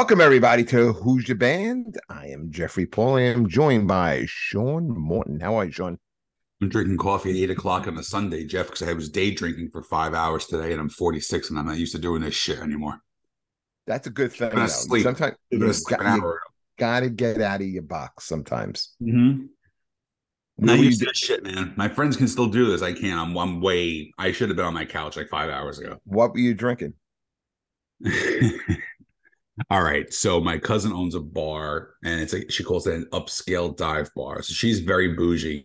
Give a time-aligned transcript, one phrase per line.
[0.00, 2.00] Welcome everybody to Who's Your Band.
[2.08, 3.18] I am Jeffrey Paul.
[3.18, 5.38] I am joined by Sean Morton.
[5.38, 5.98] How are you, Sean?
[6.62, 9.68] I'm drinking coffee at eight o'clock on a Sunday, Jeff, because I was day drinking
[9.70, 12.60] for five hours today, and I'm 46, and I'm not used to doing this shit
[12.60, 12.98] anymore.
[13.86, 14.56] That's a good thing.
[14.56, 15.02] I'm sleep.
[15.02, 15.58] Sometimes you
[16.78, 18.24] got, to get out of your box.
[18.24, 18.96] Sometimes.
[19.02, 19.44] Mm-hmm.
[20.64, 21.74] Not used to this shit, man.
[21.76, 22.80] My friends can still do this.
[22.80, 23.20] I can't.
[23.20, 24.14] I'm one way.
[24.16, 25.98] I should have been on my couch like five hours ago.
[26.04, 26.94] What were you drinking?
[29.68, 30.12] All right.
[30.12, 34.10] So my cousin owns a bar, and it's like she calls it an upscale dive
[34.14, 34.42] bar.
[34.42, 35.64] So she's very bougie.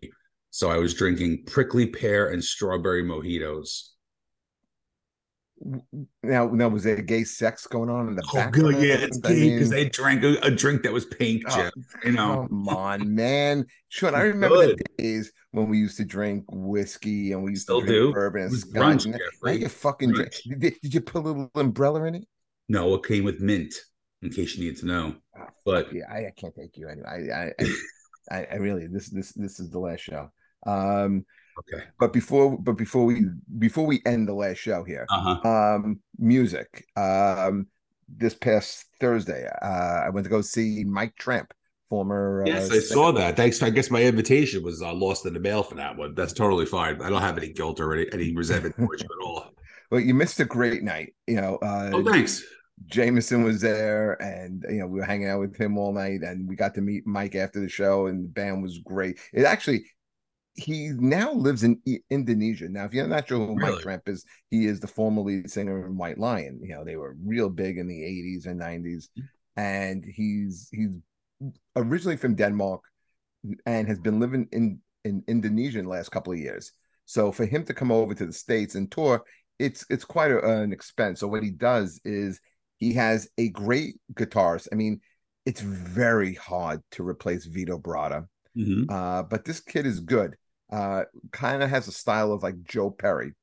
[0.49, 3.89] So I was drinking prickly pear and strawberry mojitos.
[6.21, 8.75] Now, now was there gay sex going on in the Oh, good.
[8.75, 11.71] Yeah, it's gay because mean- I drank a, a drink that was pink, Oh, Jeff.
[12.03, 13.65] You know, Come on, man.
[13.87, 17.79] Sean, I remember the days when we used to drink whiskey and we used Still
[17.81, 18.13] to drink do.
[18.13, 20.33] bourbon It and was Now- Now you fucking drink.
[20.59, 22.27] Did, did you put a little umbrella in it?
[22.69, 23.73] No, it came with mint,
[24.21, 25.15] in case you need to know.
[25.37, 27.29] Oh, But yeah, I, I can't take you anyway.
[27.31, 27.41] I,
[28.33, 30.31] I, I, I really this this this is the last show.
[30.65, 31.25] Um,
[31.59, 31.83] okay.
[31.99, 33.25] but before but before we
[33.59, 35.49] before we end the last show here, Uh huh.
[35.49, 36.85] um, music.
[36.95, 37.67] Um,
[38.07, 39.65] this past Thursday, uh,
[40.05, 41.51] I went to go see Mike Tramp,
[41.89, 42.43] former.
[42.45, 43.35] Yes, uh, I saw that.
[43.35, 43.61] Thanks.
[43.63, 46.13] I guess my invitation was uh, lost in the mail for that one.
[46.13, 47.01] That's totally fine.
[47.01, 49.45] I don't have any guilt or any, any resentment towards you at all.
[49.91, 51.13] Well, you missed a great night.
[51.27, 52.43] You know, uh, Oh, thanks.
[52.85, 56.47] Jameson was there, and you know we were hanging out with him all night, and
[56.47, 59.19] we got to meet Mike after the show, and the band was great.
[59.33, 59.85] It actually,
[60.55, 62.67] he now lives in Indonesia.
[62.69, 65.85] Now, if you're not sure who Mike Tramp is, he is the former lead singer
[65.87, 66.59] in White Lion.
[66.61, 69.07] You know, they were real big in the '80s and '90s,
[69.55, 70.91] and he's he's
[71.75, 72.81] originally from Denmark
[73.65, 76.71] and has been living in in Indonesia in the last couple of years.
[77.05, 79.23] So for him to come over to the states and tour,
[79.59, 81.19] it's it's quite a, an expense.
[81.19, 82.39] So what he does is
[82.77, 84.67] he has a great guitarist.
[84.71, 85.01] I mean,
[85.45, 88.27] it's very hard to replace Vito Bratta,
[88.57, 88.85] Mhm.
[88.89, 90.35] uh, but this kid is good.
[90.71, 93.33] Uh, kind of has a style of like Joe Perry,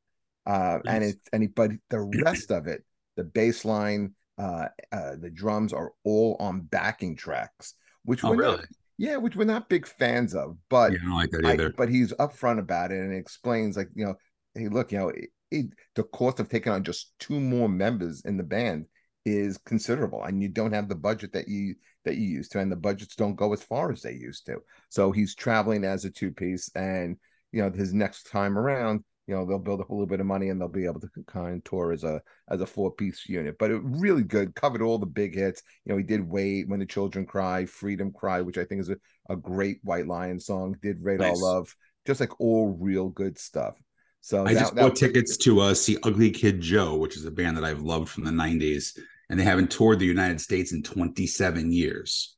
[0.46, 2.84] uh, and it and he, but the rest of it,
[3.16, 8.42] the bass line, uh, uh, the drums are all on backing tracks, which Oh, we're
[8.42, 8.66] not-
[8.98, 12.58] yeah, which we're not big fans of, but Yeah, like that I- but he's upfront
[12.58, 14.16] about it and explains like you know,
[14.54, 18.22] hey, look, you know, it, it, the cost of taking on just two more members
[18.24, 18.86] in the band
[19.24, 21.74] is considerable, and you don't have the budget that you
[22.04, 24.58] that you used to, and the budgets don't go as far as they used to.
[24.88, 27.16] So he's traveling as a two piece, and
[27.52, 30.26] you know, his next time around, you know, they'll build up a little bit of
[30.26, 33.28] money and they'll be able to kind of tour as a as a four piece
[33.28, 33.56] unit.
[33.58, 35.62] But it really good, covered all the big hits.
[35.84, 38.90] You know, he did "Wait," "When the Children Cry," "Freedom Cry," which I think is
[38.90, 38.96] a,
[39.28, 40.76] a great White Lion song.
[40.82, 41.40] Did "Radar Nice.
[41.40, 41.74] Love,"
[42.06, 43.80] just like all real good stuff.
[44.22, 47.26] So I that- just that- bought tickets to uh, see Ugly Kid Joe, which is
[47.26, 50.72] a band that I've loved from the 90s, and they haven't toured the United States
[50.72, 52.36] in 27 years,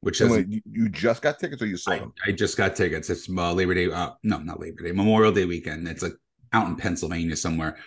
[0.00, 2.12] which so has wait, you, you just got tickets or you saw I, them?
[2.24, 3.10] I just got tickets.
[3.10, 3.90] It's uh, Labor Day.
[3.90, 4.92] Uh, no, not Labor Day.
[4.92, 5.88] Memorial Day weekend.
[5.88, 6.14] It's like
[6.52, 7.78] out in Pennsylvania somewhere.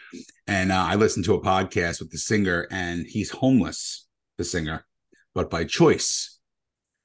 [0.48, 4.86] And uh, I listened to a podcast with the singer, and he's homeless, the singer,
[5.34, 6.38] but by choice.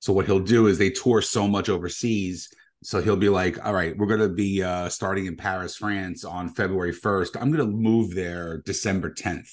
[0.00, 2.49] So what he'll do is they tour so much overseas.
[2.83, 6.55] So he'll be like, "All right, we're gonna be uh, starting in Paris, France, on
[6.55, 7.37] February first.
[7.37, 9.51] I'm gonna move there December 10th."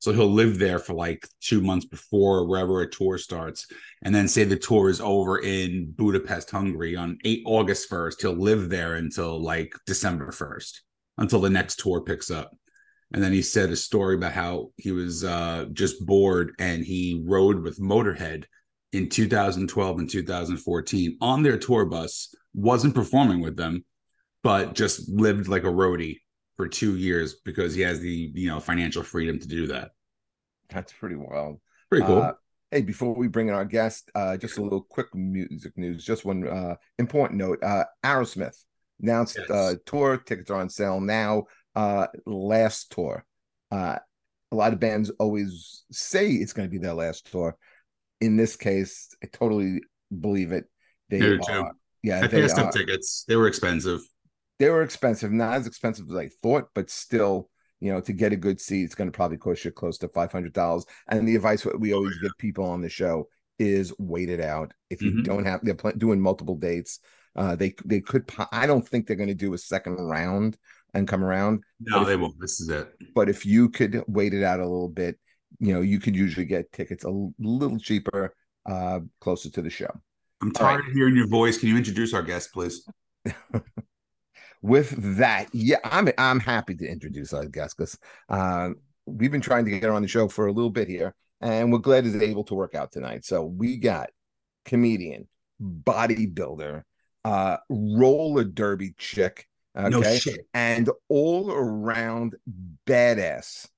[0.00, 3.66] So he'll live there for like two months before wherever a tour starts
[4.02, 8.22] and then say the tour is over in Budapest, Hungary on 8 August 1st.
[8.22, 10.80] He'll live there until like December 1st,
[11.18, 12.50] until the next tour picks up.
[13.12, 17.22] And then he said a story about how he was uh, just bored and he
[17.26, 18.44] rode with Motorhead
[18.92, 23.84] in 2012 and 2014 on their tour bus, wasn't performing with them,
[24.42, 26.18] but just lived like a roadie
[26.56, 29.90] for two years because he has the you know financial freedom to do that.
[30.68, 31.60] That's pretty wild.
[31.88, 32.22] Pretty cool.
[32.22, 32.32] Uh,
[32.70, 36.04] hey, before we bring in our guest, uh, just a little quick music news.
[36.04, 38.56] Just one uh, important note: uh, Aerosmith
[39.00, 39.50] announced Yes.
[39.50, 41.44] uh, tour tickets are on sale now.
[41.74, 43.24] Uh, last tour.
[43.70, 43.98] Uh,
[44.52, 47.56] a lot of bands always say it's going to be their last tour.
[48.20, 49.80] In this case, I totally
[50.20, 50.64] believe it.
[51.08, 51.72] They are,
[52.02, 53.24] yeah, I they passed up tickets.
[53.26, 54.00] They were expensive.
[54.58, 57.48] they were expensive, not as expensive as I thought, but still,
[57.80, 60.08] you know, to get a good seat, it's going to probably cost you close to
[60.08, 60.84] five hundred dollars.
[61.08, 63.28] And the advice we always give people on the show
[63.58, 64.72] is wait it out.
[64.90, 65.24] If you Mhm.
[65.24, 67.00] don't have, they're pl- doing multiple dates.
[67.36, 68.26] Uh, they they could.
[68.26, 70.58] po- I don't think they're going to do a second round
[70.94, 71.62] and come around.
[71.80, 72.38] No, if- they won't.
[72.40, 72.92] This is it.
[73.14, 75.18] But if you could wait it out a little bit,
[75.58, 78.34] you know, you could usually get tickets a little cheaper,
[78.66, 79.90] uh, closer to the show.
[80.42, 80.72] I'm All right.
[80.74, 81.58] tired of hearing your voice.
[81.58, 82.86] Can you introduce our guest, please?
[84.62, 87.98] with that, yeah, I'm I'm happy to introduce our guest because
[88.28, 88.70] uh,
[89.06, 91.72] we've been trying to get her on the show for a little bit here, and
[91.72, 93.24] we're glad he's able to work out tonight.
[93.24, 94.10] So we got
[94.64, 95.28] comedian,
[95.62, 96.82] bodybuilder,
[97.24, 102.36] uh, roller derby chick, okay, No and all around
[102.86, 103.68] badass.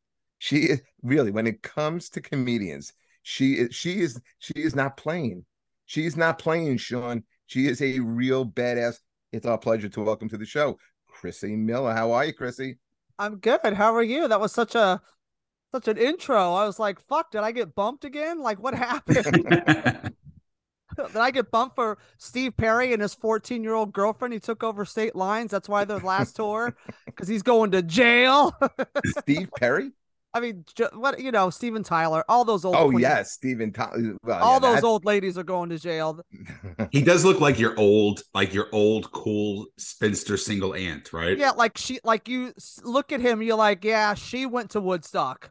[0.42, 2.92] She is really when it comes to comedians,
[3.22, 5.44] she is she is she is not playing.
[5.86, 7.22] She is not playing, Sean.
[7.46, 8.96] She is a real badass.
[9.30, 11.94] It's our pleasure to welcome to the show, Chrissy Miller.
[11.94, 12.80] How are you, Chrissy?
[13.20, 13.74] I'm good.
[13.74, 14.26] How are you?
[14.26, 15.00] That was such a
[15.70, 16.54] such an intro.
[16.54, 18.40] I was like, fuck, did I get bumped again?
[18.40, 19.24] Like what happened?
[20.96, 24.34] did I get bumped for Steve Perry and his 14 year old girlfriend?
[24.34, 25.52] He took over state lines.
[25.52, 28.58] That's why their last tour, because he's going to jail.
[29.20, 29.92] Steve Perry?
[30.34, 30.64] I mean,
[30.94, 33.73] what you know, Steven Tyler, all those old Oh queens- yes, Stephen.
[33.73, 34.17] Tyler.
[34.25, 36.20] Well, all yeah, those that- old ladies are going to jail.
[36.90, 41.37] he does look like your old, like your old cool spinster single aunt, right?
[41.37, 42.52] Yeah, like she, like you
[42.82, 45.50] look at him, you're like, yeah, she went to Woodstock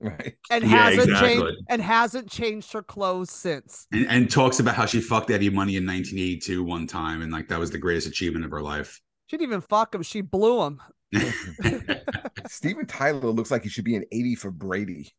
[0.00, 0.34] right.
[0.50, 1.34] and Yeah, hasn't exactly.
[1.36, 3.86] changed and hasn't changed her clothes since.
[3.92, 7.46] And, and talks about how she fucked Eddie Money in 1982 one time, and like
[7.48, 9.00] that was the greatest achievement of her life.
[9.26, 10.02] She didn't even fuck him.
[10.02, 10.80] She blew him.
[12.48, 15.12] Steven Tyler looks like he should be an 80 for Brady.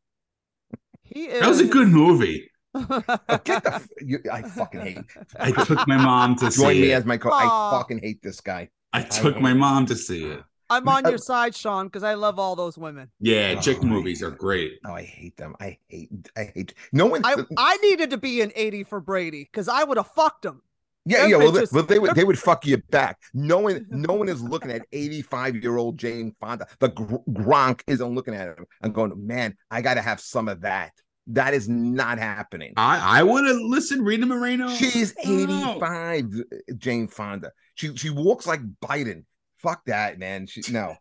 [1.03, 1.41] He is.
[1.41, 2.49] that was a good movie.
[2.73, 4.97] Get the f- you, I fucking hate.
[5.39, 6.95] I took my mom to Join me it.
[6.95, 7.29] as my co.
[7.31, 7.69] Aw.
[7.75, 8.69] I fucking hate this guy.
[8.93, 10.41] I took my mom to see it.
[10.69, 13.11] I'm on Uh, your side, Sean, because I love all those women.
[13.19, 14.79] Yeah, chick Oh, movies are great.
[14.85, 15.55] Oh, I hate them.
[15.59, 16.09] I hate.
[16.35, 16.73] I hate.
[16.91, 17.21] No one.
[17.23, 20.61] I I needed to be an 80 for Brady because I would have fucked him.
[21.05, 21.37] Yeah, them yeah.
[21.37, 22.15] Well, bitches- they, well, they would.
[22.15, 23.19] They would fuck you back.
[23.33, 23.85] No one.
[23.89, 26.67] No one is looking at 85 year old Jane Fonda.
[26.79, 30.47] The gr- Gronk isn't looking at him and going, "Man, I got to have some
[30.47, 30.91] of that."
[31.27, 32.73] That is not happening.
[32.75, 34.05] I I would have listened.
[34.05, 34.67] Rita Moreno.
[34.69, 35.75] She's No.
[35.75, 36.31] 85,
[36.77, 37.51] Jane Fonda.
[37.75, 39.23] She she walks like Biden.
[39.57, 40.47] Fuck that, man.
[40.47, 40.95] She no,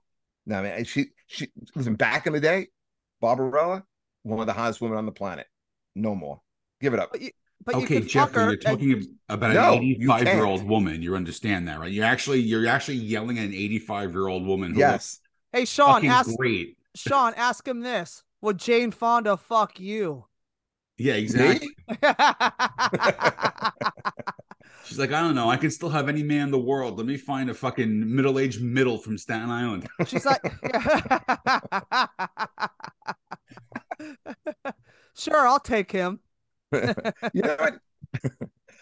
[0.47, 0.85] no, man.
[0.85, 1.97] She she listen.
[1.97, 2.69] Back in the day,
[3.21, 3.83] Barbarella,
[4.23, 5.47] one of the hottest women on the planet.
[5.97, 6.41] No more.
[6.81, 7.15] Give it up.
[7.65, 9.83] But you, but you okay, could fuck Jeffrey, her you're and- talking about No, an
[9.83, 11.03] you 85 year old woman.
[11.03, 11.93] You understand that, right?
[11.93, 14.75] You're actually you're actually yelling at an 85 year old woman.
[14.75, 15.21] Who Yes.
[15.53, 16.77] Hey, Sean, ask great.
[16.95, 20.27] Sean, ask him this: Would Jane Fonda fuck you?
[20.99, 21.69] Yeah, exactly.
[24.85, 25.49] She's like, I don't know.
[25.49, 26.99] I can still have any man in the world.
[26.99, 29.87] Let me find a fucking middle aged middle from Staten Island.
[30.07, 30.43] She's like,
[35.17, 36.21] sure, I'll take him.
[37.35, 37.79] You know what?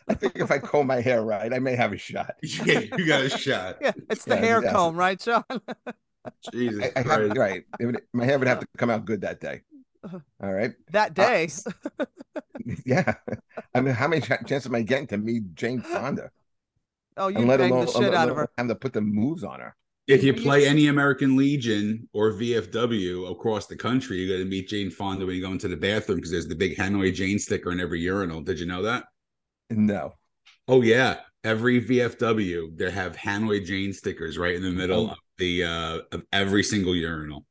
[0.08, 2.34] I think if I comb my hair right, I may have a shot.
[2.42, 3.76] yeah, you got a shot.
[3.82, 4.72] Yeah, it's the Yeah, hair yes.
[4.72, 5.44] comb, right, Sean?
[6.52, 7.64] Jesus I, I have, right.
[7.78, 9.62] It would, my hair would have to come out good that day.
[10.02, 10.19] Uh-huh.
[10.42, 10.72] All right.
[10.90, 11.48] that uh, day.
[12.84, 13.14] Yeah.
[13.75, 16.31] I mean, how many ch- chances am I getting to meet Jane Fonda?
[17.16, 18.50] oh, you and let alone the shit let out of alone her.
[18.56, 19.76] having to put the moves on her.
[20.10, 24.50] If you You- play any American Legion or VFW across the country, you're going to
[24.50, 27.38] meet Jane Fonda when you go into the bathroom because there's the big Hanoi Jane
[27.38, 28.40] sticker in every urinal.
[28.40, 29.04] Did you know that?
[29.70, 30.14] No.
[30.66, 35.12] Oh yeah, every VFW they have Hanoi Jane stickers right in the middle Oh.
[35.12, 37.46] of the uh of every single urinal.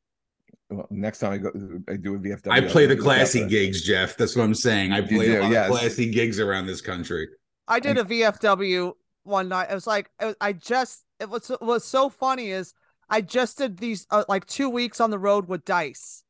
[0.68, 1.50] Well, next time I go,
[1.88, 2.50] I do a VFW.
[2.52, 4.16] I play the I'll- classy gigs, Jeff.
[4.16, 4.92] That's what I'm saying.
[4.92, 5.70] I play do, a lot yes.
[5.70, 7.28] of classy gigs around this country.
[7.66, 8.92] I did a VFW
[9.24, 9.68] one night.
[9.70, 12.74] It was like it- I just it was was so funny is
[13.08, 16.24] I just did these uh, like two weeks on the road with Dice,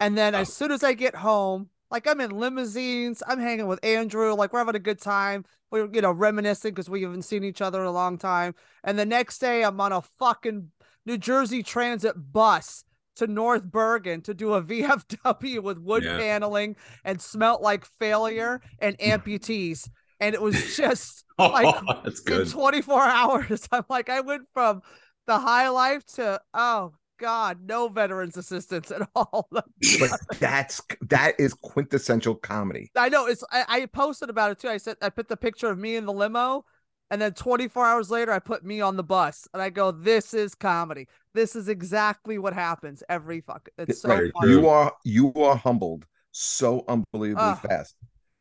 [0.00, 0.52] and then as Oh.
[0.52, 4.58] soon as I get home, like I'm in limousines, I'm hanging with Andrew, like we're
[4.60, 5.44] having a good time.
[5.70, 8.54] We're you know reminiscing because we haven't seen each other in a long time.
[8.84, 10.70] And the next day, I'm on a fucking
[11.06, 12.84] New Jersey Transit bus
[13.16, 16.18] to North Bergen to do a VFW with wood Yeah.
[16.18, 19.88] paneling and smelt like failure and amputees.
[20.20, 23.68] And it was just Oh, Like, that's in 24 hours.
[23.70, 24.82] I'm like, I went from
[25.26, 29.48] the high life to oh god, no veterans assistance at all.
[29.50, 30.10] But
[30.40, 32.90] that's that is quintessential comedy.
[32.96, 34.68] I know it's I, I posted about it too.
[34.68, 36.64] I said I put the picture of me in the limo,
[37.10, 40.34] and then 24 hours later I put me on the bus, and I go, "This
[40.34, 41.06] is comedy.
[41.34, 43.68] This is exactly what happens every fuck.
[43.78, 47.60] It's so Right, funny." You are you are humbled so unbelievably Ah.
[47.68, 47.96] fast.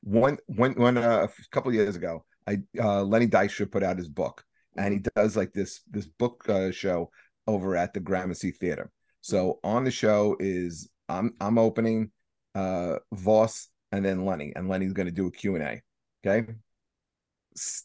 [0.08, 3.98] One when when uh, a couple of years ago, I uh, Lenny Dykstra put out
[3.98, 4.42] his book,
[4.78, 7.12] and he does like this this book uh, show
[7.46, 8.90] over at the Gramercy Theater.
[9.20, 12.12] So on the show is I'm I'm opening
[12.56, 15.82] uh Vos and then Lenny, and Lenny's going to do a Q and A.
[16.26, 16.54] Okay,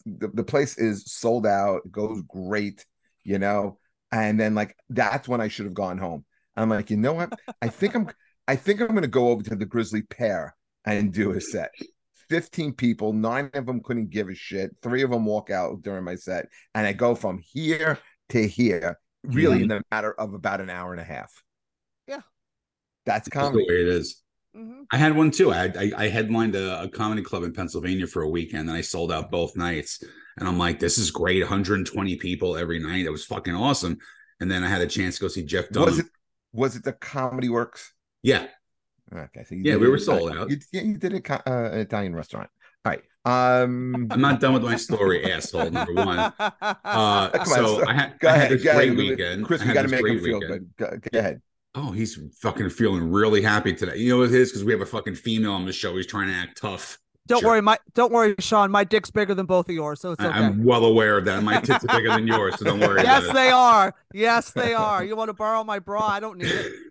[0.06, 2.86] the, the place is sold out, it goes great,
[3.24, 3.78] you know.
[4.12, 6.24] And then like that's when I should have gone home.
[6.56, 7.32] I'm like, you know what?
[7.60, 8.08] I think I'm
[8.46, 11.70] I think I'm going to go over to the Grisly Pear and do a set.
[12.32, 14.74] 15 people, nine of them couldn't give a shit.
[14.80, 16.46] Three of them walk out during my set.
[16.74, 17.98] And I go from here
[18.30, 21.30] to here, really in the matter of about an hour and a half.
[22.08, 22.22] Yeah.
[23.04, 23.66] That's That's the comedy.
[23.68, 24.22] way it is.
[24.56, 24.84] Mhm.
[24.90, 25.52] I had one too.
[25.52, 28.78] I had, I, I headlined a, a comedy club in Pennsylvania for a weekend, and
[28.78, 30.02] I sold out both nights.
[30.38, 31.40] And I'm like, this is great.
[31.42, 33.04] 120 people every night.
[33.04, 33.98] It was fucking awesome.
[34.40, 35.90] And then I had a chance to go see Jeff Dunham.
[35.90, 36.06] Was it
[36.52, 37.92] was it the Comedy Works?
[38.22, 38.46] Yeah,
[39.14, 40.50] Okay, so you Yeah, we were at- sold out.
[40.50, 42.48] You, yeah, you did a uh, an Italian restaurant.
[42.84, 43.02] All right.
[43.24, 45.70] Um, I'm not done with my story, asshole.
[45.70, 46.18] Number one.
[46.18, 48.42] Uh, Come on, so so- I had, go I ahead.
[48.50, 48.96] had this Go great ahead.
[48.98, 49.44] weekend.
[49.44, 50.70] Chris, I we had got to make him great feel weekend.
[50.76, 51.00] good.
[51.02, 51.42] Go, go ahead.
[51.74, 53.96] Oh, he's fucking feeling really happy today.
[53.96, 54.50] You know what it is?
[54.50, 55.96] Because we have a fucking female on the show.
[55.96, 56.98] He's trying to act tough.
[57.28, 57.50] don't Sure.
[57.50, 58.70] worry, my don't worry, Sean.
[58.70, 60.38] My dick's bigger than both of yours, so it's I- okay.
[60.38, 61.42] I'm well aware of that.
[61.44, 63.34] My tits are bigger than yours, so don't worry yes, about it.
[63.34, 63.94] they are.
[64.12, 65.02] Yes, they are.
[65.04, 66.04] You want to borrow my bra?
[66.08, 66.72] I don't need it.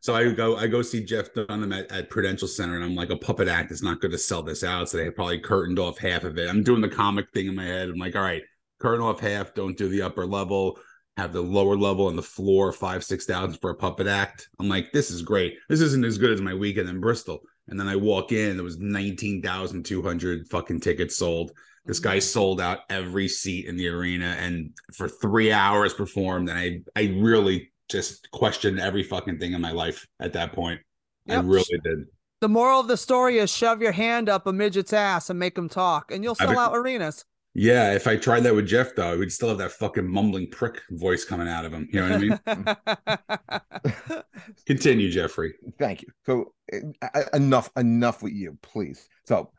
[0.00, 3.10] So I go, I go see Jeff Dunham at, at Prudential Center, and I'm like,
[3.10, 4.88] a puppet act is not going to sell this out.
[4.88, 6.48] So they probably curtained off half of it.
[6.48, 7.88] I'm doing the comic thing in my head.
[7.88, 8.42] I'm like, all right,
[8.80, 9.54] curtain off half.
[9.54, 10.78] Don't do the upper level.
[11.16, 14.48] Have the lower level and the floor five six thousand for a puppet act.
[14.58, 15.54] I'm like, this is great.
[15.68, 17.40] This isn't as good as my weekend in Bristol.
[17.68, 21.52] And then I walk in, there was nineteen thousand two hundred fucking tickets sold.
[21.84, 22.20] This guy mm-hmm.
[22.20, 26.48] sold out every seat in the arena and for three hours performed.
[26.48, 30.80] And I I really just questioned every fucking thing in my life at that point.
[31.28, 32.06] I really did.
[32.40, 35.56] The moral of the story is shove your hand up a midget's ass and make
[35.56, 37.24] him talk, and you'll I sell bet- out arenas.
[37.52, 40.80] Yeah, if I tried that with Jeff though, we'd still have that fucking mumbling prick
[40.90, 41.88] voice coming out of him.
[41.92, 44.22] You know what I mean?
[44.66, 45.54] Continue, Jeffrey.
[45.78, 46.08] Thank you.
[46.26, 49.08] So uh, uh, enough, enough with you, please.
[49.26, 49.50] So,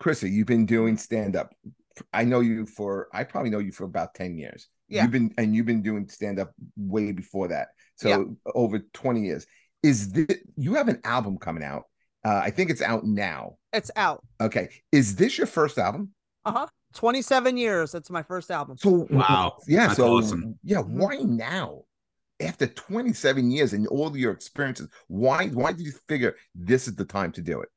[0.00, 1.54] Chrissy, you've been doing stand up.
[2.12, 3.08] I know you for.
[3.12, 4.68] I probably know you for about ten years.
[4.88, 5.02] Yeah.
[5.02, 7.68] You've been and you've been doing stand up way before that.
[7.96, 8.24] So Yeah.
[8.54, 9.46] over twenty years.
[9.82, 11.84] Is this you have an album coming out?
[12.24, 13.56] Uh, I think it's out now.
[13.72, 14.24] it's out.
[14.40, 14.68] Okay.
[14.90, 16.12] Is this your first album?
[16.44, 16.66] Uh huh.
[16.94, 17.94] 27 years.
[17.94, 18.78] It's my first album.
[18.78, 19.58] So Wow.
[19.68, 19.88] yeah.
[19.88, 20.58] That's so awesome.
[20.62, 20.78] yeah.
[20.78, 20.88] Mhm.
[20.90, 21.82] Why now?
[22.40, 27.04] After 27 years and all your experiences, why why did you figure this is the
[27.04, 27.68] time to do it?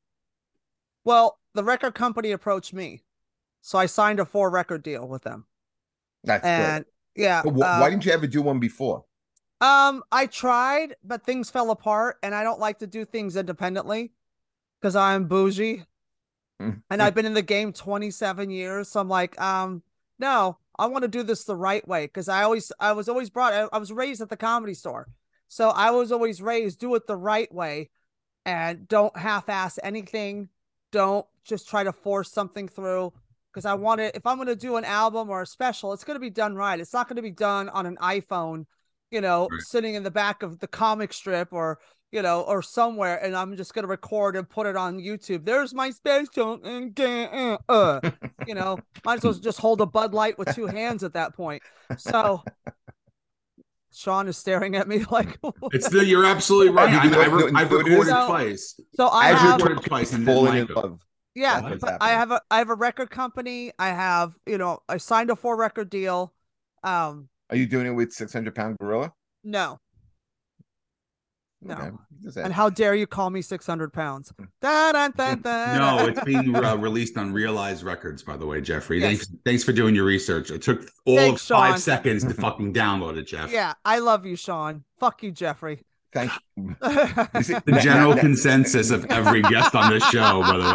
[1.03, 3.03] Well, the record company approached me,
[3.61, 5.45] so I signed a four record deal with them.
[6.23, 6.85] That's And
[7.19, 7.41] yeah.
[7.43, 9.05] Wh- uh, why didn't you ever do one before?
[9.61, 14.11] Um, I tried, but things fell apart, and I don't like to do things independently
[14.79, 15.83] because I'm bougie,
[16.61, 16.81] Mm.
[16.89, 18.89] and I've been in the game 27 years.
[18.89, 19.81] So I'm like, um,
[20.17, 23.29] no, I want to do this the right way because I always, I was always
[23.29, 25.07] brought, I, I was raised at the comedy store,
[25.47, 27.89] so I was always raised do it the right way,
[28.45, 30.49] and don't half-ass anything.
[30.91, 33.13] Don't just try to force something through
[33.59, 34.15] because I want it.
[34.15, 36.55] If I'm going to do an album or a special, it's going to be done
[36.55, 36.79] right.
[36.79, 38.65] It's not going to be done on an iPhone,
[39.11, 39.61] you know, Right.
[39.61, 41.79] sitting in the back of the comic strip or
[42.11, 45.45] you know, or somewhere, and I'm just going to record and put it on YouTube.
[45.45, 47.99] There's my special, and ga- uh,
[48.47, 51.35] you know, might as well just hold a Bud Light with two hands at that
[51.35, 51.61] point.
[51.97, 52.41] So.
[53.91, 55.37] Sean is staring at me like
[55.73, 56.93] It's the you're absolutely right.
[56.93, 57.99] I, know- I, re- you know I've what it is?
[57.99, 58.79] recorded So- twice.
[58.95, 60.99] so I As you're have recorded twice and then falling in love.
[61.39, 64.97] Yeah but i have a i have a record company i have you know i
[64.97, 66.33] signed a four record deal
[66.83, 69.13] um Are you doing it with 600 pound gorilla?
[69.43, 69.79] no
[71.61, 71.75] no
[72.27, 76.21] Okay, and how dare you call me 600 pounds da, da, da, da, No, it's
[76.23, 78.99] being uh, released on Realized Records, by the way, Jeffrey.
[78.99, 79.07] Yes.
[79.07, 80.51] Thanks, thanks for doing your research.
[80.51, 81.79] It took all Thanks, of five Sean.
[81.79, 83.51] seconds to fucking download it, Jeff.
[83.51, 85.81] yeah i love you sean fuck you jeffrey
[86.13, 86.75] Thank you.
[87.35, 90.73] You see, The that- general that- consensus of every guest on this show, by the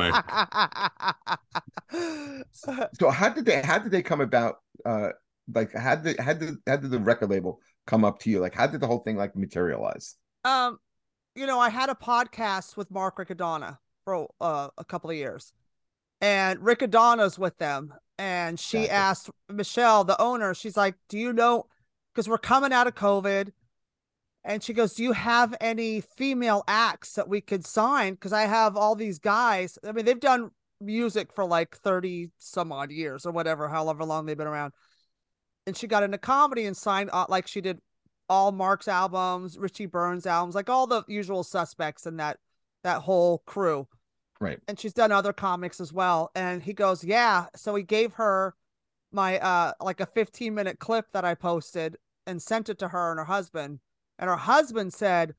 [1.93, 2.05] way
[2.99, 5.09] so how did they how did they come about uh
[5.55, 8.55] like how did how did how did the record label come up to you like
[8.55, 10.79] how did the whole thing like materialize um
[11.35, 15.53] you know i had a podcast with mark riccadonna for uh, a couple of years
[16.21, 18.93] and riccadonna's with them and she Gotcha.
[18.93, 21.67] asked michelle the owner she's like do you know
[22.14, 23.53] because we're coming out of covid
[24.45, 28.43] and she goes do you have any female acts that we could sign because i
[28.43, 33.25] have all these guys i mean they've done music for like 30 some odd years
[33.25, 34.73] or whatever however long they've been around
[35.67, 37.81] and she got into comedy and signed uh, like she did
[38.29, 42.39] all Mark's albums, Richie Burns albums, like all the usual suspects in that
[42.83, 43.89] that whole crew.
[44.41, 44.59] Right.
[44.69, 46.31] And she's done other comics as well.
[46.35, 48.55] And he goes, "Yeah." So he gave her
[49.13, 51.97] my uh like a 15 minute clip that I posted
[52.27, 53.81] and sent it to her and her husband.
[54.18, 55.35] And her husband said,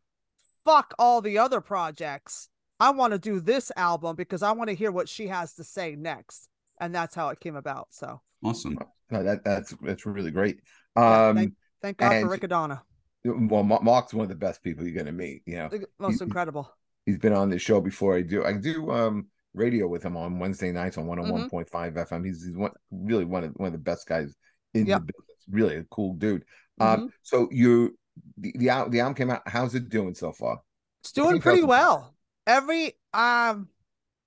[0.65, 2.49] "Fuck all the other projects.
[2.79, 5.63] I want to do this album because I want to hear what she has to
[5.63, 7.87] say next." And that's how it came about.
[7.91, 8.77] So Awesome.
[9.11, 10.59] no that that's that's really great
[10.97, 12.81] Yeah, um thank, thank God and- for Riccadonna.
[13.23, 16.19] well mark's one of the best people you're going to meet you know The most
[16.19, 16.69] he- incredible.
[17.05, 20.37] he's been on the show before i do i do um radio with him on
[20.39, 21.55] wednesday nights on Mm-hmm.
[21.55, 24.35] 101.5 fm he's, he's one really one of one of the best guys
[24.73, 24.99] in Yep.
[25.01, 26.43] the business really a cool dude
[26.79, 27.09] um Mhm.
[27.23, 27.97] so you
[28.37, 30.59] the, the, the album came out how's it doing so far
[31.01, 32.13] It's doing pretty well.
[32.47, 33.69] Every um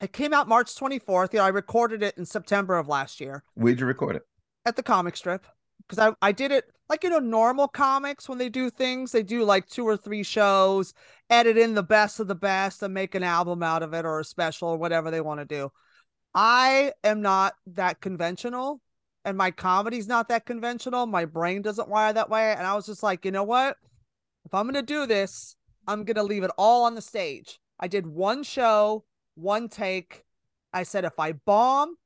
[0.00, 1.32] it came out March 24th.
[1.32, 3.42] You know, I recorded it in September of last year.
[3.54, 4.22] Where'd you record it?
[4.64, 5.46] At the comic strip.
[5.88, 9.22] Because I, I did it like you know, normal comics when they do things, they
[9.22, 10.94] do like two or three shows,
[11.28, 14.20] edit in the best of the best and make an album out of it or
[14.20, 15.70] a special or whatever they want to do.
[16.34, 18.80] I am not that conventional
[19.24, 21.06] and my comedy's not that conventional.
[21.06, 22.52] My brain doesn't wire that way.
[22.52, 23.76] And I was just like, you know what?
[24.44, 25.56] If I'm going to do this,
[25.86, 27.58] I'm going to leave it all on the stage.
[27.80, 30.24] I did one show, one take.
[30.72, 31.96] I said, if I bomb,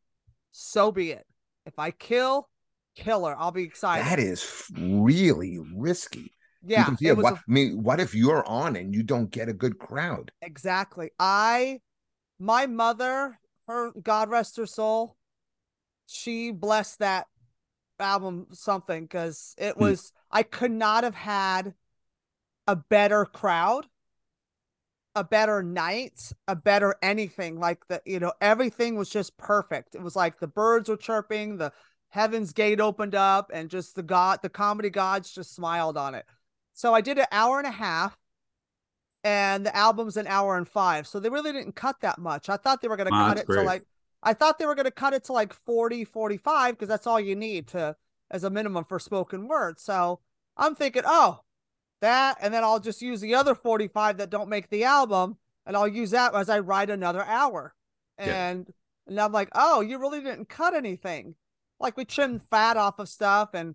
[0.50, 1.26] so be it.
[1.66, 2.49] If I kill,
[2.97, 3.37] killer.
[3.38, 4.07] I'll be excited.
[4.07, 6.33] That is really risky.
[6.64, 6.85] Yeah.
[6.85, 9.52] Because, yeah what, a, I mean, what if you're on and you don't get a
[9.52, 10.31] good crowd?
[10.42, 11.11] Exactly.
[11.19, 11.81] I,
[12.38, 15.16] my mother, her God rest her soul,
[16.12, 17.26] she blessed that
[17.99, 19.85] album something because it hmm.
[19.85, 21.75] was, I could not have had
[22.66, 23.87] a better crowd
[25.14, 27.59] a better night, a better anything.
[27.59, 29.95] Like the, you know, everything was just perfect.
[29.95, 31.73] It was like the birds were chirping, the
[32.09, 36.25] heaven's gate opened up, and just the god, the comedy gods just smiled on it.
[36.75, 38.16] So I did an hour and a half,
[39.23, 41.07] and the album's an hour and five.
[41.07, 42.49] So they really didn't cut that much.
[42.49, 43.61] I thought they were going to cut it great.
[43.61, 43.85] to like,
[44.23, 47.19] I thought they were going to cut it to like 40, 45, because that's all
[47.19, 47.97] you need to,
[48.31, 49.81] as a minimum for spoken word.
[49.81, 50.21] So
[50.57, 51.41] I'm thinking, oh,
[52.00, 55.76] that, and then I'll just use the other 45 that don't make the album, and
[55.76, 57.75] I'll use that as I write another hour.
[58.19, 58.73] And, yeah.
[59.09, 61.35] and I'm like, oh, you really didn't cut anything.
[61.81, 63.75] Like we trimmed fat off of stuff and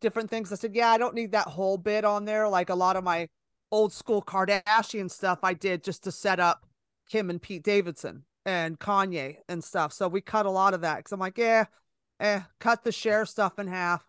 [0.00, 0.52] different things.
[0.52, 2.48] I said, yeah, I don't need that whole bit on there.
[2.48, 3.28] Like a lot of my
[3.70, 6.66] old school Kardashian stuff I did just to set up
[7.08, 9.92] Kim and Pete Davidson and Kanye and stuff.
[9.92, 11.66] So we cut a lot of that because I'm like, yeah,
[12.20, 14.06] eh, cut the Cher stuff in half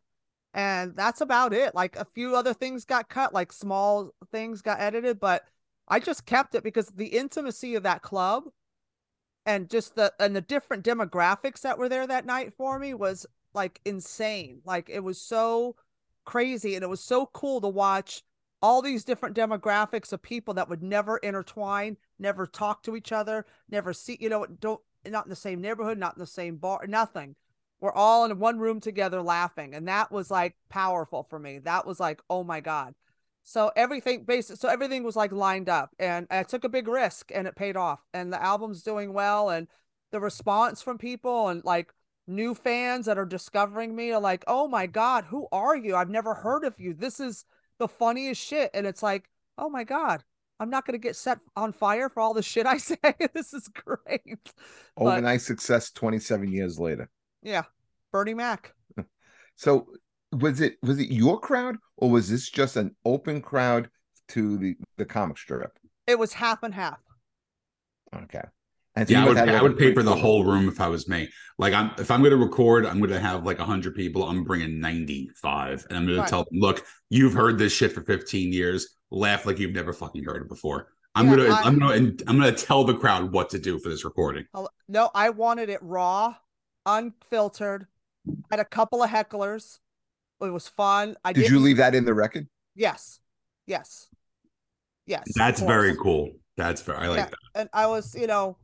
[0.53, 1.73] and that's about it.
[1.73, 5.43] Like a few other things got cut, like small things got edited, but
[5.87, 8.43] I just kept it because the intimacy of that club
[9.45, 13.25] and just the and the different demographics that were there that night for me was
[13.53, 14.61] like insane.
[14.63, 15.75] Like it was so
[16.25, 18.23] crazy and it was so cool to watch
[18.63, 23.45] all these different demographics of people that would never intertwine, never talk to each other,
[23.69, 26.87] never see, you know, don't not in the same neighborhood, not in the same bar,
[26.87, 27.35] nothing.
[27.81, 31.59] We're all in one room together laughing and that was like powerful for me.
[31.59, 32.95] That was like oh my god.
[33.43, 37.31] So everything basically so everything was like lined up and i took a big risk
[37.35, 39.67] and it paid off and the album's doing well and
[40.11, 41.93] the response from people and like
[42.25, 45.97] new fans that are discovering me are like oh my god who are you?
[45.97, 46.93] I've never heard of you.
[46.93, 47.43] This is
[47.79, 50.23] the funniest shit and it's like oh my god
[50.59, 52.97] i'm not going to get set on fire for all the shit i say
[53.33, 54.53] this is great
[54.97, 57.09] overnight but, success 27 years later
[57.43, 57.63] yeah,
[58.11, 58.73] Bernie Mac.
[59.55, 59.85] So
[60.31, 63.87] was it was it your crowd or was this just an open crowd
[64.29, 65.77] to the the comic strip?
[66.07, 66.97] It was half and half.
[68.15, 68.41] Okay.
[68.95, 71.27] And so yeah, I would, I would paper the whole room if I was me.
[71.57, 74.23] Like I'm, if I'm going to record, I'm going to have like hundred people.
[74.23, 76.25] I'm bringing 95, and I'm going right.
[76.25, 78.95] to tell them, look, you've heard this shit for 15 years.
[79.09, 80.89] Laugh like you've never fucking heard it before.
[81.15, 81.95] I'm yeah, gonna, I, am gonna,
[82.27, 84.45] I'm gonna tell the crowd what to do for this recording.
[84.87, 86.35] No, I wanted it raw
[86.85, 87.87] unfiltered.
[88.27, 89.79] I had a couple of hecklers.
[90.41, 91.15] It was fun.
[91.23, 92.47] I did you leave that in the record?
[92.75, 93.19] Yes,
[93.67, 94.09] yes,
[95.05, 95.23] yes.
[95.35, 96.31] That's very cool.
[96.57, 96.97] That's very.
[96.97, 97.25] I like yeah.
[97.25, 97.37] that.
[97.55, 98.57] And I was, you know,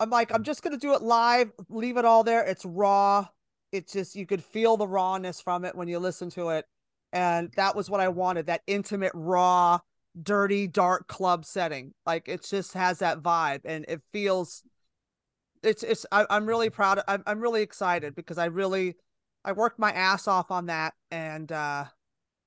[0.00, 1.50] I'm like, I'm just gonna do it live.
[1.68, 2.44] Leave it all there.
[2.44, 3.26] It's raw.
[3.72, 6.64] It's just you could feel the rawness from it when you listen to it,
[7.12, 8.46] and that was what I wanted.
[8.46, 9.80] That intimate, raw,
[10.20, 11.94] dirty, dark club setting.
[12.06, 14.62] Like it just has that vibe, and it feels
[15.62, 17.00] it's it's I, am really proud.
[17.08, 18.96] I'm I'm really excited because I really
[19.44, 21.84] I worked my ass off on that, and uh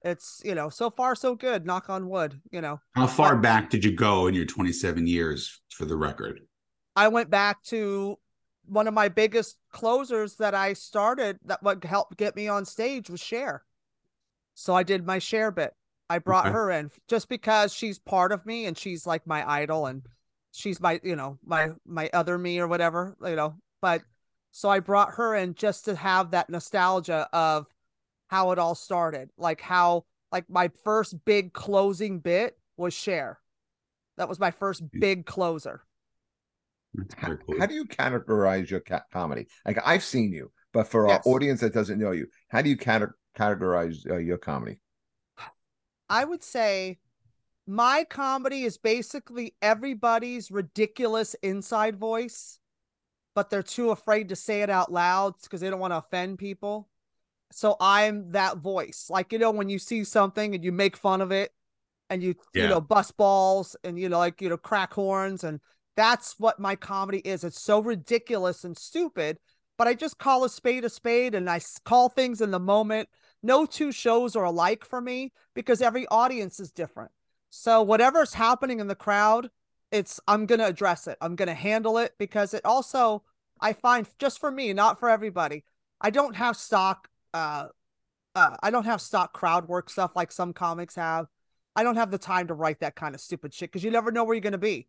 [0.03, 1.65] it's you know so far so good.
[1.65, 2.39] Knock on wood.
[2.51, 2.79] You know.
[2.95, 6.39] How far but, back did you go in your 27 years for the record?
[6.95, 8.17] I went back to
[8.65, 11.39] one of my biggest closers that I started.
[11.45, 13.63] That what helped get me on stage was Cher.
[14.53, 15.73] So I did my Cher bit.
[16.09, 16.53] I brought okay.
[16.53, 20.05] her in just because she's part of me and she's like my idol and
[20.51, 24.01] she's my you know my my other me or whatever you know but
[24.51, 27.65] so i brought her in just to have that nostalgia of
[28.27, 33.39] how it all started like how like my first big closing bit was Cher
[34.17, 35.81] that was my first big closer
[37.17, 41.21] how, how, do you categorize your ca- comedy like i've seen you but for yes.
[41.25, 44.79] our audience that doesn't know you how do you categorize uh, your comedy
[46.09, 46.97] i would say
[47.67, 52.59] my comedy is basically everybody's ridiculous inside voice,
[53.35, 56.39] but they're too afraid to say it out loud because they don't want to offend
[56.39, 56.89] people.
[57.51, 59.07] So I'm that voice.
[59.09, 61.51] Like, you know, when you see something and you make fun of it
[62.09, 62.63] and you Yeah.
[62.63, 65.61] you know bust balls and you know like you know crack horns and
[65.95, 67.43] that's what my comedy is.
[67.43, 69.37] It's so ridiculous and stupid,
[69.77, 73.09] but I just call a spade a spade and I call things in the moment.
[73.43, 77.11] No two shows are alike for me because every audience is different.
[77.49, 79.49] So whatever's happening in the crowd,
[79.91, 81.17] it's I'm going to address it.
[81.19, 83.23] I'm going to handle it because it also
[83.59, 85.63] I find just for me, not for everybody.
[85.99, 87.67] I don't have stock uh
[88.35, 91.27] uh I don't have stock crowd work stuff like some comics have.
[91.75, 94.11] I don't have the time to write that kind of stupid shit because you never
[94.11, 94.87] know where you're going to be.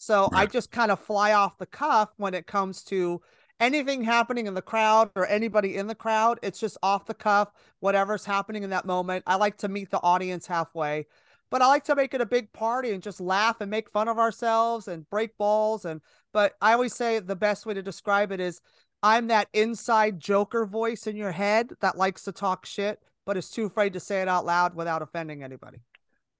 [0.00, 3.20] So I just kind of fly off the cuff when it comes to
[3.60, 6.38] anything happening in the crowd or anybody in the crowd.
[6.42, 9.24] It's just off the cuff, whatever's happening in that moment.
[9.26, 11.06] I like to meet the audience halfway,
[11.50, 14.08] but I like to make it a big party and just laugh and make fun
[14.08, 15.84] of ourselves and break balls.
[15.84, 16.00] And,
[16.32, 18.62] but I always say the best way to describe it is
[19.02, 23.50] I'm that inside Joker voice in your head that likes to talk shit, but is
[23.50, 25.82] too afraid to say it out loud without offending anybody.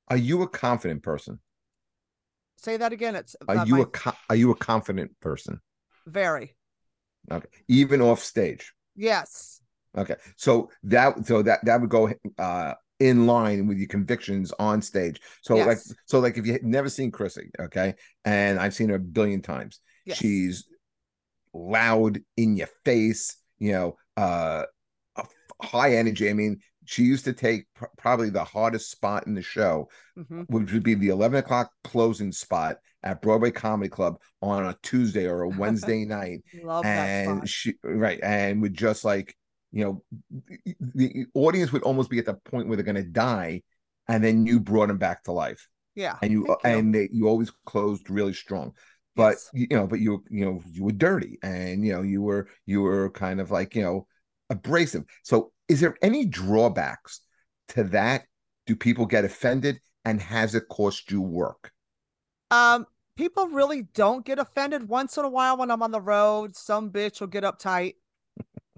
[0.08, 1.40] Are you a confident person?
[2.60, 3.16] Say that again.
[3.16, 5.60] It's Are uh, you my- a co- are you a confident person?
[6.06, 6.54] very
[7.30, 8.72] Okay, even off stage.
[8.96, 9.60] yes.
[9.96, 14.82] Okay, so that so that that would go uh in line with your convictions on
[14.82, 15.20] stage.
[15.42, 17.94] So like so like if you had never seen Chrissy, okay,
[18.24, 19.80] and I've seen her a billion times.
[20.04, 20.18] Yes.
[20.18, 20.66] She's
[21.54, 24.64] loud in your face, you know, uh
[25.62, 26.28] high energy.
[26.30, 26.60] I mean,
[26.90, 30.44] she used to take pr- probably the hardest spot in the show, Mhm.
[30.50, 35.26] which would be the 11 o'clock closing spot at Broadway Comedy Club on a Tuesday
[35.28, 39.36] or a Wednesday night Love that and she right and would just like
[39.70, 40.02] you know
[40.80, 43.62] the, audience would almost be at the point where they're going to die
[44.08, 46.16] and then you brought them back to life Yeah.
[46.22, 46.70] and you, thank you.
[46.70, 48.72] and they, you always closed really strong
[49.14, 49.50] but Yes.
[49.52, 52.82] you know but you you know you were dirty and you know you were you
[52.82, 54.08] were kind of like you know
[54.50, 57.20] abrasive so is there any drawbacks
[57.68, 58.24] to that
[58.66, 61.72] do people get offended and has it cost you work
[62.50, 64.88] Um, people really don't get offended.
[64.88, 67.94] Once in a while, when I'm on the road, some bitch will get uptight.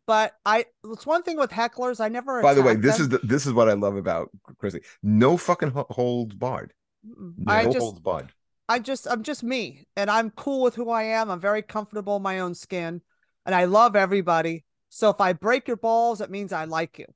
[0.07, 2.00] But I, it's one thing with hecklers.
[2.00, 2.42] I never.
[2.42, 3.02] by the way this them.
[3.02, 7.55] is the, this is what i love about chrissy no fucking ho- holds barred no
[7.55, 8.33] I just, holds barred
[8.68, 11.31] I just, I'm just me, and I'm cool with who I am.
[11.31, 13.02] I'm very comfortable in my own skin,
[13.44, 14.64] and I love everybody.
[14.94, 17.07] So if I break your balls, it means I like you.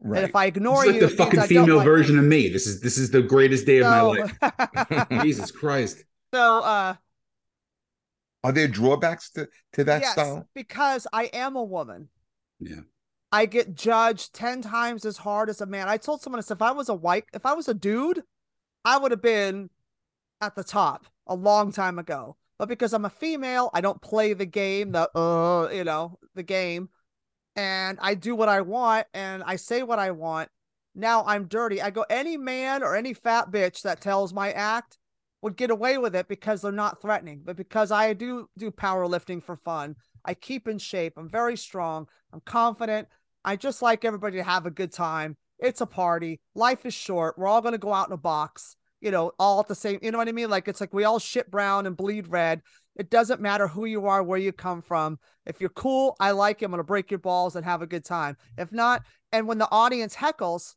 [0.00, 1.76] right And if I It's ignore like you, the it means fucking I don't female
[1.76, 2.18] like version you.
[2.18, 2.48] of me.
[2.48, 4.32] This is this is the greatest day of my life.
[5.10, 6.04] Jesus Christ.
[6.32, 6.96] so uh,
[8.44, 10.48] Are there drawbacks to, to that yes, style?
[10.54, 12.08] because I am a woman.
[12.60, 12.80] Yeah.
[13.32, 15.88] I get judged 10 times as hard as a man.
[15.88, 18.22] I told someone, I said, if I was a white, if I was a dude,
[18.84, 19.70] I would have been
[20.40, 22.36] at the top a long time ago.
[22.58, 26.42] But because I'm a female, I don't play the game, the, uh, you know, the
[26.42, 26.90] game.
[27.56, 30.50] And I do what I want and I say what I want.
[30.94, 31.80] Now I'm dirty.
[31.80, 34.98] I go, any man or any fat bitch that tells my act
[35.42, 37.42] would get away with it because they're not threatening.
[37.44, 41.14] But because I do do powerlifting for fun, I keep in shape.
[41.16, 42.06] I'm very strong.
[42.32, 43.08] I'm confident.
[43.44, 45.36] I just like everybody to have a good time.
[45.58, 46.40] It's a party.
[46.54, 47.38] Life is short.
[47.38, 49.98] We're all going to go out in a box, you know, all at the same,
[50.02, 50.50] you know what I mean?
[50.50, 52.60] Like it's like we all shit brown and bleed red.
[52.96, 55.18] It doesn't matter who you are, where you come from.
[55.44, 56.64] If you're cool, I like you.
[56.64, 58.36] I'm going to break your balls and have a good time.
[58.56, 60.74] If not, and when the audience heckles,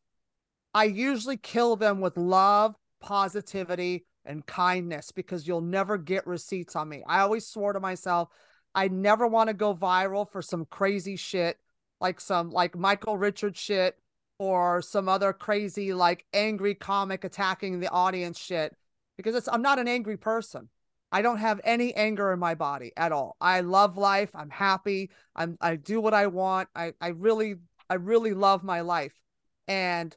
[0.74, 6.90] I usually kill them with love, positivity, and kindness because you'll never get receipts on
[6.90, 7.04] me.
[7.08, 8.30] I always swore to myself,
[8.76, 11.58] I never want to go viral for some crazy shit,
[12.00, 13.98] like some like Michael Richards shit
[14.38, 18.76] or some other crazy like angry comic attacking the audience shit
[19.18, 20.70] because it's I'm not an angry person.
[21.12, 23.36] I don't have any anger in my body at all.
[23.42, 24.30] I love life.
[24.36, 25.10] I'm happy.
[25.36, 26.70] I'm I do what I want.
[26.76, 27.56] I I really
[27.90, 29.16] I really love my life.
[29.68, 30.16] And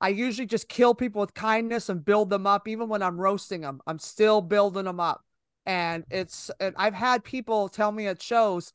[0.00, 2.68] I usually just kill people with kindness and build them up.
[2.68, 5.24] Even when I'm roasting them, I'm still building them up.
[5.66, 8.72] And it's, and I've had people tell me at shows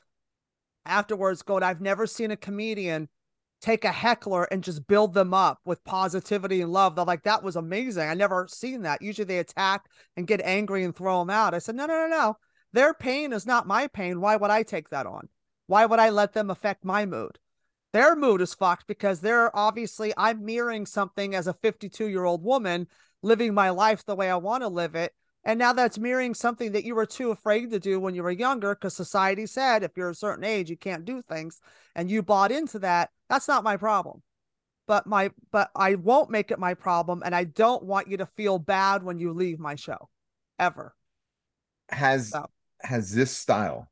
[0.86, 3.10] afterwards, going, I've never seen a comedian
[3.62, 6.96] take a heckler and just build them up with positivity and love.
[6.96, 8.08] They're like, that was amazing.
[8.08, 9.02] I never seen that.
[9.02, 11.54] Usually they attack and get angry and throw them out.
[11.54, 12.38] I said, no, no, no, no.
[12.72, 14.22] Their pain is not my pain.
[14.22, 15.30] Why would I take that on?
[15.68, 17.40] Why would I let them affect my mood?
[17.92, 22.44] their mood is fucked because they're obviously I'm mirroring something as a 52 year old
[22.44, 22.88] woman
[23.22, 25.14] living my life the way I want to live it.
[25.46, 28.32] And now that's mirroring something that you were too afraid to do when you were
[28.32, 31.62] younger because society said if you're a certain age, you can't do things.
[31.96, 33.10] And you bought into that.
[33.30, 34.22] That's not my problem.
[34.86, 37.22] But my but I won't make it my problem.
[37.24, 40.10] And I don't want you to feel bad when you leave my show.
[40.58, 40.94] Ever.
[41.90, 42.50] Has So-
[42.82, 43.90] has this style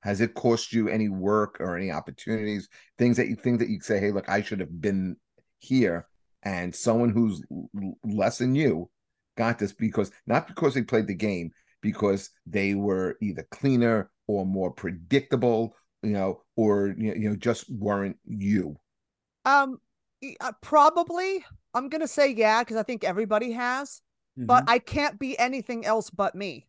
[0.00, 2.68] has it cost you any work or any opportunities?
[2.98, 5.16] Things that you think that you say, hey, look, I should have been
[5.60, 6.08] here,
[6.42, 8.90] and someone who's l- less than you
[9.36, 14.46] got this because not because they played the game, because they were either cleaner or
[14.46, 18.76] more predictable, you know, or you know, just weren't you.
[19.44, 19.80] Um,
[20.40, 21.44] uh, probably.
[21.74, 24.02] I'm gonna say yeah because I think everybody has,
[24.38, 24.46] mm-hmm.
[24.46, 26.66] but I can't be anything else but me.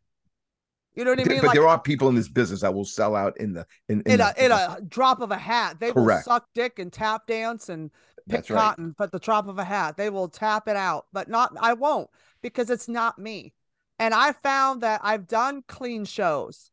[0.95, 1.39] You know what I mean?
[1.39, 4.01] But like, there are people in this business that will sell out in the in,
[4.01, 5.79] in, in a in a drop of a hat.
[5.79, 6.27] They Correct.
[6.27, 7.89] will suck dick and tap dance and
[8.29, 8.95] pick That's cotton, right.
[8.97, 9.97] but the drop of a hat.
[9.97, 12.09] They will tap it out, but not I won't
[12.43, 13.53] because it's not me.
[13.97, 16.69] And I found that I've done clean shows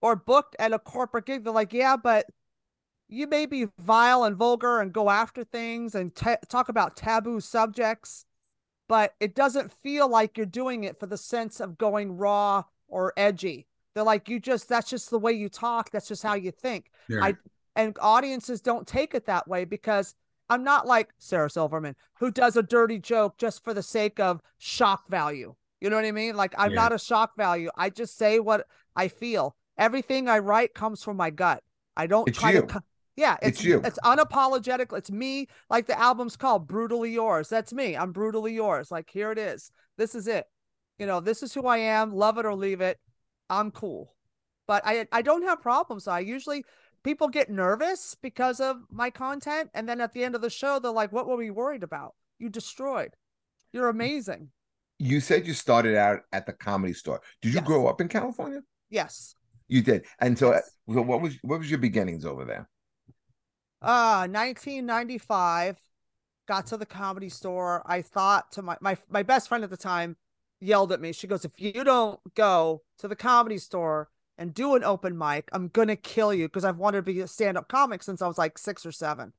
[0.00, 1.44] or booked at a corporate gig.
[1.44, 2.26] They're like, yeah, but
[3.08, 7.40] you may be vile and vulgar and go after things and t- talk about taboo
[7.40, 8.24] subjects,
[8.88, 13.12] but it doesn't feel like you're doing it for the sense of going raw or
[13.16, 13.66] edgy.
[13.94, 15.90] They're like, you just, that's just the way you talk.
[15.90, 16.90] That's just how you think.
[17.08, 17.22] Yeah.
[17.22, 17.34] I,
[17.76, 20.14] and audiences don't take it that way because
[20.50, 24.42] I'm not like Sarah Silverman who does a dirty joke just for the sake of
[24.58, 25.54] shock value.
[25.80, 26.36] You know what I mean?
[26.36, 26.76] Like I'm yeah.
[26.82, 27.70] not a shock value.
[27.76, 29.56] I just say what I feel.
[29.78, 31.62] Everything I write comes from my gut.
[31.96, 32.62] I don't it's try you.
[32.66, 32.82] to
[33.16, 33.80] yeah, it's, it's you.
[33.84, 34.96] It's unapologetic.
[34.96, 35.48] It's me.
[35.68, 37.48] Like the album's called Brutally Yours.
[37.48, 37.96] That's me.
[37.96, 38.90] I'm brutally yours.
[38.90, 39.70] Like here it is.
[39.98, 40.46] This is it.
[40.98, 42.12] You know, this is who I am.
[42.12, 42.98] Love it or leave it.
[43.48, 44.14] I'm cool.
[44.66, 46.08] But I I don't have problems.
[46.08, 46.64] I usually
[47.02, 50.78] people get nervous because of my content and then at the end of the show
[50.78, 52.14] they're like what were we worried about?
[52.38, 53.14] You destroyed.
[53.72, 54.50] You're amazing.
[54.98, 57.20] You said you started out at the comedy store.
[57.40, 57.66] Did you yes.
[57.66, 58.60] grow up in California?
[58.90, 59.34] Yes.
[59.68, 60.04] You did.
[60.18, 60.70] And so, yes.
[60.92, 62.68] so what was what was your beginnings over there?
[63.80, 65.78] Uh 1995
[66.46, 67.82] got to the comedy store.
[67.86, 70.16] I thought to my my my best friend at the time
[70.60, 71.12] yelled at me.
[71.12, 74.08] She goes, "If you don't go to the comedy store
[74.40, 77.28] and do an open mic, I'm gonna kill you because I've wanted to be a
[77.28, 79.32] stand-up comic since I was like 6 or 7."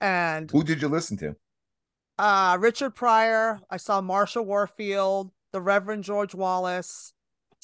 [0.00, 1.36] And Who did you listen to?
[2.18, 7.12] Uh Richard Pryor, I saw Marsha Warfield, the Reverend George Wallace,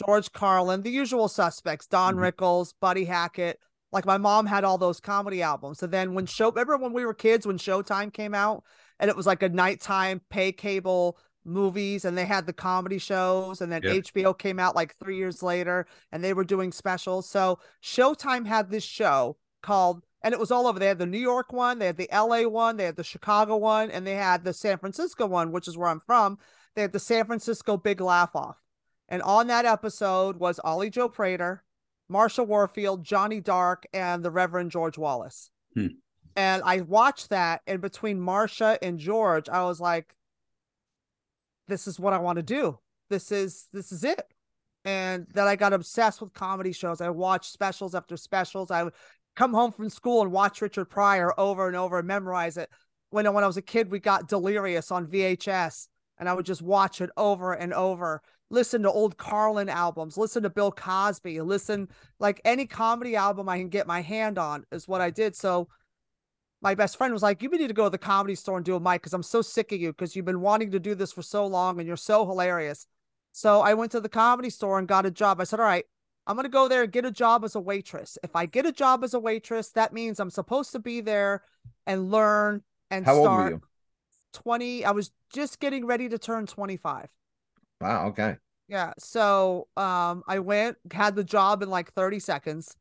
[0.04, 2.24] George Carlin, the usual suspects, Don mm-hmm.
[2.24, 3.58] Rickles, Buddy Hackett.
[3.92, 5.78] Like my mom had all those comedy albums.
[5.78, 8.64] So then when show remember when we were kids when Showtime came out
[8.98, 13.60] and it was like a nighttime pay cable movies and they had the comedy shows
[13.60, 14.04] and then yep.
[14.04, 17.28] HBO came out like 3 years later and they were doing specials.
[17.28, 20.78] So Showtime had this show called and it was all over.
[20.78, 23.56] They had the New York one, they had the LA one, they had the Chicago
[23.56, 26.38] one, and they had the San Francisco one, which is where I'm from.
[26.74, 28.56] They had the San Francisco Big Laugh Off.
[29.08, 31.62] And on that episode was Ollie Joe Prater,
[32.10, 35.50] Marsha Warfield, Johnny Dark, and the Reverend George Wallace.
[35.74, 35.86] Hmm.
[36.34, 40.14] And I watched that, and between Marsha and George, I was like,
[41.68, 42.78] "This is what I want to do.
[43.10, 44.26] This is this is it."
[44.84, 47.00] And then I got obsessed with comedy shows.
[47.00, 48.70] I watched specials after specials.
[48.70, 48.94] I would
[49.34, 52.70] come home from school and watch Richard Pryor over and over and memorize it.
[53.10, 56.62] When when I was a kid, we got Delirious on VHS, and I would just
[56.62, 61.88] watch it over and over listen to old Carlin albums, listen to Bill Cosby, listen
[62.18, 65.36] like any comedy album I can get my hand on is what I did.
[65.36, 65.68] So
[66.62, 68.76] my best friend was like, You need to go to the comedy store and do
[68.76, 71.12] a mic because I'm so sick of you because you've been wanting to do this
[71.12, 72.86] for so long and you're so hilarious.
[73.32, 75.40] So I went to the comedy store and got a job.
[75.40, 75.84] I said, All right,
[76.26, 78.18] I'm going to go there and get a job as a waitress.
[78.22, 81.42] If I get a job as a waitress, that means I'm supposed to be there
[81.86, 83.28] and learn and How start.
[83.28, 83.62] Old were you?
[84.32, 84.84] 20.
[84.84, 87.08] I was just getting ready to turn 25.
[87.80, 88.06] Wow.
[88.08, 88.36] Okay.
[88.68, 88.92] Yeah.
[88.98, 92.76] So um, I went, had the job in like 30 seconds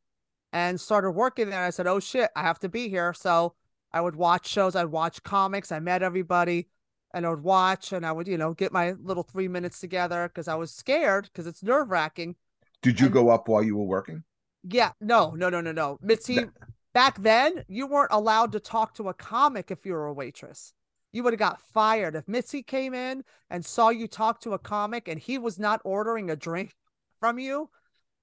[0.52, 1.64] and started working there.
[1.64, 3.14] I said, oh shit, I have to be here.
[3.14, 3.54] So
[3.96, 6.68] I would watch shows, I'd watch comics, I met everybody
[7.14, 10.28] and I would watch and I would, you know, get my little three minutes together
[10.28, 12.36] because I was scared because it's nerve wracking.
[12.84, 14.24] Did you and, go up while you were working?
[14.64, 14.92] Yeah.
[15.02, 15.98] No, no, no, no, no.
[16.02, 16.46] Mitzi,
[16.94, 20.74] back then you weren't allowed to talk to a comic if you were a waitress
[21.16, 22.14] you would have got fired.
[22.14, 25.80] If Mitzi came in and saw you talk to a comic and he was not
[25.86, 26.76] ordering a drink
[27.22, 27.70] from you,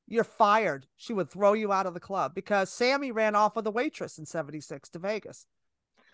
[0.07, 0.87] you're fired.
[0.99, 4.19] She would throw you out of the club because Sammy ran off with a waitress
[4.19, 5.47] in 76 to Vegas.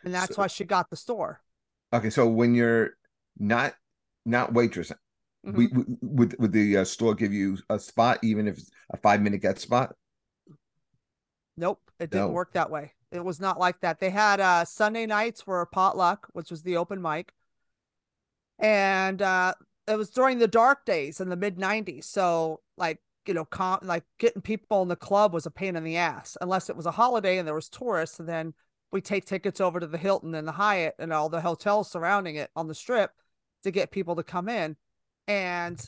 [0.05, 1.41] And that's so, why she got the store.
[1.93, 2.91] Okay, so when you're
[3.39, 3.75] not
[4.25, 4.93] not waitress,
[5.47, 5.57] mm-hmm.
[5.57, 5.69] we,
[6.03, 9.43] would would the uh, store give you a spot even if it's a 5 minute
[9.43, 9.95] get spot?
[11.57, 12.33] Nope, it didn't no.
[12.33, 12.93] work that way.
[13.11, 14.01] It was not like that.
[14.01, 17.33] They had uh Sunday nights were potluck, which was the open mic.
[18.59, 19.55] And uh
[19.87, 22.05] it was during the dark days in the mid 90s.
[22.05, 25.85] So like, you know, com- like getting people in the club was a pain in
[25.85, 28.55] the ass unless it was a holiday and there was tourists and then
[28.91, 32.37] we take tickets over to the Hilton and the Hyatt and all the hotels surrounding
[32.37, 33.11] it on the strip
[33.63, 34.77] to get people to come in.
[35.27, 35.83] And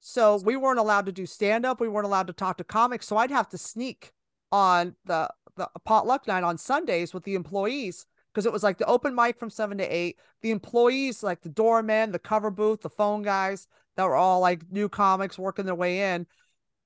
[0.00, 1.80] so we weren't allowed to do stand up.
[1.80, 3.06] We weren't allowed to talk to comics.
[3.06, 4.12] So I'd have to sneak
[4.52, 8.86] on the the potluck night on Sundays with the employees because it was like the
[8.86, 10.18] open mic from seven to eight.
[10.42, 14.70] The employees, like the doorman, the cover booth, the phone guys that were all like
[14.70, 16.26] new comics working their way in,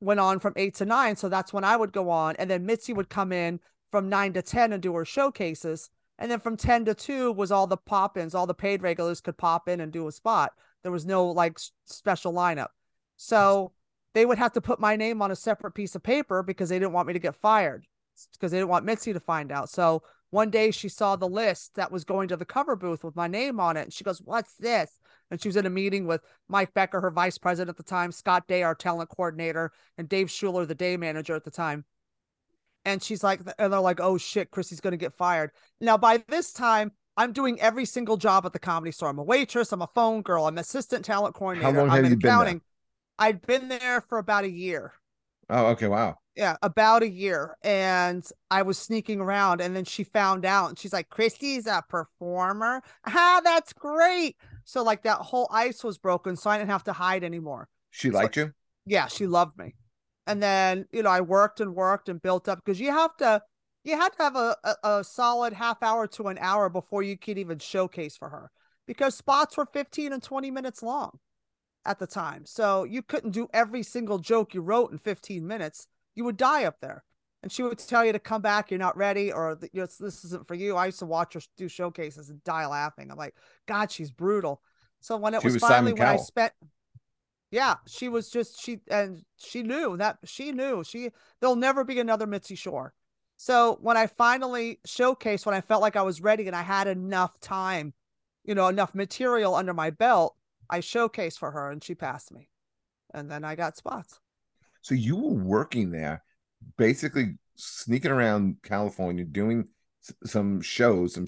[0.01, 1.17] went on from eight to nine.
[1.17, 2.37] So that's when I would go on.
[2.37, 3.59] And then Mitzi would come in
[3.91, 5.91] from nine to 10 and do her showcases.
[6.19, 9.21] And then from 10 to 2 was all the pop ins, all the paid regulars
[9.21, 10.53] could pop in and do a spot.
[10.83, 12.69] There was no like special lineup.
[13.17, 13.73] So
[14.15, 16.79] they would have to put my name on a separate piece of paper because they
[16.79, 17.87] didn't want me to get fired
[18.33, 19.71] because they didn't want Mitzi to find out.
[19.71, 23.17] So one day she saw the list that was going to the cover booth with
[23.17, 23.83] my name on it.
[23.83, 24.91] And she goes, What's this?
[25.31, 28.13] And she was in a meeting with Mike Becker, her vice president at the time,
[28.13, 31.85] Scott Day, our talent coordinator, and Dave Schuler, the day manager at the time
[32.85, 36.53] and she's like and they're like oh shit chrissy's gonna get fired now by this
[36.53, 39.89] time i'm doing every single job at the comedy store i'm a waitress i'm a
[39.95, 42.55] phone girl i'm assistant talent coordinator How long i'm have in you been accounting
[43.19, 43.27] there?
[43.29, 44.93] i'd been there for about a year
[45.53, 45.89] Oh, okay.
[45.89, 46.17] Wow.
[46.37, 50.79] yeah about a year and i was sneaking around and then she found out and
[50.79, 56.37] she's like christy's a performer ah that's great so like that whole ice was broken
[56.37, 58.53] so i didn't have to hide anymore She liked you?
[58.87, 59.75] yeah, she loved me.
[60.31, 63.43] And then, you know, I worked and worked and built up because you have to,
[63.83, 67.19] you had to have a, a, a solid half hour to an hour before you
[67.19, 68.51] could even showcase for her
[68.87, 71.19] because spots were 15 and 20 minutes long
[71.85, 72.45] at the time.
[72.47, 75.89] So you couldn't do every single joke you wrote in 15 minutes.
[76.15, 77.05] You would die up there.
[77.43, 80.25] And she would tell you to come back, you're not ready, or you know, this
[80.27, 80.77] isn't for you.
[80.77, 83.11] I used to watch her do showcases and die laughing.
[83.11, 83.35] I'm like,
[83.67, 84.61] God, she's brutal.
[85.01, 86.53] So when it was, was finally Simon when I spent,
[87.51, 91.11] yeah, she was just she and she knew that she knew she
[91.41, 92.93] there'll never be another Mitzi Shore.
[93.37, 96.87] So when I finally showcased, when I felt like I was ready and I had
[96.87, 97.95] enough time,
[98.45, 100.37] you know, enough material under my belt,
[100.69, 102.51] I showcased for her and she passed me.
[103.15, 104.21] And then I got spots.
[104.83, 106.23] So you were working there,
[106.77, 109.69] basically sneaking around California, doing
[110.25, 111.27] some shows, some,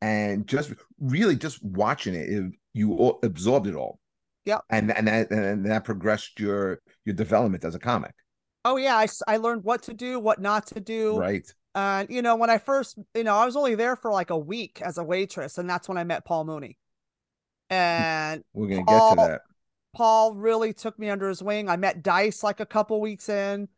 [0.00, 2.28] and just really just watching it.
[2.28, 3.98] it- you all absorbed it all.
[4.48, 4.64] Yep.
[4.70, 8.14] And and that and that progressed your your development as a comic,
[8.64, 11.18] Oh yeah, I, I learned what to do, what not to do.
[11.18, 11.46] right?
[11.74, 14.38] And you know, when I first, you know, I was only there for like a
[14.38, 16.78] week as a waitress, and that's when I met Paul Mooney.
[17.70, 19.40] And We're gonna get to that.
[19.94, 21.68] Paul really took me under his wing.
[21.68, 23.68] I met Dice like a couple weeks in,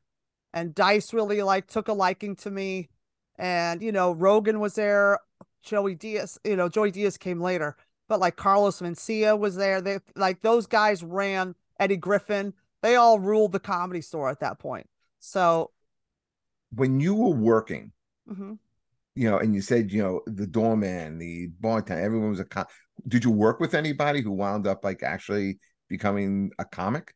[0.53, 2.91] and Dice really like took a liking to me.
[3.37, 5.19] And you know, Rogan was there,
[5.63, 7.77] Joey Diaz, you know, Joey Diaz came later,
[8.11, 9.81] but like Carlos Mencia was there.
[9.81, 12.53] They like those guys ran Eddie Griffin.
[12.83, 14.89] They all ruled the comedy store at that point.
[15.21, 15.71] So,
[16.75, 17.93] When you were working,
[18.29, 18.59] mhm.
[19.15, 22.67] you know, and you said, you know, the doorman, the bartender, everyone was a com-
[23.07, 27.15] did you work with anybody who wound up like actually becoming a comic?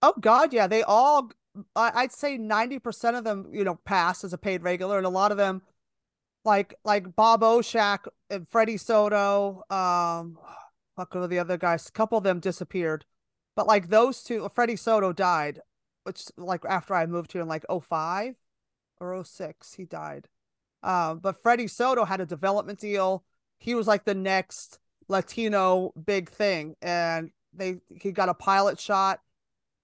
[0.00, 0.66] Oh God, yeah.
[0.66, 1.30] They all
[1.76, 5.10] I- I'd say 90% of them, you know, passed as a paid regular, and a
[5.10, 5.60] lot of them
[6.48, 10.38] like like Bob Oschack and Freddie Soto, um
[10.96, 11.88] fuck are the other guys?
[11.88, 13.04] A couple of them disappeared.
[13.54, 15.60] But like those two, Freddie Soto died,
[16.02, 18.34] which like after I moved here in like 05
[19.00, 20.26] or 06, he died.
[20.82, 23.24] Um, but Freddie Soto had a development deal.
[23.58, 26.74] He was like the next Latino big thing.
[26.82, 29.20] And they he got a pilot shot.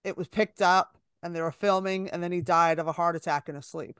[0.03, 3.17] It was picked up and they were filming, and then he died of a heart
[3.17, 3.99] attack in his sleep.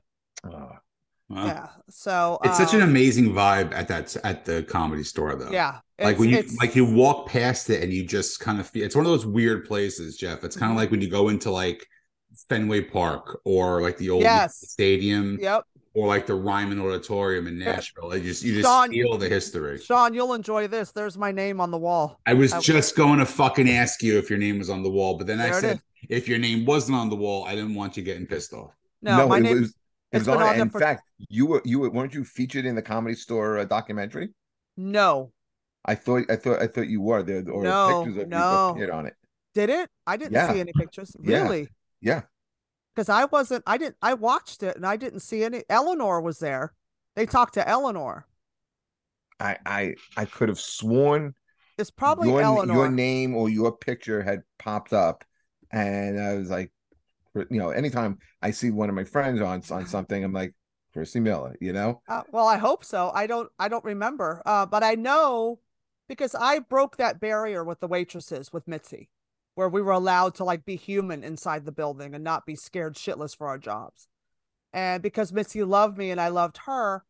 [1.29, 1.45] Wow.
[1.47, 1.67] Yeah.
[1.89, 5.49] So It's such an um, amazing vibe at that at the comedy store though.
[5.51, 5.79] yeah.
[5.99, 8.95] Like when you like you walk past it and you just kind of feel it's
[8.95, 10.43] one of those weird places, Jeff.
[10.43, 10.81] It's kind of Mhm.
[10.81, 11.85] like when you go into like
[12.49, 14.57] Fenway Park or like the old Yes.
[14.69, 15.63] stadium Yep.
[15.95, 17.71] or like the Ryman Auditorium in Yeah.
[17.73, 18.11] Nashville.
[18.11, 19.79] It just you just Sean- feel the history.
[19.79, 20.91] Sean, you'll enjoy this.
[20.91, 22.19] There's my name on the wall.
[22.27, 24.91] I was I- just going to fucking ask you if your name was on the
[24.91, 25.81] wall, but then I There it said is.
[26.09, 28.71] if your name wasn't on the wall, I didn't want you getting pissed off.
[29.01, 29.61] No, my name.
[29.61, 29.75] was it
[30.15, 30.59] it's was been on.
[30.59, 33.65] In for- fact, you were you were weren't you featured in the comedy store uh,
[33.65, 34.29] documentary?
[34.77, 35.31] No.
[35.85, 38.67] I thought I thought I thought you were there or No, pictures of no.
[38.67, 39.13] you appeared on it.
[39.53, 39.89] Did it?
[40.07, 40.51] I didn't Yeah.
[40.51, 41.15] see any pictures.
[41.19, 41.69] Really?
[42.01, 42.23] Yeah.
[42.95, 43.63] Because I wasn't.
[43.67, 43.97] I didn't.
[44.01, 45.63] I watched it and I didn't see any.
[45.69, 46.73] Eleanor was there.
[47.15, 48.25] They talked to Eleanor.
[49.39, 51.35] I I I could have sworn
[51.77, 52.73] It's probably your, Eleanor.
[52.73, 55.23] your name or your picture had popped up,
[55.71, 56.71] and I was like,
[57.35, 60.53] you know, anytime I see one of my friends on on something, I'm like,
[60.95, 62.01] Chrissy Miller, you know.
[62.07, 63.11] Uh, well, I hope so.
[63.13, 63.49] I don't.
[63.59, 64.41] I don't remember.
[64.45, 65.59] Uh, but I know
[66.07, 69.09] because I broke that barrier with the waitresses with Mitzi,
[69.55, 72.95] where we were allowed to like be human inside the building and not be scared
[72.95, 74.07] shitless for our jobs.
[74.71, 77.03] And because Mitzi loved me and I loved her,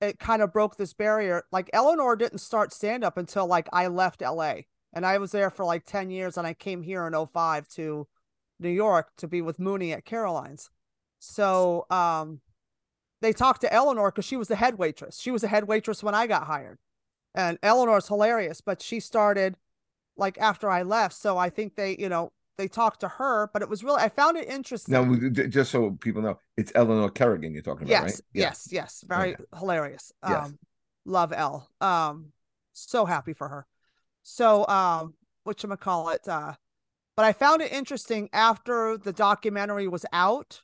[0.00, 1.42] it kind of broke this barrier.
[1.52, 4.60] Like Eleanor didn't start stand up until like I left LA,
[4.94, 8.08] and I was there for like ten years, and I came here in 05 to
[8.58, 10.70] New York to be with Mooney at Caroline's.
[11.18, 12.40] So, um,
[13.20, 15.18] they talked to Eleanor because she was the head waitress.
[15.18, 16.78] She was the head waitress when I got hired.
[17.34, 19.56] And Eleanor's hilarious, but she started
[20.16, 21.14] like after I left.
[21.14, 24.08] So I think they, you know, they talked to her, but it was really I
[24.08, 24.92] found it interesting.
[24.92, 28.20] Now, just so people know, it's Eleanor Kerrigan you're talking about, yes, right?
[28.32, 28.42] Yeah.
[28.42, 29.04] yes, yes.
[29.06, 30.12] Very hilarious.
[30.26, 30.46] Yes.
[30.46, 30.58] Um
[31.04, 31.68] love Elle.
[31.80, 32.32] Um
[32.72, 33.66] so happy for her.
[34.24, 35.14] So um
[35.80, 36.54] call it uh
[37.18, 40.62] but I found it interesting after the documentary was out.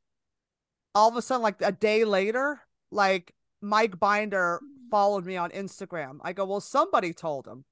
[0.95, 2.61] All of a sudden, like a day later,
[2.93, 6.19] like Mike Binder followed me on Instagram.
[6.23, 7.65] I go, well, somebody told him.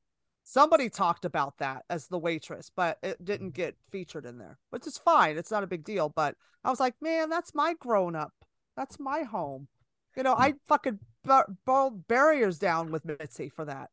[0.42, 4.88] Somebody talked about that as the waitress, but it didn't get featured in there, which
[4.88, 5.36] is fine.
[5.36, 6.08] It's not a big deal.
[6.08, 8.32] But I was like, man, that's my grown up.
[8.76, 9.68] That's my home.
[10.16, 13.90] You know, I fucking bar- bar- barriers down with Mitzi for that.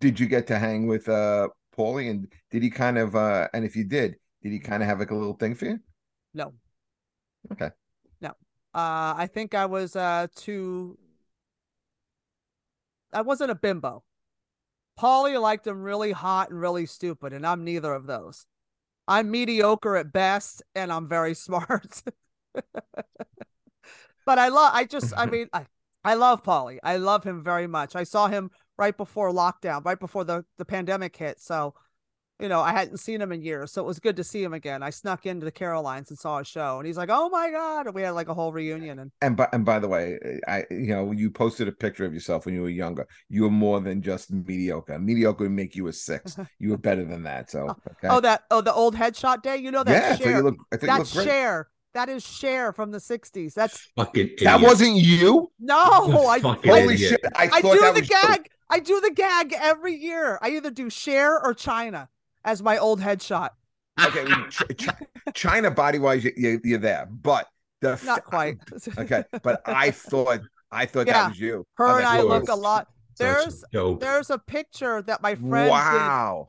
[0.00, 1.46] Did you get to hang with uh
[1.78, 4.88] Paulie and did he kind of uh and if you did, did he kind of
[4.88, 5.78] have like a little thing for you?
[6.34, 6.52] No.
[7.52, 7.70] Okay.
[8.20, 8.30] No.
[8.74, 10.98] Uh, I think I was uh too.
[13.12, 14.04] I wasn't a bimbo.
[14.98, 18.46] Paulie liked him really hot and really stupid, and I'm neither of those.
[19.08, 22.02] I'm mediocre at best, and I'm very smart.
[22.54, 24.72] but I love.
[24.74, 25.12] I just.
[25.16, 25.66] I mean, I.
[26.04, 26.78] I love Paulie.
[26.82, 27.94] I love him very much.
[27.94, 31.40] I saw him right before lockdown, right before the the pandemic hit.
[31.40, 31.74] So
[32.42, 34.52] you know, I hadn't seen him in years, so it was good to see him
[34.52, 34.82] again.
[34.82, 37.86] I snuck into the Carolines and saw a show, and he's like, "Oh my god!"
[37.86, 38.98] And we had like a whole reunion.
[38.98, 40.18] And And by and by the way,
[40.48, 43.06] I you know you posted a picture of yourself when you were younger.
[43.28, 44.98] You were more than just mediocre.
[44.98, 46.36] Mediocre would make you a six.
[46.58, 47.50] You were better than that.
[47.50, 48.08] So oh, okay.
[48.08, 49.56] oh, that oh the old headshot day.
[49.56, 50.36] You know that yeah, so Cher.
[50.38, 50.56] you look.
[50.72, 51.68] I think that's Cher.
[51.94, 53.54] That is Cher from the '60s.
[53.54, 55.52] That's Fucking That wasn't you.
[55.60, 55.78] no.
[56.28, 56.98] I Holy idiot.
[56.98, 57.20] shit!
[57.36, 58.16] I, I do that the was you.
[58.22, 58.48] gag.
[58.68, 60.38] I do the gag every year.
[60.42, 62.08] I either do Cher or China
[62.44, 63.50] as my old headshot.
[64.04, 64.88] Okay, Ch- Ch-
[65.34, 67.46] China body wise, you, you're there, but
[67.80, 68.58] the Not quite.
[68.98, 70.40] Okay, but I thought
[70.70, 71.12] I thought Yeah.
[71.14, 71.66] that was you.
[71.74, 72.88] Her and like, I look a lot.
[73.18, 76.46] There's there's a picture that my friend did Wow.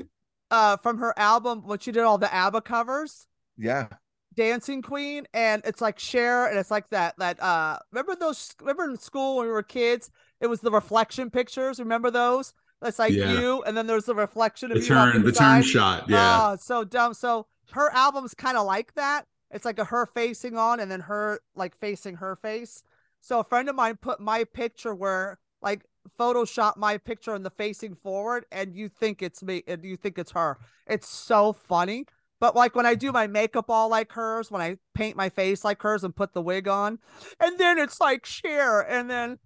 [0.51, 3.27] uh from her album when she did all the ABBA covers.
[3.57, 3.87] Yeah.
[4.35, 7.13] Dancing Queen, and it's like Cher, and it's like that.
[7.19, 8.55] That uh, remember those?
[8.59, 10.09] Remember in school when we were kids,
[10.41, 11.77] it was the reflection pictures.
[11.77, 12.51] Remember those?
[12.83, 13.39] It's like Yeah.
[13.39, 14.87] you, and then there's the reflection of the you.
[14.87, 16.09] turn, the turn shot.
[16.09, 16.51] Yeah.
[16.51, 17.13] Oh, so dumb.
[17.13, 19.25] So her album's kind of like that.
[19.51, 22.83] It's like a her facing on, and then her like facing her face.
[23.21, 25.85] So a friend of mine put my picture where like
[26.19, 30.17] Photoshop my picture in the facing forward, and you think it's me, and you think
[30.17, 30.57] it's her.
[30.87, 32.05] It's so funny.
[32.41, 35.63] But like when I do my makeup all like hers, when I paint my face
[35.63, 36.99] like hers and put the wig on,
[37.39, 39.39] and then it's like Cher, and then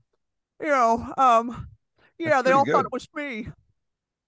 [0.60, 1.68] you know, um,
[2.20, 2.72] yeah, they all good.
[2.74, 3.48] thought it was me.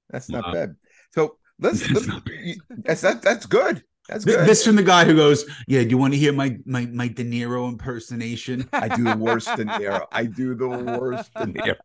[0.09, 0.53] That's not Wow.
[0.53, 0.75] bad.
[1.13, 2.35] So let's, That's let's not bad.
[2.43, 3.83] you- that's that, that's good.
[4.07, 4.47] That's good.
[4.49, 7.07] This from the guy who goes, "Yeah, do you want to hear my my my
[7.07, 10.07] De Niro impersonation?" I do the worst De Niro.
[10.11, 11.75] I do the worst De Niro.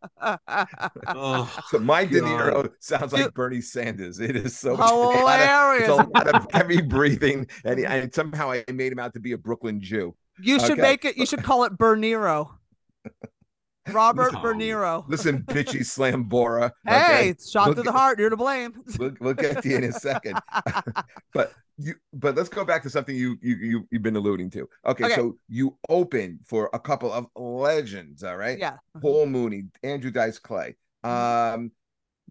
[1.08, 2.30] oh, So my De oh, God.
[2.64, 3.34] Niro sounds like Dude.
[3.34, 4.20] Bernie Sanders.
[4.20, 5.82] It is so it's a lot of- Hilarious.
[5.82, 9.20] It's a lot of heavy breathing, and, he- and somehow I made him out to
[9.20, 10.16] be a Brooklyn Jew.
[10.40, 10.80] You should Okay.
[10.80, 11.18] make it.
[11.18, 12.48] You should call it Bernero.
[13.92, 14.40] Robert No.
[14.40, 15.04] Bernero.
[15.08, 16.72] Listen, bitchy slam Bora.
[16.86, 17.28] Hey, okay?
[17.30, 18.18] it's shot Look to the at- heart.
[18.18, 18.74] You're to blame.
[18.98, 20.38] We'll, we'll get to you in a second.
[21.34, 24.68] but you but let's go back to something you you, you you've been alluding to.
[24.86, 25.14] Okay, Okay.
[25.14, 28.58] so you opened for a couple of legends, all right?
[28.58, 28.76] yeah.
[29.02, 30.76] Paul Mooney, Andrew Dice Clay.
[31.02, 31.72] Um,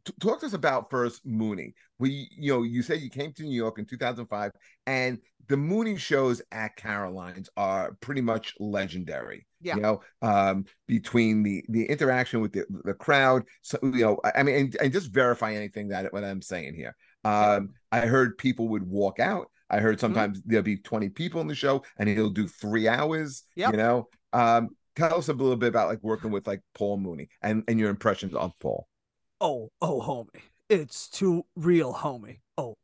[0.06, 1.74] t- talk to us about first Mooney.
[2.00, 4.52] We, you know, you said you came to New York in 2005,
[4.88, 9.46] and the Mooney shows at Caroline's are pretty much legendary.
[9.64, 9.76] Yeah.
[9.76, 14.44] You know, um, between the the interaction with the the crowd, so you know, I
[14.44, 16.96] mean, and, and just verify anything that what I'm saying here.
[17.24, 19.50] Um, I heard people would walk out.
[19.70, 23.44] I heard sometimes there'll be 20 people in the show, and he'll do three hours.
[23.56, 23.72] Yep.
[23.72, 27.30] You know, um, tell us a little bit about like working with like Paul Mooney
[27.42, 28.88] and and your impressions of Paul.
[29.42, 32.40] Oh, oh, homie, it's too real, homie.
[32.58, 32.78] Oh,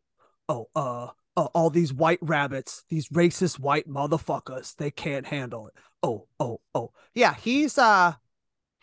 [0.48, 1.10] oh, uh,
[1.40, 5.74] uh, all these white rabbits, these racist white motherfuckers, they can't handle it.
[6.04, 7.34] Oh, oh, oh, yeah.
[7.34, 8.14] He's uh,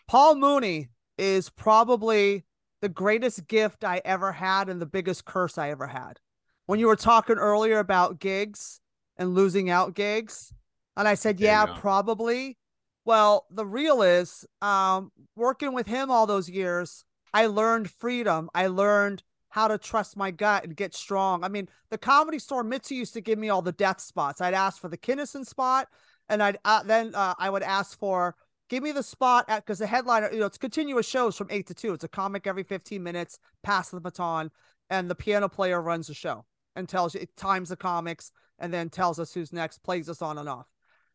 [0.07, 0.89] Paul Mooney
[1.19, 2.45] is probably
[2.81, 6.19] the greatest gift I ever had and the biggest curse I ever had.
[6.65, 8.81] When you were talking earlier about gigs
[9.17, 10.51] and losing out gigs,
[10.95, 12.57] and I said, There yeah, probably.
[13.05, 17.05] Well, the real is um, working with him all those years.
[17.33, 18.49] I learned freedom.
[18.55, 21.43] I learned how to trust my gut and get strong.
[21.43, 24.41] I mean, the comedy store Mitzi used to give me all the death spots.
[24.41, 25.87] I'd ask for the Kinison spot,
[26.29, 28.35] and I'd uh, then uh, I would ask for
[28.69, 31.67] give me the spot at because the headliner, you know, it's continuous shows from eight
[31.67, 31.93] to two.
[31.93, 34.51] It's a comic every fifteen minutes, pass the baton,
[34.89, 36.45] and the piano player runs the show
[36.75, 40.21] and tells you it times the comics and then tells us who's next, plays us
[40.21, 40.67] on and off.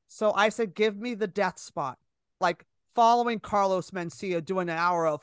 [0.09, 1.99] So I said, give me the death spot,
[2.41, 2.65] like
[2.95, 5.23] following Carlos Mencia doing an hour of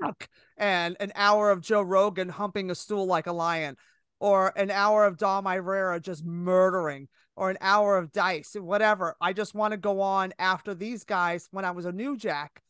[0.00, 3.76] fuck and an hour of Joe Rogan humping a stool like a lion,
[4.20, 9.16] or an hour of Dom Irrera just murdering, or an hour of Dice, whatever.
[9.20, 12.62] I just want to go on after these guys when I was a new Jack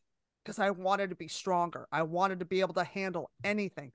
[0.45, 1.87] because I wanted to be stronger.
[1.93, 3.93] I wanted to be able to handle anything.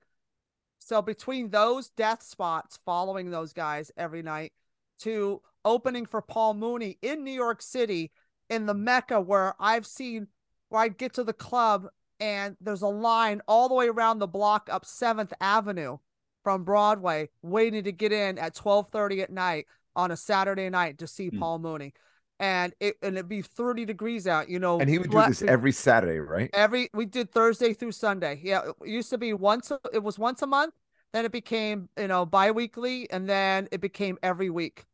[0.78, 4.52] So between those death spots following those guys every night
[5.00, 8.12] to opening for Paul Mooney in New York City
[8.50, 10.28] in the Mecca where I've seen
[10.68, 11.88] where I'd get to the club
[12.20, 15.98] and there's a line all the way around the block up 7th Avenue
[16.42, 21.06] from Broadway waiting to get in at 12:30 at night on a Saturday night to
[21.06, 21.38] see mm.
[21.38, 21.94] Paul Mooney.
[22.40, 24.78] And it and it'd be 30 degrees out, you know.
[24.80, 26.50] And he would do this every Saturday, right?
[26.52, 28.40] Every we did Thursday through Sunday.
[28.42, 30.74] Yeah, it used to be once it was once a month,
[31.12, 34.84] then it became, you know, bi-weekly and then it became every week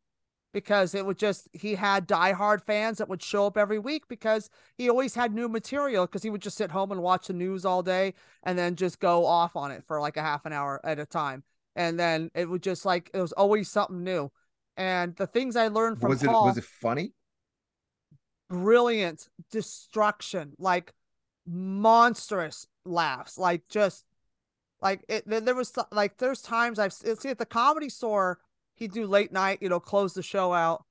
[0.52, 4.50] because it would just he had diehard fans that would show up every week because
[4.76, 7.64] he always had new material because he would just sit home and watch the news
[7.64, 10.80] all day and then just go off on it for like a half an hour
[10.84, 11.42] at a time.
[11.76, 14.30] And then it would just like it was always something new.
[14.76, 17.12] And the things i learned from was Paul, it was it funny?
[18.48, 20.92] Brilliant destruction like
[21.46, 24.04] monstrous laughs like just
[24.80, 28.38] like it there was like there's times i've see at the comedy store
[28.80, 30.84] he'd do late night, you know, close the show out.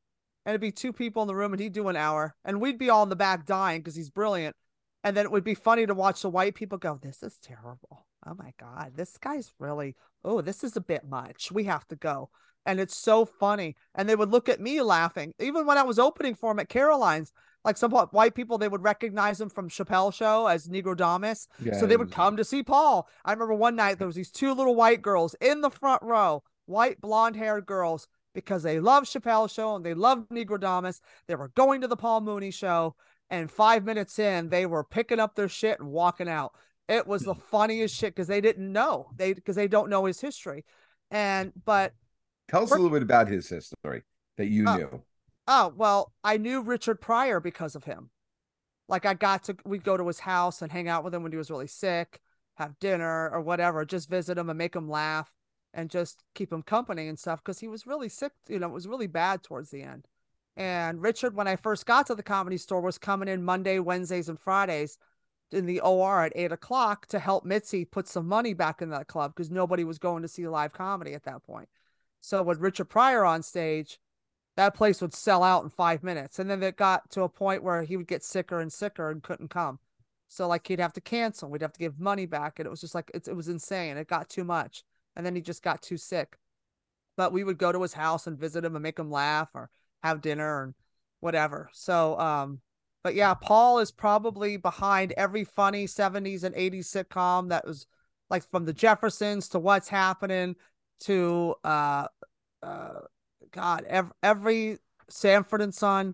[0.45, 2.35] And it'd be two people in the room and he'd do an hour.
[2.45, 4.55] And we'd be all in the back dying because he's brilliant.
[5.03, 8.05] And then it would be funny to watch the white people go, This is terrible.
[8.25, 8.93] Oh my God.
[8.95, 11.51] This guy's really, oh, this is a bit much.
[11.51, 12.29] We have to go.
[12.65, 13.75] And it's so funny.
[13.95, 15.33] And they would look at me laughing.
[15.39, 17.33] Even when I was opening for him at Caroline's,
[17.65, 21.47] like some white people, they would recognize him from Chappelle show as Negrodamus.
[21.63, 23.07] Yeah, so they would come to see Paul.
[23.25, 26.43] I remember one night there was these two little white girls in the front row
[26.69, 31.01] white blonde haired girls because they love Chappelle show and they love Negrodamus.
[31.27, 32.95] They were going to the Paul Mooney show,
[33.29, 36.53] and five minutes in, they were picking up their shit and walking out.
[36.87, 40.21] It was the funniest shit because they didn't know they because they don't know his
[40.21, 40.65] history.
[41.11, 41.93] And but
[42.49, 44.03] tell us a little bit about his history
[44.37, 45.03] that you uh, knew.
[45.47, 48.11] Oh well, I knew Richard Pryor because of him.
[48.87, 51.31] Like I got to we'd go to his house and hang out with him when
[51.31, 52.19] he was really sick,
[52.55, 55.31] have dinner or whatever, just visit him and make him laugh
[55.73, 58.31] and just keep him company and stuff because he was really sick.
[58.47, 60.07] You know, it was really bad towards the end.
[60.57, 64.29] And Richard, when I first got to the comedy store, was coming in Monday, Wednesdays,
[64.29, 64.97] and Fridays
[65.51, 69.07] in the OR at eight o'clock to help Mitzi put some money back in that
[69.07, 71.69] club because nobody was going to see live comedy at that point.
[72.19, 73.99] So with Richard Pryor on stage,
[74.57, 76.39] that place would sell out in five minutes.
[76.39, 79.23] And then it got to a point where he would get sicker and sicker and
[79.23, 79.79] couldn't come.
[80.27, 81.49] So like he'd have to cancel.
[81.49, 82.59] We'd have to give money back.
[82.59, 83.97] And it was just like, it, it was insane.
[83.97, 84.83] It got too much
[85.15, 86.37] and then he just got too sick.
[87.17, 89.69] But we would go to his house and visit him and make him laugh or
[90.03, 90.73] have dinner and
[91.19, 91.69] whatever.
[91.73, 92.61] So, um,
[93.03, 97.87] but yeah, Paul is probably behind every funny 70s and 80s sitcom that was
[98.29, 100.55] like from the Jeffersons to What's Happening
[101.01, 102.07] to uh
[102.61, 102.99] uh
[103.51, 104.77] God, every, every
[105.09, 106.13] Sanford and Son,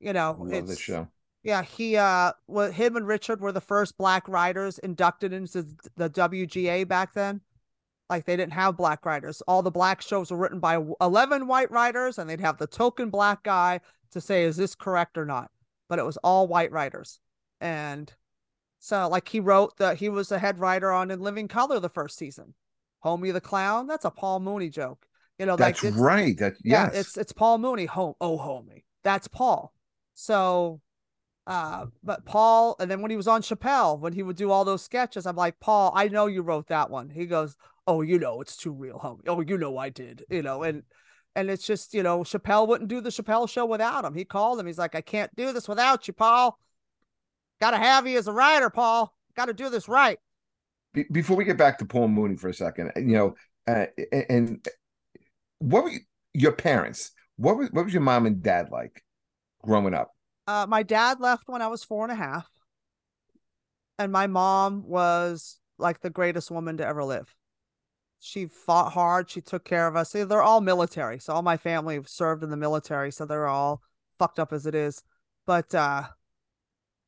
[0.00, 1.08] you know, I love this show.
[1.42, 5.66] Yeah, he uh well him and Richard were the first black writers inducted into
[5.96, 7.40] the WGA back then.
[8.10, 9.42] Like they didn't have black writers.
[9.48, 13.10] All the black shows were written by 11 white writers, and they'd have the token
[13.10, 13.80] black guy
[14.12, 15.50] to say, is this correct or not?
[15.88, 17.18] But it was all white writers.
[17.60, 18.12] And
[18.78, 21.88] so, like, he wrote that he was a head writer on In Living Color the
[21.88, 22.54] first season.
[23.04, 25.06] Homie the Clown, that's a Paul Mooney joke.
[25.38, 26.36] You know, that's like right.
[26.38, 26.90] That yes.
[26.92, 27.86] yeah, it's it's Paul Mooney.
[27.86, 29.74] Home, oh homie, that's Paul.
[30.14, 30.80] So
[31.46, 34.64] uh, but Paul, and then when he was on Chappelle, when he would do all
[34.64, 37.10] those sketches, I'm like, Paul, I know you wrote that one.
[37.10, 39.26] He goes, oh, you know, it's too real, homie.
[39.26, 40.82] Oh, you know, I did, you know, and
[41.36, 44.14] and it's just, you know, Chappelle wouldn't do the Chappelle show without him.
[44.14, 44.66] He called him.
[44.66, 46.58] He's like, I can't do this without you, Paul.
[47.60, 49.12] Got to have you as a writer, Paul.
[49.36, 50.18] Got to do this right.
[50.92, 53.34] Be- before we get back to Paul Mooney for a second, you know,
[53.66, 53.86] uh,
[54.28, 54.64] and
[55.58, 56.00] what were you,
[56.34, 57.10] your parents?
[57.36, 59.02] What was what was your mom and dad like
[59.62, 60.12] growing up?
[60.46, 62.46] Uh, my dad left when I was four and a half,
[63.98, 67.34] and my mom was like the greatest woman to ever live
[68.24, 69.28] she fought hard.
[69.28, 70.12] She took care of us.
[70.12, 71.18] They're all military.
[71.18, 73.12] So all my family served in the military.
[73.12, 73.82] So they're all
[74.18, 75.02] fucked up as it is.
[75.46, 76.04] But uh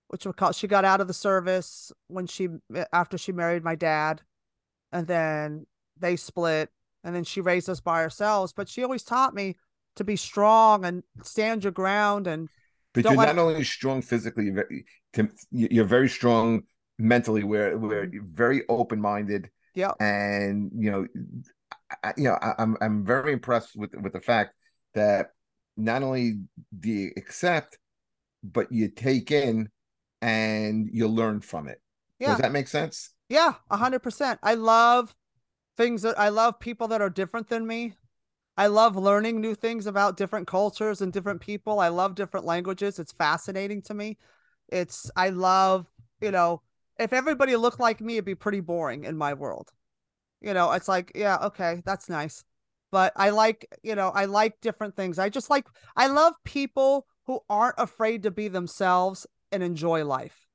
[0.08, 2.48] which call she got out of the service when she
[2.92, 4.20] after she married my dad.
[4.92, 5.66] And then
[5.98, 6.68] they split.
[7.02, 8.52] And then she raised us by ourselves.
[8.52, 9.56] But she always taught me
[9.94, 12.50] to be strong and stand your ground and
[12.92, 14.84] but you're not only strong physically, you're very,
[15.50, 16.62] you're very strong
[16.98, 17.42] mentally.
[17.42, 18.32] Where we're mm-hmm.
[18.32, 19.92] very open minded yeah.
[20.00, 21.06] And you know,
[22.02, 24.54] I, you know, I, I'm I'm very impressed with with the fact
[24.94, 25.28] that
[25.76, 26.40] not only
[26.80, 27.78] do you accept,
[28.42, 29.68] but you take in
[30.22, 31.80] and you learn from it.
[32.18, 32.30] Yeah.
[32.30, 33.10] Does that make sense?
[33.28, 34.40] Yeah, a hundred percent.
[34.42, 35.14] I love
[35.76, 37.94] things that I love people that are different than me.
[38.56, 41.78] I love learning new things about different cultures and different people.
[41.78, 42.98] I love different languages.
[42.98, 44.16] It's fascinating to me.
[44.68, 45.86] It's I love,
[46.22, 46.62] you know,
[46.99, 49.70] if everybody looked like me, it'd be pretty boring in my world.
[50.40, 52.44] You know, it's like, yeah, okay, that's nice.
[52.92, 55.18] But I like, you know, I like different things.
[55.18, 55.66] I just like
[55.97, 60.47] I love people who aren't afraid to be themselves and enjoy life.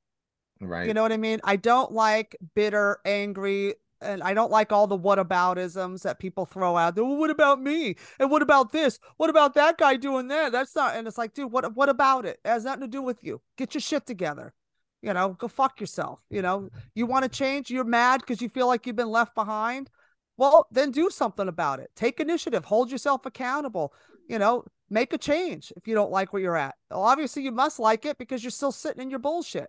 [0.60, 0.86] Right.
[0.86, 1.40] You know what I mean?
[1.44, 6.76] I don't like bitter, angry, and I don't like all the whataboutisms that people throw
[6.76, 6.96] out.
[6.96, 7.96] Well, what about me?
[8.18, 8.98] And what about this?
[9.16, 10.52] What about that guy doing that?
[10.52, 10.96] That's not.
[10.96, 12.40] And it's like, dude, what what about it?
[12.44, 13.40] It has nothing to do with you.
[13.56, 14.54] Get your shit together.
[15.02, 16.22] You know, go fuck yourself.
[16.30, 17.70] You know, you want to change.
[17.70, 19.90] You're mad because you feel like you've been left behind.
[20.36, 21.90] Well, then do something about it.
[21.94, 22.64] Take initiative.
[22.64, 23.92] Hold yourself accountable.
[24.28, 26.76] You know, make a change if you don't like where you're at.
[26.90, 29.68] Well, obviously, you must like it because you're still sitting in your bullshit.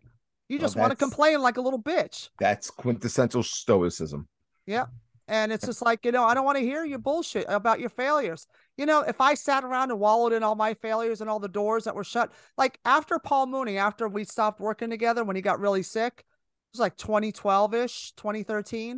[0.50, 2.30] You just well, want to complain like a little bitch.
[2.40, 4.28] That's quintessential stoicism.
[4.68, 4.86] Yeah.
[5.28, 7.90] And it's just like, you know, I don't want to hear your bullshit about your
[7.90, 8.46] failures.
[8.78, 11.48] You know, if I sat around and wallowed in all my failures and all the
[11.48, 15.42] doors that were shut, like after Paul Mooney, after we stopped working together when he
[15.42, 16.26] got really sick, it
[16.74, 18.98] was like 2012 ish, 2013.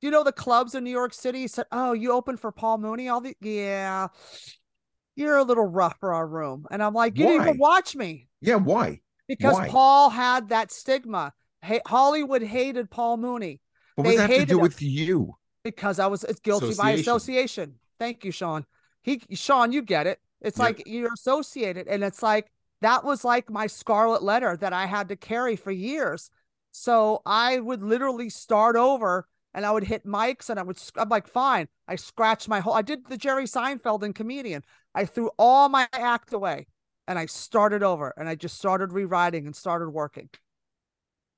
[0.00, 2.78] Do you know the clubs in New York City said, Oh, you opened for Paul
[2.78, 3.08] Mooney?
[3.08, 4.08] All the, yeah,
[5.16, 6.66] you're a little rough for our room.
[6.70, 7.32] And I'm like, You why?
[7.32, 8.28] didn't even watch me.
[8.40, 8.56] Yeah.
[8.56, 9.00] Why?
[9.30, 9.68] because Why?
[9.68, 11.32] Paul had that stigma.
[11.62, 13.60] Hey, Hollywood hated Paul Mooney.
[13.94, 14.62] What does that have to do him.
[14.62, 15.36] with you?
[15.62, 17.74] Because I was guilty by association.
[17.98, 18.64] Thank you, Sean.
[19.02, 20.18] He, Sean, you get it.
[20.40, 20.64] It's yep.
[20.64, 22.50] like you're associated, and it's like
[22.80, 26.30] that was like my scarlet letter that I had to carry for years.
[26.72, 31.08] So I would literally start over and I would hit mics and I would, I'm
[31.08, 31.68] like, fine.
[31.88, 34.62] I scratched my whole, I did the Jerry Seinfeld and comedian.
[34.94, 36.68] I threw all my act away
[37.08, 40.30] and I started over and I just started rewriting and started working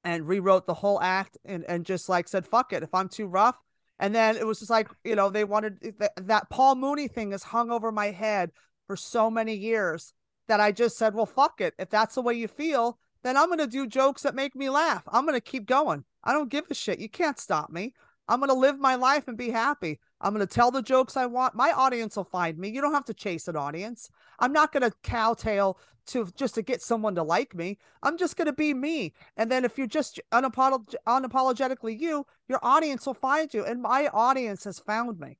[0.04, 2.82] and rewrote the whole act and, and just like said, fuck it.
[2.82, 3.58] If I'm too rough.
[4.02, 7.30] And then it was just like, you know, they wanted th- that Paul Mooney thing
[7.30, 8.50] has hung over my head
[8.88, 10.12] for so many years
[10.48, 11.72] that I just said, well, fuck it.
[11.78, 14.68] If that's the way you feel, then I'm going to do jokes that make me
[14.70, 15.04] laugh.
[15.06, 16.02] I'm going to keep going.
[16.24, 16.98] I don't give a shit.
[16.98, 17.94] You can't stop me.
[18.26, 20.00] I'm going to live my life and be happy.
[20.22, 21.54] I'm going to tell the jokes I want.
[21.54, 22.68] My audience will find me.
[22.68, 24.08] You don't have to chase an audience.
[24.38, 27.78] I'm not going to cowtail to just to get someone to like me.
[28.02, 29.14] I'm just going to be me.
[29.36, 33.64] And then if you're just unapolog- unapologetically you, your audience will find you.
[33.64, 35.38] And my audience has found me.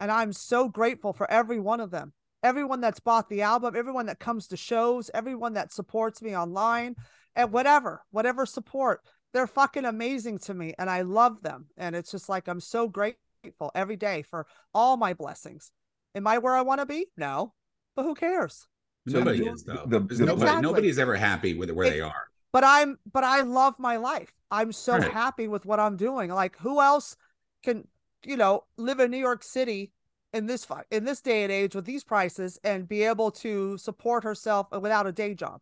[0.00, 2.12] And I'm so grateful for every one of them.
[2.42, 6.94] Everyone that's bought the album, everyone that comes to shows, everyone that supports me online,
[7.34, 9.00] and whatever, whatever support.
[9.32, 11.66] They're fucking amazing to me and I love them.
[11.76, 15.70] And it's just like I'm so grateful grateful every day for all my blessings.
[16.14, 17.06] Am I where I want to be?
[17.16, 17.52] No,
[17.94, 18.66] but who cares?
[19.06, 19.84] Nobody is though.
[19.86, 20.62] The, the, nobody, exactly.
[20.62, 22.28] nobody's ever happy with where it, they are.
[22.52, 24.32] But I'm, but I love my life.
[24.50, 25.12] I'm so right.
[25.12, 26.30] happy with what I'm doing.
[26.30, 27.16] Like, who else
[27.62, 27.86] can,
[28.24, 29.92] you know, live in New York City
[30.32, 34.24] in this in this day and age with these prices and be able to support
[34.24, 35.60] herself without a day job?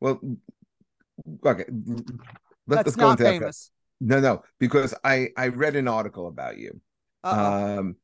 [0.00, 0.20] Well,
[1.46, 1.64] okay.
[2.66, 3.70] Let's, let's go into famous.
[4.00, 6.80] No, no, because I I read an article about you.
[7.24, 7.78] Uh-oh.
[7.78, 7.96] Um,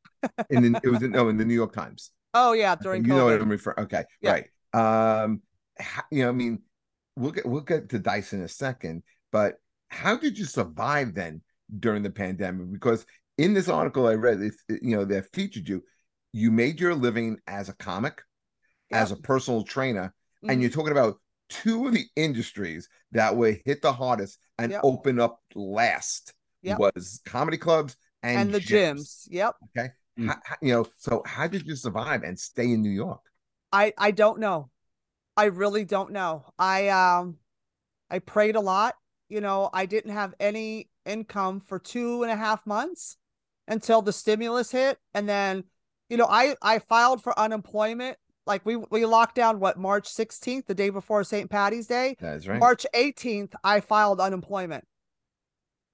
[0.49, 2.11] in the, it was in, no in the New York Times.
[2.33, 3.17] Oh yeah, during you COVID.
[3.17, 3.79] know what I'm referring.
[3.79, 4.31] Okay, yeah.
[4.31, 5.23] right.
[5.23, 5.41] Um,
[6.11, 6.59] you know, I mean,
[7.15, 9.55] we'll get we'll get to Dice in a second, but
[9.89, 11.41] how did you survive then
[11.79, 12.71] during the pandemic?
[12.71, 13.05] Because
[13.37, 15.83] in this article I read, it, you know, that featured you,
[16.33, 18.21] you made your living as a comic,
[18.91, 20.49] as a personal trainer, mm-hmm.
[20.49, 21.15] and you're talking about
[21.49, 24.81] two of the industries that would hit the hardest and yep.
[24.83, 26.79] open up last yep.
[26.79, 28.93] was comedy clubs and, and the gyms.
[28.93, 29.27] gyms.
[29.29, 29.55] Yep.
[29.77, 29.89] Okay.
[30.19, 30.27] Mm.
[30.27, 33.21] How, you know, so how did you survive and stay in New York?
[33.71, 34.69] I I don't know.
[35.37, 36.45] I really don't know.
[36.57, 37.37] I um
[38.09, 38.95] I prayed a lot.
[39.29, 43.17] You know, I didn't have any income for two and a half months
[43.67, 44.97] until the stimulus hit.
[45.13, 45.63] And then,
[46.09, 50.65] you know, I I filed for unemployment like we we locked down what March 16th,
[50.65, 51.49] the day before St.
[51.49, 52.15] Patty's Day.
[52.19, 52.59] That's right.
[52.59, 54.85] March 18th, I filed unemployment,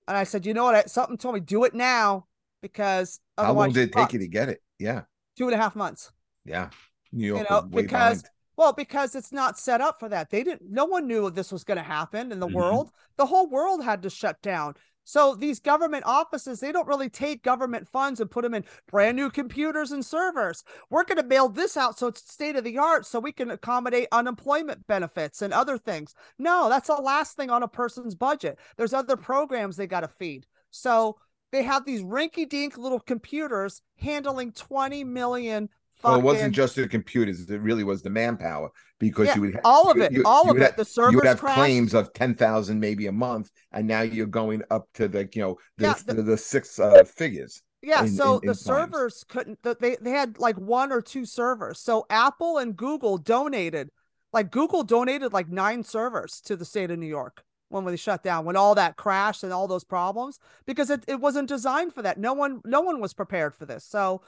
[0.07, 0.89] and I said, you know what?
[0.89, 2.27] Something told me do it now
[2.61, 4.61] because how long did it take you to get it?
[4.79, 5.03] Yeah,
[5.37, 6.11] two and a half months.
[6.45, 6.69] Yeah,
[7.11, 8.29] New York, you know, because behind.
[8.57, 10.29] well, because it's not set up for that.
[10.29, 10.69] They didn't.
[10.69, 12.55] No one knew this was going to happen in the mm-hmm.
[12.55, 12.91] world.
[13.17, 14.75] The whole world had to shut down.
[15.03, 19.17] So these government offices, they don't really take government funds and put them in brand
[19.17, 20.63] new computers and servers.
[20.89, 23.51] We're going to build this out so it's state of the art so we can
[23.51, 26.13] accommodate unemployment benefits and other things.
[26.37, 28.59] No, that's the last thing on a person's budget.
[28.77, 30.45] There's other programs they got to feed.
[30.69, 31.17] So
[31.51, 35.69] they have these rinky dink little computers handling 20 million
[36.03, 39.53] Well, it wasn't just the computers; it really was the manpower because Yeah, you would
[39.55, 40.61] ha- all of it, you- all you of it.
[40.61, 41.57] have- The you would have crashed.
[41.57, 45.41] claims of ten thousand maybe a month, and now you're going up to the you
[45.41, 47.61] know the Yeah, the, the- the six uh, figures.
[47.81, 48.61] Yeah, in- so in- in the times.
[48.61, 49.59] servers couldn't.
[49.79, 51.79] They they had like one or two servers.
[51.79, 53.89] So Apple and Google donated,
[54.33, 58.21] like Google donated like nine servers to the state of New York when they shut
[58.21, 62.01] down, when all that crashed and all those problems, because it, it wasn't designed for
[62.01, 62.19] that.
[62.19, 63.83] No one no one was prepared for this.
[63.85, 64.21] So,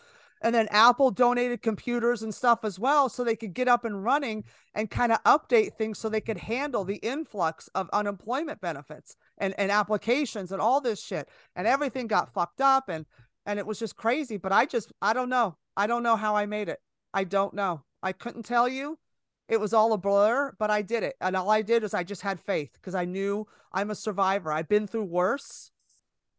[0.44, 4.04] and then Apple donated computers and stuff as well, so they could get up and
[4.04, 4.44] running
[4.76, 9.56] and kind of update things so they could handle the influx of unemployment benefits and
[9.58, 11.30] and applications and all this shit.
[11.56, 13.06] And everything got fucked up and
[13.46, 14.38] and it was just crazy.
[14.38, 15.58] But I just, I don't know.
[15.76, 16.80] I don't know how I made it.
[17.14, 17.84] I don't know.
[18.02, 18.98] I couldn't tell you.
[19.50, 21.16] It was all a blur, but I did it.
[21.20, 24.52] And all I did is I just had faith because I knew I'm a survivor.
[24.52, 25.72] I've been through worse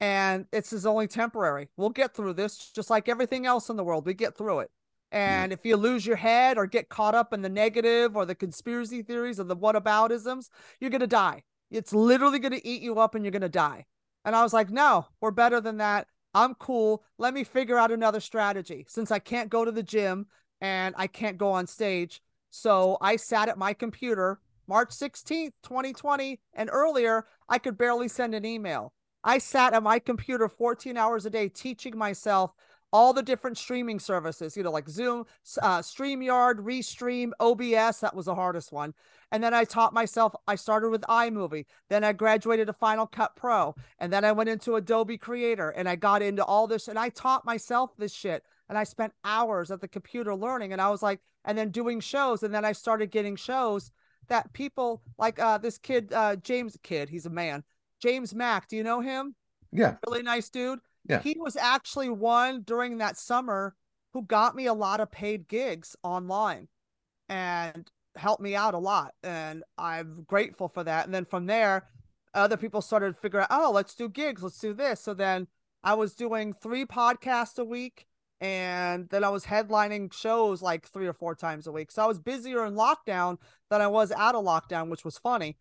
[0.04, 1.70] and it's is only temporary.
[1.78, 4.04] We'll get through this just like everything else in the world.
[4.04, 4.70] We get through it.
[5.10, 8.34] And if you lose your head or get caught up in the negative or the
[8.34, 11.44] conspiracy theories or the whataboutisms, you're going to die.
[11.70, 13.86] It's literally going to eat you up and you're going to die.
[14.26, 16.06] And I was like, no, we're better than that.
[16.34, 17.02] I'm cool.
[17.16, 20.26] Let me figure out another strategy since I can't go to the gym
[20.60, 22.20] and I can't go on stage.
[22.50, 28.34] So I sat at my computer March 16th, 2020, and earlier I could barely send
[28.34, 28.92] an email.
[29.24, 32.52] I sat at my computer 14 hours a day teaching myself
[32.92, 35.24] all the different streaming services, you know, like Zoom,
[35.60, 37.98] uh, StreamYard, Restream, OBS.
[37.98, 38.94] That was the hardest one.
[39.32, 41.64] And then I taught myself, I started with iMovie.
[41.88, 43.74] Then I graduated to Final Cut Pro.
[43.98, 47.08] And then I went into Adobe Creator and I got into all this and I
[47.08, 48.44] taught myself this shit.
[48.68, 50.72] And I spent hours at the computer learning.
[50.72, 52.44] And I was like, and then doing shows.
[52.44, 53.90] And then I started getting shows
[54.28, 57.64] that people like uh, this kid, uh, James Kid, he's a man,
[58.00, 58.68] James Mack.
[58.68, 59.34] Do you know him?
[59.72, 60.78] Yeah, Really nice dude.
[61.08, 61.20] Yeah.
[61.20, 63.74] He was actually one during that summer
[64.12, 66.68] who got me a lot of paid gigs online
[67.28, 69.12] and helped me out a lot.
[69.22, 71.04] And I'm grateful for that.
[71.04, 71.88] And then from there,
[72.32, 75.00] other people started figuring out, oh, let's do gigs, let's do this.
[75.00, 75.46] So then
[75.82, 78.06] I was doing three podcasts a week.
[78.40, 81.90] And then I was headlining shows like three or four times a week.
[81.90, 83.38] So I was busier in lockdown
[83.70, 85.56] than I was out of lockdown, which was funny.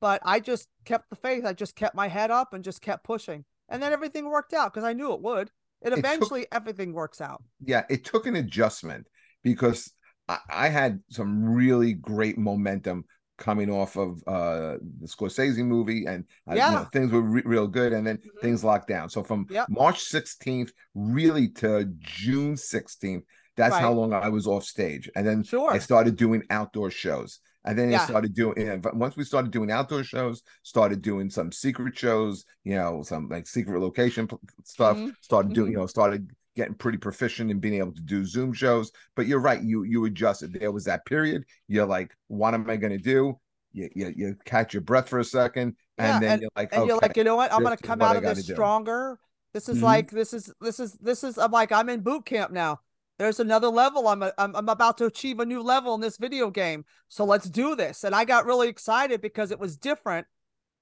[0.00, 1.44] But I just kept the faith.
[1.46, 3.44] I just kept my head up and just kept pushing.
[3.68, 5.50] And then everything worked out because I knew it would.
[5.82, 7.42] It took- eventually everything works out.
[7.64, 7.84] yeah.
[7.90, 9.06] It took an adjustment
[9.42, 9.92] because
[10.28, 13.04] I, I had some really great momentum
[13.38, 17.66] coming off of uh the Scorsese movie, and uh, you know, things were re- real
[17.68, 18.40] good, and then Mhm.
[18.40, 19.10] things locked down.
[19.10, 19.68] So from Yep.
[19.68, 23.24] March 16th really to June 16th,
[23.54, 25.70] that's how long I was off stage, and then Sure.
[25.70, 27.40] I started doing outdoor shows.
[27.66, 27.98] And then I Yeah.
[27.98, 32.76] started doing, and once we started doing outdoor shows, started doing some secret shows, you
[32.76, 34.28] know, some like secret location
[34.64, 35.16] stuff, Mhm.
[35.20, 35.72] started doing, Mhm.
[35.72, 38.92] you know, started getting pretty proficient in being able to do Zoom shows.
[39.16, 40.52] But you're right, you you adjusted.
[40.54, 41.44] There was that period.
[41.68, 43.38] You're like, what am I going to do?
[43.72, 46.80] You, you you catch your breath for a second, and Yeah, then you're like, and
[46.82, 47.52] okay, you're like, you know what?
[47.52, 48.54] I'm gonna come out of this do.
[48.54, 49.18] stronger.
[49.52, 49.82] This is Mhm.
[49.82, 52.80] like this is this is this is I'm like I'm in boot camp now.
[53.18, 54.08] There's another level.
[54.08, 56.84] I'm, a, I'm I'm about to achieve a new level in this video game.
[57.08, 58.04] So let's do this.
[58.04, 60.26] And I got really excited because it was different.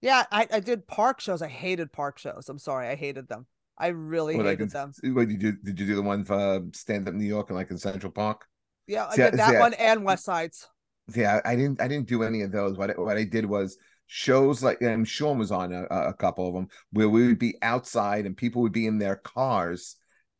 [0.00, 1.42] Yeah, I, I did park shows.
[1.42, 2.48] I hated park shows.
[2.48, 3.46] I'm sorry, I hated them.
[3.78, 5.14] I really What, like hated in- them.
[5.14, 5.52] What did you?
[5.52, 8.44] Did you do the one for stand up New York and like in Central Park?
[8.86, 10.68] Yeah, I See, I- did that see, I- one and West Sides.
[11.14, 11.80] Yeah, I didn't.
[11.80, 12.76] I didn't do any of those.
[12.76, 13.76] What I, what I did was
[14.06, 17.38] shows like, um, and Sean was on a, a couple of them where we would
[17.38, 19.96] be outside and people would be in their cars,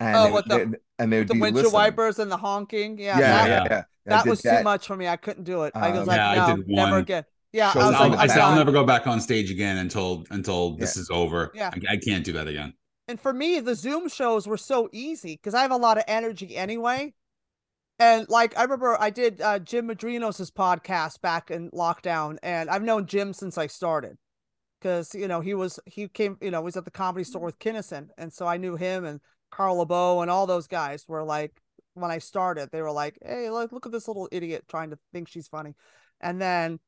[0.06, 1.80] and Oh, they, with the- they- and they would The be windshield listening.
[1.80, 2.98] wipers and the honking.
[2.98, 3.66] Yeah, Yeah, that, yeah, yeah.
[3.70, 3.82] yeah.
[4.06, 5.08] I that was too much for me.
[5.08, 5.72] I couldn't do it.
[5.74, 7.00] I was Um, like, Yeah, I no, did never one.
[7.00, 7.24] again.
[7.52, 10.24] Yeah, Shows I, was like, I said I'll never go back on stage again until
[10.30, 11.52] until this is over.
[11.54, 11.70] Yeah.
[11.72, 12.74] I, I can't do that again.
[13.08, 16.04] and for me the zoom shows were so easy because i have a lot of
[16.08, 17.12] energy anyway
[17.98, 22.82] and like i remember i did uh, jim Mendrinos's podcast back in lockdown and i've
[22.82, 24.16] known jim since i started
[24.80, 27.42] because you know he was he came you know he was at the comedy store
[27.44, 29.20] with Kinison and so i knew him and
[29.54, 31.60] carl LaBove and all those guys were like
[31.94, 34.98] when i started they were like hey look, look at this little idiot trying to
[35.12, 35.74] think she's funny
[36.20, 36.78] and then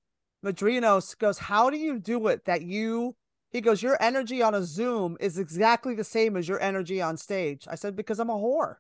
[0.45, 3.17] Mendrinos goes how do you do it that you
[3.51, 7.17] he goes, Your energy on a Zoom is exactly the same as your energy on
[7.17, 7.67] stage.
[7.71, 8.77] I said, Because I'm a whore.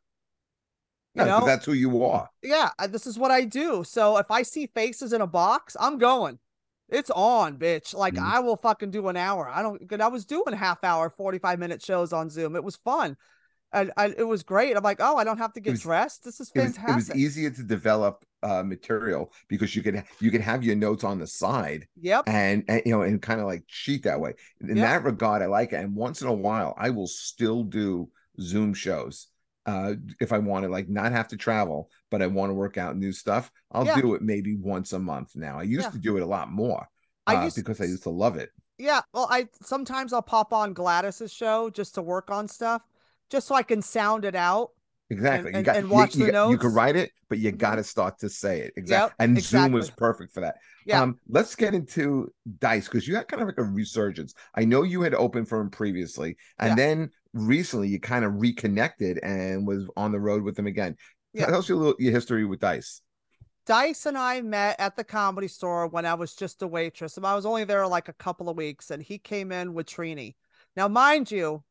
[1.14, 1.46] You No, know?
[1.46, 2.28] that's who you are.
[2.42, 3.84] Yeah, this is what I do.
[3.84, 6.38] So if I see faces in a box, I'm going.
[6.90, 7.94] It's on, bitch.
[7.94, 8.22] Like Mhm.
[8.22, 9.48] I will fucking do an hour.
[9.48, 10.00] I don't.
[10.00, 12.54] I was doing half hour, forty five minute shows on Zoom.
[12.54, 13.16] It was fun,
[13.72, 14.76] and, and it was great.
[14.76, 16.24] I'm like, oh, I don't have to get was- dressed.
[16.24, 17.14] This is It was, fantastic.
[17.14, 21.02] it was easier to develop uh, material because you could you could have your notes
[21.04, 22.24] on the side Yep.
[22.28, 24.34] and, and you know and kind of like cheat that way.
[24.60, 24.82] In Yeah.
[24.98, 25.76] that regard, I like it.
[25.76, 28.08] And once in a while, I will still do
[28.40, 29.28] Zoom shows
[29.64, 32.78] uh, if I want to like not have to travel, but I want to work
[32.78, 34.00] out new stuff, I'll Yeah.
[34.00, 35.58] do it maybe once a month now.
[35.58, 35.90] I used Yeah.
[35.90, 36.86] to do it a lot more
[37.26, 38.50] I uh, used- because I used to love it.
[38.78, 42.82] Yeah, well, I sometimes I'll pop on Gladys's show just to work on stuff,
[43.30, 44.70] just so I can sound it out.
[45.08, 45.52] Exactly.
[45.52, 47.58] you and- got and watch you, the got- You can write it, but you Mhm.
[47.58, 48.72] got to start to say it.
[48.76, 49.04] Exactly.
[49.04, 50.56] Yep, and Zoom was perfect for that.
[50.84, 51.00] Yeah.
[51.00, 54.34] Um, let's get into Dice because you had kind of like a resurgence.
[54.56, 56.74] I know you had opened for him previously, and Yeah.
[56.74, 60.96] then recently you kind of reconnected and was on the road with him again.
[61.32, 61.46] Yeah.
[61.46, 63.00] Tell us your little your history with Dice.
[63.64, 67.16] Dice and I met at the comedy store when I was just a waitress.
[67.16, 69.86] and I was only there like a couple of weeks, and he came in with
[69.86, 70.34] Trini.
[70.76, 71.62] Now, mind you,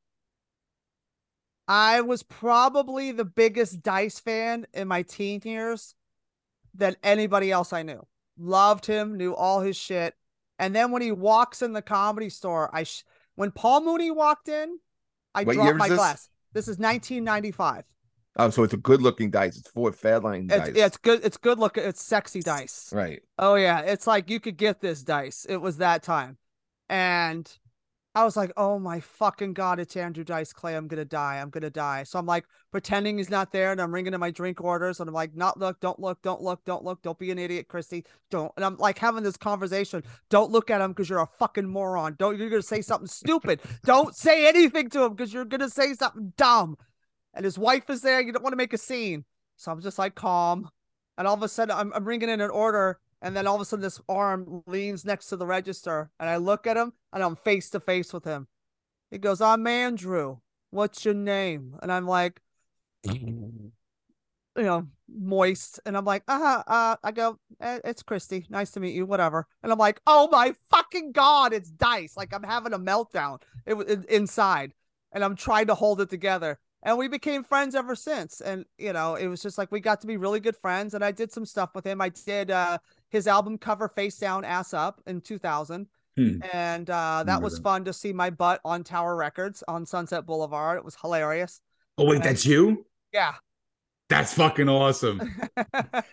[1.68, 5.96] I was probably the biggest Dice fan in my teen years
[6.74, 8.06] than anybody else I knew.
[8.38, 10.14] Loved him, knew all his shit.
[10.60, 13.04] And then when he walks in the comedy store, I sh-
[13.36, 14.78] when Paul Mooney walked in,
[15.34, 15.98] I What dropped my this?
[15.98, 16.30] glass.
[16.54, 17.84] This is 1995.
[18.38, 19.58] Oh, so it's a good looking dice.
[19.58, 20.76] It's Ford Fairlane It's, dice.
[20.76, 21.22] yeah, it's good.
[21.24, 21.84] It's good looking.
[21.86, 22.92] It's sexy dice.
[22.94, 23.22] right.
[23.40, 25.46] Oh yeah, it's like you could get this dice.
[25.48, 26.38] It was that time.
[26.90, 27.50] And
[28.16, 30.76] I was like, "Oh my fucking god, it's Andrew Dice Clay.
[30.76, 31.40] I'm going to die.
[31.40, 34.20] I'm going to die." So I'm like pretending he's not there and I'm ringing in
[34.22, 37.02] my drink orders and I'm like, "Not look, don't look, don't look, don't look.
[37.02, 38.06] Don't be an idiot, Christy.
[38.32, 40.02] Don't." And I'm like having this conversation.
[40.30, 42.16] Don't look at him because you're a fucking moron.
[42.18, 43.60] Don't you're going to say something stupid.
[43.84, 46.78] Don't say anything to him because you're going to say something dumb.
[47.34, 48.22] And his wife is there.
[48.22, 49.26] You don't want to make a scene.
[49.58, 50.70] So I'm just like calm.
[51.18, 53.00] And all of a sudden, I'm, I'm ringing in an order.
[53.26, 56.12] And then all of a sudden, this arm leans next to the register.
[56.20, 58.48] And I look at him and I'm face to face with him.
[59.10, 60.38] He goes, I'm Andrew.
[60.70, 61.76] What's your name?
[61.82, 62.40] And I'm like,
[63.04, 63.72] you
[64.56, 65.80] know, moist.
[65.88, 68.46] And I'm like, uh, uh, I go, eh, it's Christy.
[68.48, 69.08] Nice to meet you.
[69.08, 69.48] Whatever.
[69.64, 72.16] And I'm like, oh my fucking God, it's Dice.
[72.16, 74.76] Like I'm having a meltdown it was inside.
[75.12, 78.94] And I'm trying to hold it together and we became friends ever since and you
[78.94, 81.32] know it was just like we got to be really good friends and i did
[81.32, 82.78] some stuff with him i did uh
[83.10, 85.88] his album cover face down ass up in 2000
[86.18, 86.38] Hmm.
[86.54, 87.62] and uh that was that.
[87.64, 91.60] fun to see my butt on tower records on sunset boulevard it was hilarious
[91.98, 92.86] Oh wait, that's you.
[93.14, 93.34] yeah
[94.10, 95.20] That's fucking awesome.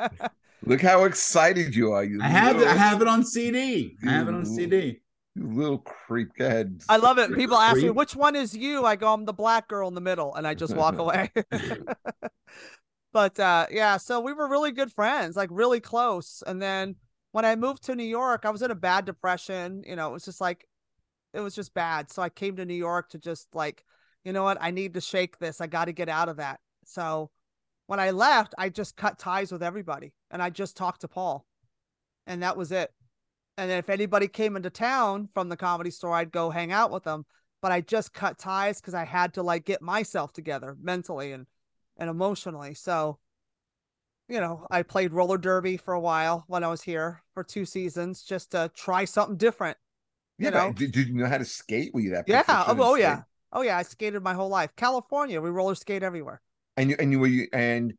[0.65, 2.05] Look how excited you are.
[2.05, 2.67] You I have it.
[2.69, 3.97] I have it on CD.
[4.07, 5.01] I have it on CD.
[5.35, 6.29] you little creep.
[6.37, 6.83] Go ahead.
[6.89, 9.67] i love it people ask me which one is you i go i'm the black
[9.69, 11.31] girl in the middle and i just walk away
[13.13, 16.97] but uh yeah so we were really good friends like really close and then
[17.33, 20.13] when i moved to new york i was in a bad depression you know it
[20.13, 20.67] was just like
[21.33, 23.85] it was just bad so i came to new york to just like
[24.25, 24.59] you know what?
[24.61, 26.61] I need to shake this i got to get out of that.
[26.85, 27.31] So
[27.87, 31.45] when i left i just cut ties with everybody and i just talked to paul
[32.27, 32.91] and that was it.
[33.59, 36.91] And then if anybody came into town from the comedy store i'd go hang out
[36.91, 37.27] with them
[37.61, 41.47] but i just cut ties because i had to like get myself together mentally and
[41.97, 43.19] and emotionally so
[44.29, 47.65] you know i played roller derby for a while when i was here for two
[47.65, 49.77] seasons just to try something different
[50.39, 50.73] yeah, you know.
[50.73, 51.93] did, did you know how to skate?
[51.95, 52.25] Were you that?
[52.27, 53.23] yeah oh, oh yeah
[53.53, 56.41] oh yeah i skated my whole life california we roller skate everywhere
[56.77, 57.95] And you and you were you and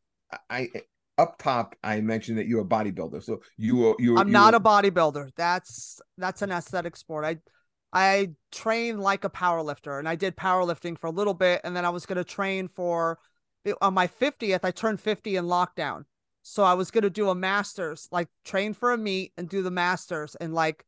[0.50, 0.70] I
[1.18, 3.24] up top I mentioned that you're a bodybuilder.
[3.24, 6.96] So you were you were i'm you not were, a bodybuilder that's that's an aesthetic
[6.96, 7.38] sport i
[7.91, 11.76] i train like a power lifter and i did powerlifting for a little bit and
[11.76, 13.20] then i was going to train for
[13.82, 16.03] on my 50th i turned 50 in lockdown.
[16.41, 19.61] So i was going to do a masters like train for a meet and do
[19.61, 20.86] the masters and like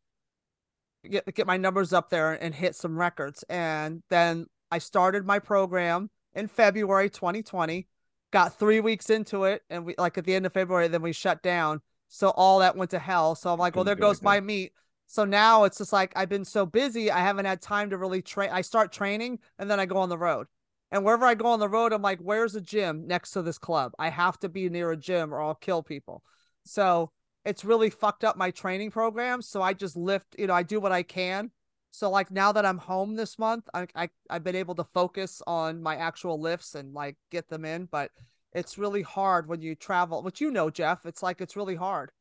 [1.10, 3.44] get get my numbers up there and hit some records.
[3.50, 7.88] And then i started my program in february 2020
[8.32, 11.14] got three weeks into it and we like at the end of february then we
[11.14, 11.82] shut down.
[12.08, 13.36] So all that went to hell.
[13.36, 14.74] So i'm like well there goes my meet.
[15.08, 18.22] So now it's just like i've been so busy i haven't had time to really
[18.22, 18.50] train.
[18.52, 20.48] I start training and then i go on the road
[20.92, 23.58] and wherever i go on the road i'm like where's a gym next to this
[23.58, 23.94] club?
[24.00, 26.24] I have to be near a gym or i'll kill people.
[26.66, 27.12] So
[27.44, 30.80] it's really fucked up my training program so i just lift you know i do
[30.80, 31.52] what i can.
[31.92, 35.42] So like now that i'm home this month I, I i've been able to focus
[35.48, 38.12] on my actual lifts and like get them in but
[38.54, 42.12] it's really hard when you travel which you know jeff it's like it's really hard.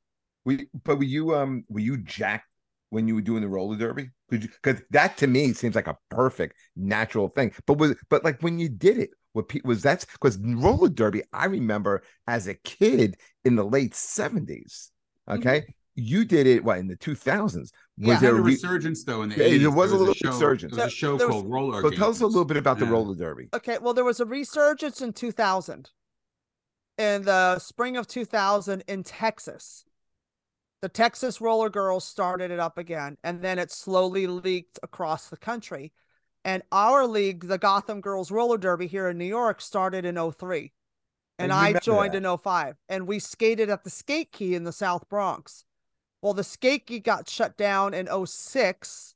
[0.44, 2.48] We but were you um were you jacked
[2.94, 4.08] when you were doing the roller derby?
[4.30, 7.52] Because that to me seems like a perfect natural thing.
[7.66, 11.22] But was but like when you did it, what pe- was that's because roller derby?
[11.32, 14.90] I remember as a kid in the late seventies.
[15.28, 15.40] Mm-hmm.
[15.40, 17.72] Okay, you did it what in the two thousands?
[17.98, 18.20] Was Yeah.
[18.20, 19.74] there Had a a re- resurgence though in the Yeah, there 80s.
[19.76, 20.74] was a little show, resurgence.
[20.74, 21.82] There was a show There was- called Roller.
[21.82, 23.48] So tell us a little bit about the roller derby.
[23.54, 25.90] Okay, well, there was a resurgence in 2000,
[26.98, 29.84] in the spring of 2000 in Texas.
[30.84, 35.36] The Texas Roller Girls started it up again, and then it slowly leaked across the
[35.38, 35.94] country.
[36.44, 40.74] And our league, the Gotham Girls Roller Derby here in New York, started in 03.
[41.38, 42.22] And I I joined that.
[42.22, 42.76] in 05.
[42.90, 45.64] And we skated at the skate key in the South Bronx.
[46.20, 49.14] Well, the skate key got shut down in 06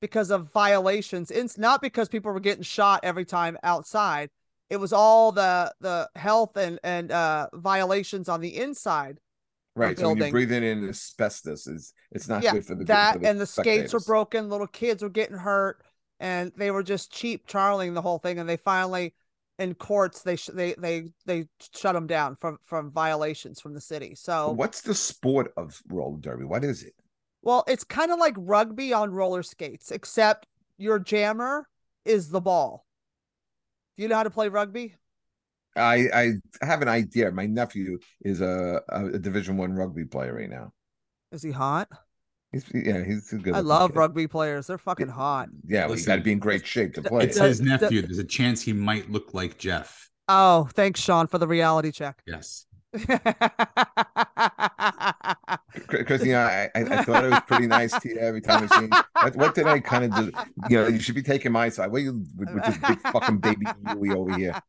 [0.00, 1.32] because of violations.
[1.32, 4.30] It's not because people were getting shot every time outside.
[4.68, 9.18] It was all the the health and and uh violations on the inside.
[9.76, 9.98] Right.
[9.98, 13.28] So you're breathing in asbestos, is it's not yeah, good for the that for the
[13.28, 14.48] and the skates were broken.
[14.48, 15.82] Little kids were getting hurt,
[16.18, 18.38] and they were just cheap charling the whole thing.
[18.38, 19.14] And they finally,
[19.58, 23.80] in courts, they sh- they they they shut them down from from violations from the
[23.80, 24.14] city.
[24.16, 26.44] So What's the sport of roller derby?
[26.44, 26.94] What is it?
[27.42, 30.46] well, it's kind of like rugby on roller skates, except
[30.78, 31.68] your jammer
[32.04, 32.86] is the ball.
[33.96, 34.96] Do you know how to play rugby?
[35.80, 36.08] I
[36.62, 37.30] I have an idea.
[37.30, 40.72] My nephew is a a, Division One rugby player right now.
[41.32, 41.88] Is he hot?
[42.52, 43.54] He's yeah, he's good.
[43.54, 43.98] I love kid.
[43.98, 44.66] rugby players.
[44.66, 45.48] They're fucking hot.
[45.66, 47.24] Yeah, well, you got to be in great shape to play.
[47.24, 48.02] It's Does- his nephew.
[48.02, 50.08] There's a chance he might look like Jeff.
[50.28, 52.22] Oh, thanks, Sean, for the reality check.
[52.26, 52.66] Yes.
[56.32, 58.90] Know I, I thought it was pretty nice to you every time I seen
[59.22, 60.32] what, what did I kind of do?
[60.68, 61.90] You know, you should be taking my side.
[61.90, 63.66] What are you with, with this big fucking baby
[64.10, 64.60] over here?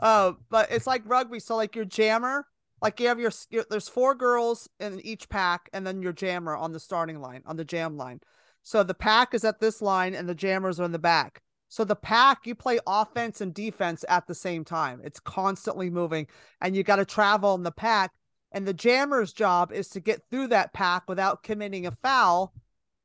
[0.00, 1.40] uh, but it's like rugby.
[1.40, 2.46] So like your jammer,
[2.80, 3.32] like you have your
[3.70, 7.56] there's four girls in each pack, and then your jammer on the starting line on
[7.56, 8.20] the jam line.
[8.62, 11.42] So the pack is at this line, and the jammers are in the back.
[11.68, 15.00] So the pack, you play offense and defense at the same time.
[15.04, 16.26] It's constantly moving,
[16.60, 18.12] and you got to travel in the pack.
[18.52, 22.52] And the jammer's job is to get through that pack without committing a foul.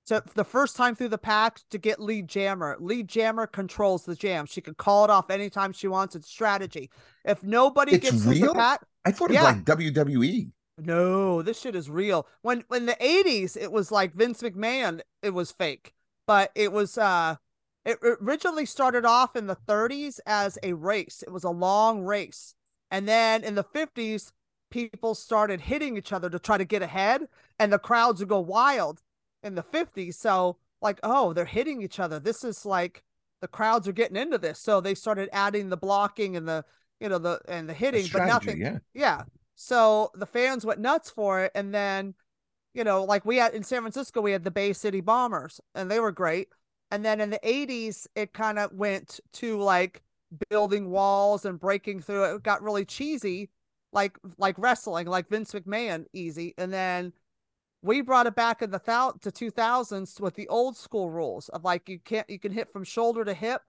[0.06, 2.78] So the first time through the pack to get lead jammer.
[2.80, 4.46] Lead jammer controls the jam.
[4.46, 6.16] She can call it off anytime she wants.
[6.16, 6.90] It's strategy.
[7.26, 9.44] If nobody It's gets through the pack, I thought it Yeah.
[9.44, 9.66] was like.
[9.66, 10.52] WWE.
[10.78, 12.28] no, this shit is real.
[12.42, 15.94] When when the 80s, it was like Vince McMahon, it was fake.
[16.26, 17.36] But it was uh
[17.86, 21.24] it originally started off in the 30s as a race.
[21.26, 22.54] It was a long race.
[22.92, 24.32] And then in the 50s,
[24.70, 27.28] people started hitting each other to try to get ahead,
[27.60, 29.02] and the crowds would go wild
[29.44, 30.16] in the 50s.
[30.16, 32.20] So like, oh, they're hitting each other.
[32.20, 33.04] This is like
[33.42, 34.60] the crowds are getting into this.
[34.60, 36.66] So they started adding the blocking and the
[37.00, 38.78] you know the and the hitting, but strategy, nothing yeah.
[38.94, 39.24] yeah.
[39.56, 41.52] So the fans went nuts for it.
[41.54, 42.16] And then,
[42.74, 45.90] you know, like we had in San Francisco, we had the Bay City Bombers, and
[45.90, 46.50] they were great.
[46.92, 50.04] And then in the 80s, it kind of went to like
[50.50, 52.44] building walls and breaking through it.
[52.44, 53.50] Got really cheesy,
[53.94, 56.54] like like wrestling, like Vince McMahon easy.
[56.58, 57.14] And then
[57.82, 61.64] we brought it back in the thou- to 2000s with the old school rules of
[61.64, 63.64] like you can't you can hit from shoulder to hip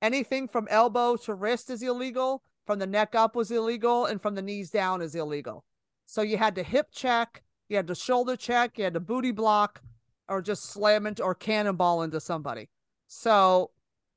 [0.00, 4.34] anything from elbow to wrist is illegal from the neck up was illegal and from
[4.34, 5.64] the knees down is illegal
[6.04, 9.32] so you had to hip check you had to shoulder check you had to booty
[9.32, 9.82] block
[10.28, 12.68] or just slam into or cannonball into somebody
[13.06, 13.70] so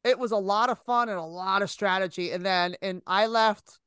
[0.03, 3.25] it was a lot of fun and a lot of strategy and then and i
[3.25, 3.79] left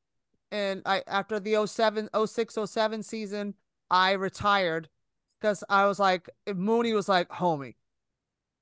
[0.50, 3.54] and i after the 07 06 07 season
[3.90, 4.88] i retired
[5.44, 7.74] because I was like, Mooney was like, homie,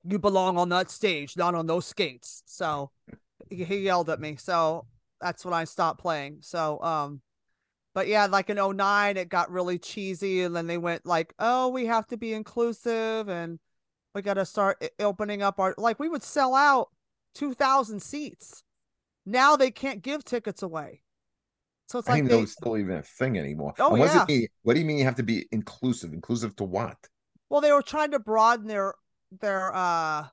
[0.03, 2.43] you belong on that stage, not on those skates.
[2.45, 2.91] So
[3.49, 4.35] he, he yelled at me.
[4.35, 4.85] So
[5.21, 6.39] that's when I stopped playing.
[6.41, 7.21] So, um,
[7.93, 10.41] but yeah, like in 09, it got really cheesy.
[10.41, 13.59] And then they went like, oh, we have to be inclusive and
[14.15, 16.89] we got to start opening up our, like, we would sell out
[17.35, 18.63] 2,000 seats.
[19.25, 21.01] Now they can't give tickets away.
[21.87, 23.73] So it's I like, they, it's still even a thing anymore.
[23.79, 24.25] Oh, yeah.
[24.27, 24.47] mean?
[24.63, 26.13] What do you mean you have to be inclusive?
[26.13, 26.97] Inclusive to what?
[27.49, 28.95] Well, they were trying to broaden their
[29.41, 30.27] their uh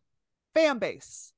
[0.55, 1.33] fan base.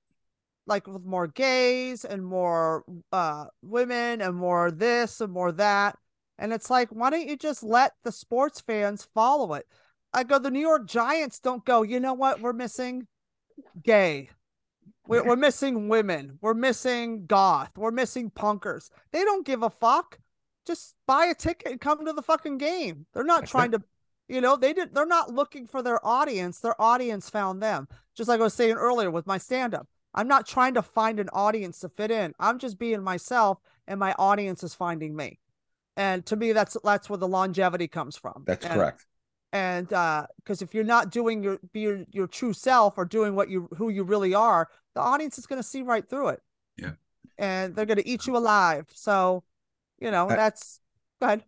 [0.66, 5.99] Like with more gays and more uh women and more this and more that.
[6.43, 9.64] And it's like, why don't you just let the sports fans follow it?
[10.12, 12.40] I go, the New York Giants don't go, you know what?
[12.40, 13.07] We're missing
[13.80, 14.28] gay.
[15.07, 16.38] We're, we're missing women.
[16.40, 17.70] We're missing goth.
[17.76, 18.90] We're missing punkers.
[19.12, 20.18] They don't give a fuck.
[20.66, 23.07] Just buy a ticket and come to the fucking game.
[23.14, 23.82] They're not trying to,
[24.26, 24.93] you know, they did.
[24.93, 26.59] They're not looking for their audience.
[26.59, 27.86] Their audience found them.
[28.16, 29.86] Just like I was saying earlier with my stand up.
[30.12, 32.34] I'm not trying to find an audience to fit in.
[32.40, 35.38] I'm just being myself, and my audience is finding me.
[35.97, 38.45] And to me, that's that's where the longevity comes from.
[38.47, 39.07] That's And- correct.
[39.53, 43.34] and uh because if you're not doing your be your, your true self or doing
[43.34, 46.40] what you who you really are the audience is going to see right through it
[46.78, 46.93] Yeah.
[47.36, 49.45] and they're going to eat you alive so
[50.01, 50.80] you know I- that's
[51.20, 51.45] go ahead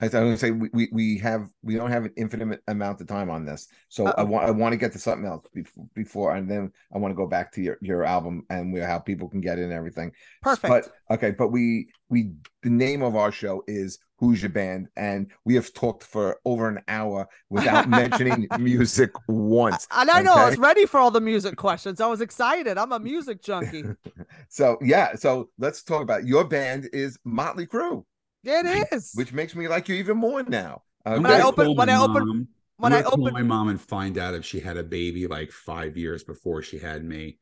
[0.00, 3.00] I was going to say we, we we have we don't have an infinite amount
[3.00, 4.24] of time on this, so I Uh-oh.
[4.26, 7.16] want I want to get to something else before, before and then I want to
[7.16, 10.12] go back to your your album and where how people can get in and everything.
[10.42, 10.88] Perfect.
[11.08, 12.32] But okay, but we we
[12.62, 16.68] the name of our show is Who's Your Band, and we have talked for over
[16.68, 19.86] an hour without mentioning music once.
[19.90, 22.00] and I know I was ready for all the music questions.
[22.00, 22.78] I was excited.
[22.78, 23.84] I'm a music junkie.
[24.48, 26.26] So yeah, so let's talk about it.
[26.26, 28.04] your band is Motley Crue,
[28.44, 29.12] It is.
[29.14, 30.82] which makes me like you even more now.
[31.04, 33.22] I'm When I gonna open- when my I open- mom- when I'm I gonna call
[33.28, 36.62] open my mom and find out if she had a baby like five years before
[36.62, 37.38] she had me,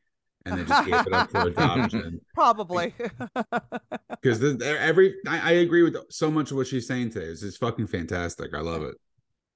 [0.46, 2.20] and then just gave it up for adoption.
[2.34, 2.94] probably.
[4.08, 7.26] Because every I, I agree with so much of what she's saying today.
[7.26, 8.54] It's just fucking fantastic.
[8.54, 8.94] I love it.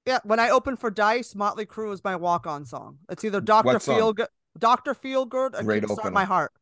[0.07, 2.99] yeah, when I open for Dice, Motley Crue is my walk-on song.
[3.09, 3.99] It's either Doctor What song?
[3.99, 4.27] Feelgood,
[4.59, 6.11] Doctor Feelgood, or Great Kickstart opener.
[6.11, 6.53] My Heart.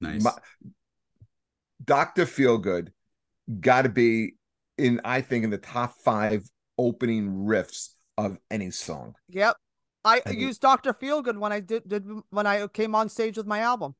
[0.00, 0.22] Nice.
[0.24, 0.38] Mo-
[1.84, 2.88] Doctor Feelgood
[3.60, 4.34] got to be
[4.78, 6.44] in, I think, in the top five
[6.78, 9.14] opening riffs of any song.
[9.28, 9.56] Yep.
[10.04, 13.36] I I mean- used Doctor Feelgood when I did, did when I came on stage
[13.36, 13.94] with my album.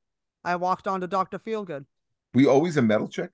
[0.44, 1.84] I walked on to Doctor Feelgood.
[2.32, 3.30] We always a metal chick.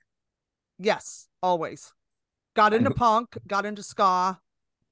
[0.79, 1.93] Yes, always.
[2.55, 4.41] Got into punk, got into ska,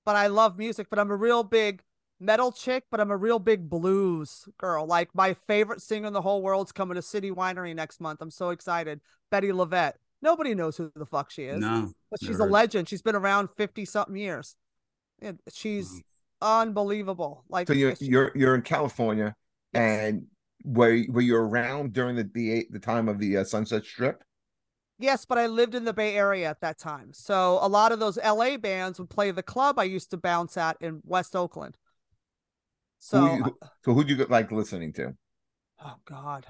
[0.04, 0.88] but I love music.
[0.90, 1.82] But I'm a real big
[2.20, 4.86] metal chick, but I'm a real big blues girl.
[4.86, 8.20] Like my favorite singer in the whole world's coming to City Winery next month.
[8.20, 9.00] I'm so excited.
[9.32, 9.94] Bettye LaVette.
[10.24, 12.88] Nobody knows who the fuck she is, no, but she's never a legend.
[12.88, 14.56] She's been around 50 something years.
[15.20, 16.02] And she's
[16.40, 16.62] Wow.
[16.62, 17.44] unbelievable.
[17.48, 19.36] Like So you're she- you're you're in California,
[19.72, 19.80] Yes.
[20.10, 20.26] and
[20.64, 24.24] were were you around during the the, the time of the uh, Sunset Strip?
[24.98, 27.12] Yes, but I lived in the Bay Area at that time.
[27.12, 30.56] So a lot of those LA bands would play the club I used to bounce
[30.56, 31.76] at in West Oakland.
[32.98, 35.14] So, Who you- So who'd you like listening to?
[35.84, 36.46] oh God.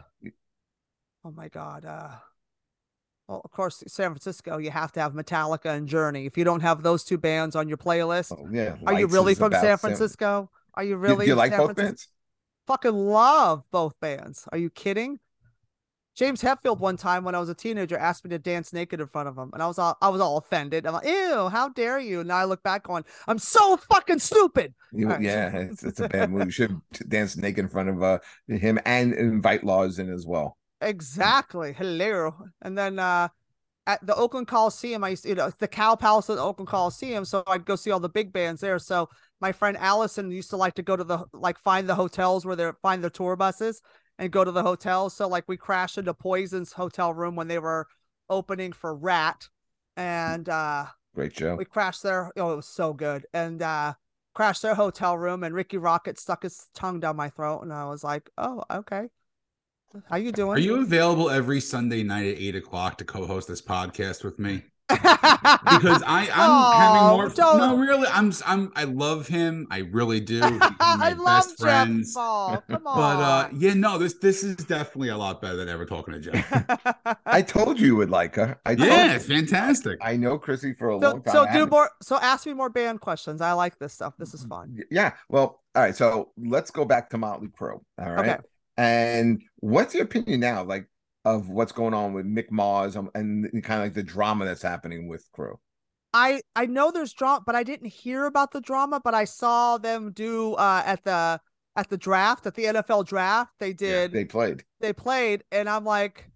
[1.25, 1.85] Oh my God.
[1.85, 2.16] Uh,
[3.29, 6.27] well, of course, San Francisco, you have to have Metallica and Journey.
[6.27, 9.35] If you don't have those two bands on your playlist, Oh yeah, are you really
[9.35, 10.51] from San Francisco?
[10.75, 11.87] Are you Do- really Do you like San both Francisco?
[11.87, 12.09] bands?
[12.66, 14.49] Fucking love both bands.
[14.53, 15.20] Are you kidding?
[16.16, 19.07] James Hetfield one time when I was a teenager asked me to dance naked in
[19.09, 20.87] front of him, and I was all I was all offended.
[20.87, 24.75] I'm like, "Ew, how dare you!" And I look back on, I'm so fucking stupid.
[24.93, 25.20] You- right.
[25.20, 26.45] yeah, it's, it's a bad move.
[26.45, 30.57] You should dance naked in front of uh, him and invite Lars in as well.
[30.85, 31.72] Exactly.
[31.72, 32.35] Hello.
[32.62, 33.28] And then uh
[33.87, 36.68] at the Oakland Coliseum, I used to, you know, the Cow Palace at the Oakland
[36.68, 37.24] Coliseum.
[37.24, 38.78] So I'd go see all the big bands there.
[38.78, 39.09] So
[39.41, 42.57] my friend Allison used to like to go to the like find the hotels where
[42.57, 43.82] they're, find the tour buses
[44.18, 45.14] and go to the hotels.
[45.14, 47.87] So like we crashed into Poison's hotel room when they were
[48.30, 49.49] opening for Ratt.
[49.97, 51.57] And uh Great show.
[51.57, 52.32] we crashed there.
[52.37, 53.26] Oh, it was so good.
[53.35, 53.95] And uh
[54.35, 57.61] crashed their hotel room and Rikki Rockett stuck his tongue down my throat.
[57.61, 59.09] And I was like, Oh, okay.
[60.09, 60.57] How you doing?
[60.57, 64.62] Are you available every Sunday night at eight o'clock to co-host this podcast with me?
[64.88, 67.28] because Because I, I'm Oh, having more.
[67.30, 69.66] don't- No, really, I'm, I'm, I love him.
[69.70, 70.34] I really do.
[70.42, 72.12] He's one of my I love best Jeff friends.
[72.14, 72.62] Paul.
[72.68, 72.95] Come on.
[73.16, 76.20] But uh, yeah, no, this, this is definitely a lot better than ever talking to
[76.20, 77.16] Jeff.
[77.24, 78.59] I told you you would like her.
[78.66, 79.16] I told yeah, you.
[79.16, 79.99] it's fantastic.
[80.03, 81.32] I know Chrissy for a so long time.
[81.34, 81.90] so do haven't- more.
[82.03, 83.40] So ask me more band questions.
[83.40, 84.14] I like this stuff.
[84.18, 84.78] This is fun.
[84.90, 85.12] Yeah.
[85.30, 85.97] Well, all right.
[85.97, 87.80] So let's go back to Motley Crue.
[87.99, 88.18] All right.
[88.18, 88.36] Okay.
[88.77, 90.89] And what's your opinion now, like
[91.25, 94.62] of what's going on with Mick Mars and, and kind of like the drama that's
[94.62, 95.57] happening with Crue?
[96.12, 99.01] I I know there's drama, but I didn't hear about the drama.
[99.03, 101.41] But I saw them do uh at the
[101.77, 103.53] at the draft at the NFL draft.
[103.59, 104.12] They did.
[104.12, 104.64] They played.
[104.81, 106.30] they played, and I'm like,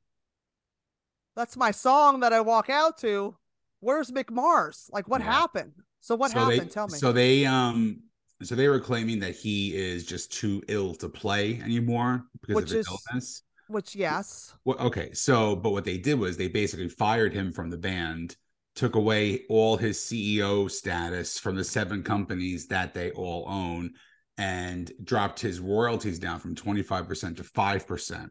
[1.36, 3.36] that's my song that I walk out to.
[3.80, 4.90] Where's Mick Mars?
[4.92, 5.26] Like, what Yeah.
[5.32, 5.72] happened?
[6.00, 6.70] So what so happened?
[6.70, 6.98] They, Tell me.
[6.98, 8.02] So they, um,
[8.42, 12.70] so they were claiming that he is just too ill to play anymore because Which
[12.70, 13.42] of his is- illness.
[13.70, 17.68] Which yes, Well, okay, so but what they did was they basically fired him from
[17.68, 18.34] the band,
[18.74, 23.92] took away all his CEO status from the seven companies that they all own,
[24.38, 28.30] and dropped his royalties down from twenty five percent to five percent.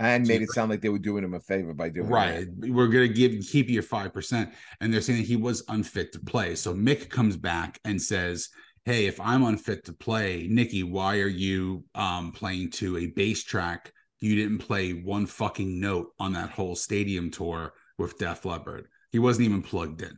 [0.00, 2.72] And made it sound like they were doing him a favor by doing Right, that.
[2.72, 4.50] we're gonna give keep you five percent,
[4.80, 6.56] and they're saying that he was unfit to play.
[6.56, 8.48] So Mick comes back and says.
[8.84, 13.44] Hey, if I'm unfit to play, Nikki, why are you um, playing to a bass
[13.44, 13.92] track
[14.22, 18.86] you didn't play one fucking note on that whole stadium tour with Def Leppard.
[19.10, 20.16] He wasn't even plugged in,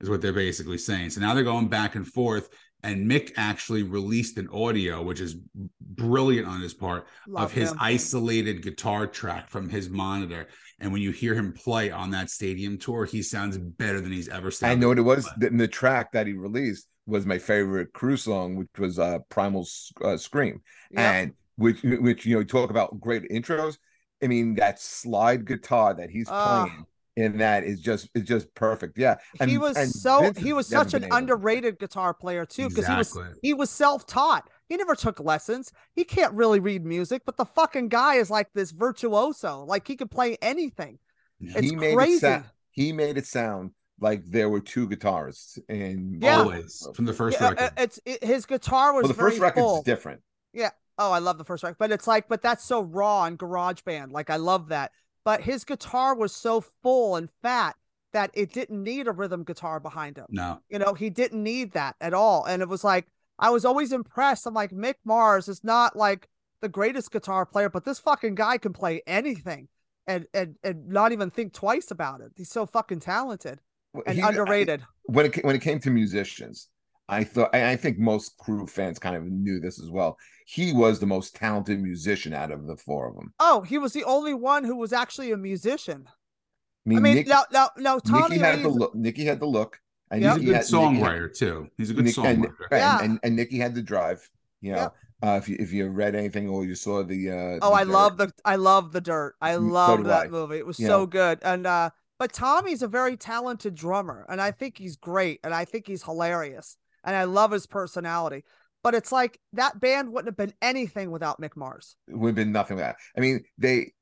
[0.00, 1.10] is what they're basically saying.
[1.10, 2.48] So now they're going back and forth.
[2.84, 5.36] And Mick actually released an audio, which is
[5.80, 7.78] brilliant on his part, Love of his him.
[7.80, 10.46] isolated guitar track from his monitor.
[10.80, 14.28] And when you hear him play on that stadium tour, he sounds better than he's
[14.28, 14.76] ever sounded.
[14.76, 15.24] I know what it was.
[15.24, 19.18] But- The, the track that he released was my favorite Crue song, which was uh,
[19.28, 19.66] Primal
[20.04, 20.60] uh, Scream.
[20.92, 21.00] Yep.
[21.00, 23.76] and which which you know talk about great intros.
[24.22, 26.64] I mean that slide guitar that he's Ah.
[26.64, 28.96] playing in that is just is just perfect.
[28.96, 32.14] Yeah, he was and so Vince he was such an been able to- underrated guitar
[32.14, 34.48] player too because he was he was self-taught.
[34.68, 35.70] He never took lessons.
[35.94, 39.64] He can't really read music, but the fucking guy is like this virtuoso.
[39.64, 40.98] Like he could play anything.
[41.40, 42.14] It's he made crazy.
[42.14, 46.38] it sound he made it sound like there were two guitarists and Yeah.
[46.38, 47.70] Always from the first Yeah, uh, record.
[47.76, 49.82] it's it, his guitar was well the very first record's full.
[49.82, 50.20] different.
[50.52, 50.70] Yeah.
[50.98, 53.80] Oh, I love the first record, but it's like, but that's so raw and Garage
[53.82, 54.12] Band.
[54.12, 54.92] Like I love that.
[55.24, 57.76] But his guitar was so full and fat
[58.12, 60.26] that it didn't need a rhythm guitar behind him.
[60.28, 62.44] no, You know, he didn't need that at all.
[62.44, 63.06] And it was like,
[63.38, 64.46] I was always impressed.
[64.46, 66.28] I'm like, Mick Mars is not like
[66.60, 69.68] the greatest guitar player, but this fucking guy can play anything
[70.06, 72.32] and and and not even think twice about it.
[72.36, 73.60] He's so fucking talented Well,
[74.06, 74.82] and he- underrated.
[75.04, 76.68] when it when it came to musicians,
[77.08, 80.18] I thought and I think most Crue fans kind of knew this as well.
[80.46, 83.32] He was the most talented musician out of the four of them.
[83.40, 86.06] oh, he was the only one who was actually a musician.
[86.08, 88.94] I mean, I mean, Nick, now, now, now, Tommy Nikki had the look.
[88.94, 89.78] Nikki had the look,
[90.10, 90.32] and Yep.
[90.38, 90.82] he's a good had- Nikki had-
[91.12, 91.68] songwriter too.
[91.78, 92.54] He's a good Nick- songwriter.
[92.70, 92.98] and, Yeah.
[93.02, 94.28] and, and Nikki had the drive.
[94.60, 94.94] You know, Yep.
[95.24, 97.84] uh, if you if you read anything or you saw the uh, Oh, the I
[97.84, 99.34] dirt, love the I love the dirt.
[99.40, 100.28] I Mm, so love that I.
[100.28, 100.56] movie.
[100.58, 101.38] It was You so good.
[101.42, 105.64] And uh but Tommy's a very talented drummer and I think he's great and I
[105.64, 108.44] think he's hilarious and I love his personality.
[108.84, 111.96] But it's like that band wouldn't have been anything without Mick Mars.
[112.08, 112.96] it would have been nothing that.
[113.16, 113.92] I mean, they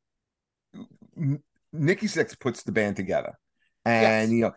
[1.17, 1.43] N-
[1.73, 3.39] Nikki Sixx puts the band together,
[3.85, 4.31] and Yes.
[4.31, 4.53] you know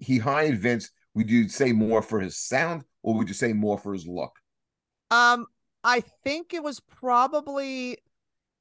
[0.00, 0.90] he hired Vince.
[1.14, 4.32] Would you say more for his sound, or would you say more for his look?
[5.10, 5.46] Um
[5.84, 7.98] I think it was probably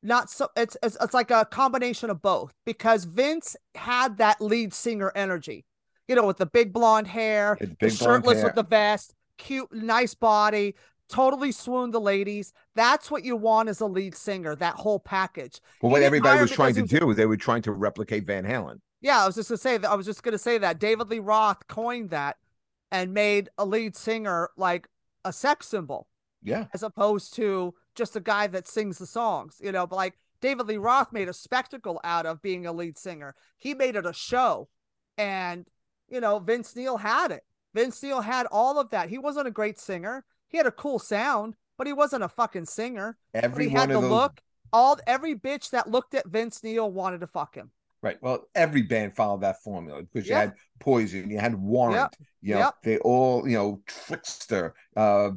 [0.08, 4.74] not so it's it's, it's like a combination of both because Vince had that lead
[4.74, 5.66] singer energy.
[6.08, 8.46] You know, with the big blonde hair, It's the shirtless hair.
[8.46, 10.76] with the vest, cute, nice body,
[11.10, 12.54] totally swooned the ladies.
[12.76, 15.60] That's what you want as a lead singer, that whole package.
[15.82, 18.80] He what everybody was trying to he do, they were trying to replicate Van Halen.
[19.02, 21.20] Yeah, I was just gonna say that I was just gonna say that David Lee
[21.20, 22.38] Roth coined that
[22.92, 24.88] and made a lead singer like
[25.26, 26.08] a sex symbol
[26.42, 30.18] Yeah, as opposed to just a guy that sings the songs, you know, but like
[30.40, 33.36] David Lee Roth made a spectacle out of being a lead singer.
[33.58, 34.70] He made it a show.
[35.18, 35.68] And,
[36.08, 37.44] you know, Vince Neil had it.
[37.74, 39.10] Vince Neil had all of that.
[39.10, 40.24] He wasn't a great singer.
[40.48, 43.18] He had a cool sound, but he wasn't a fucking singer.
[43.34, 44.10] But every he had the those.
[44.12, 44.42] look.
[44.72, 47.72] All every bitch that looked at Vince Neil wanted to fuck him.
[48.04, 48.22] Right.
[48.22, 50.42] Well, every band followed that formula because you Yeah.
[50.42, 52.76] had Poison, you had Warrant, you know, Yep.
[52.84, 55.32] they all, you know, Trickster, uh,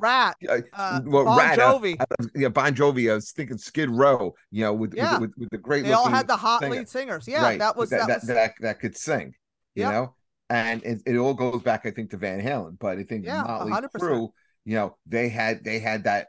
[0.00, 2.00] Ratt, uh, well, Bon Ratt, uh, Jovi.
[2.00, 2.04] uh,
[2.34, 3.10] yeah, Bon Jovi.
[3.10, 5.18] I was thinking Skid Row, you know, with Yeah.
[5.18, 5.84] with, with, with the great.
[5.84, 6.74] they all had the hot singer.
[6.74, 7.28] lead singers.
[7.28, 9.34] Yeah, right, that was that that, that, was that, that could sing,
[9.74, 10.14] you know,
[10.48, 12.78] and it, it all goes back, I think, to Van Halen.
[12.78, 13.88] But I think Yeah, Motley 100%.
[13.96, 14.28] Crue,
[14.64, 16.28] you know, they had they had that,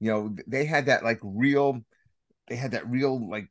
[0.00, 1.80] you know, they had that like real,
[2.48, 3.46] they had that real like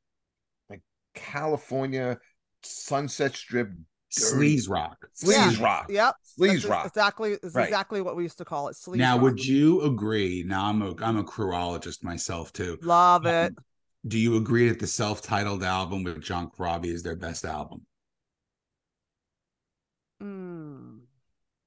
[0.69, 0.81] like
[1.15, 2.17] California
[2.63, 3.69] Sunset Strip
[4.11, 5.07] Sleaze rock.
[5.15, 5.63] sleaze Yeah.
[5.63, 6.15] rock, Yep.
[6.39, 6.85] sleaze That's rock.
[6.87, 7.67] Exactly is Right.
[7.67, 8.75] exactly what we used to call it.
[8.75, 9.23] Sleaze Now, rock.
[9.23, 10.43] would you agree?
[10.45, 12.77] Now, I'm a I'm a crewologist myself too.
[12.81, 13.55] love it?
[14.07, 17.85] Do you agree that the self-titled album with John Corabi is their best album?
[20.21, 21.01] Mm.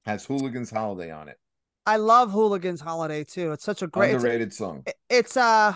[0.05, 1.39] Has Hooligans Holiday on it.
[1.85, 3.51] I love Hooligans Holiday too.
[3.51, 4.15] It's such a great.
[4.15, 4.83] It's, Underrated song.
[5.09, 5.75] it's uh,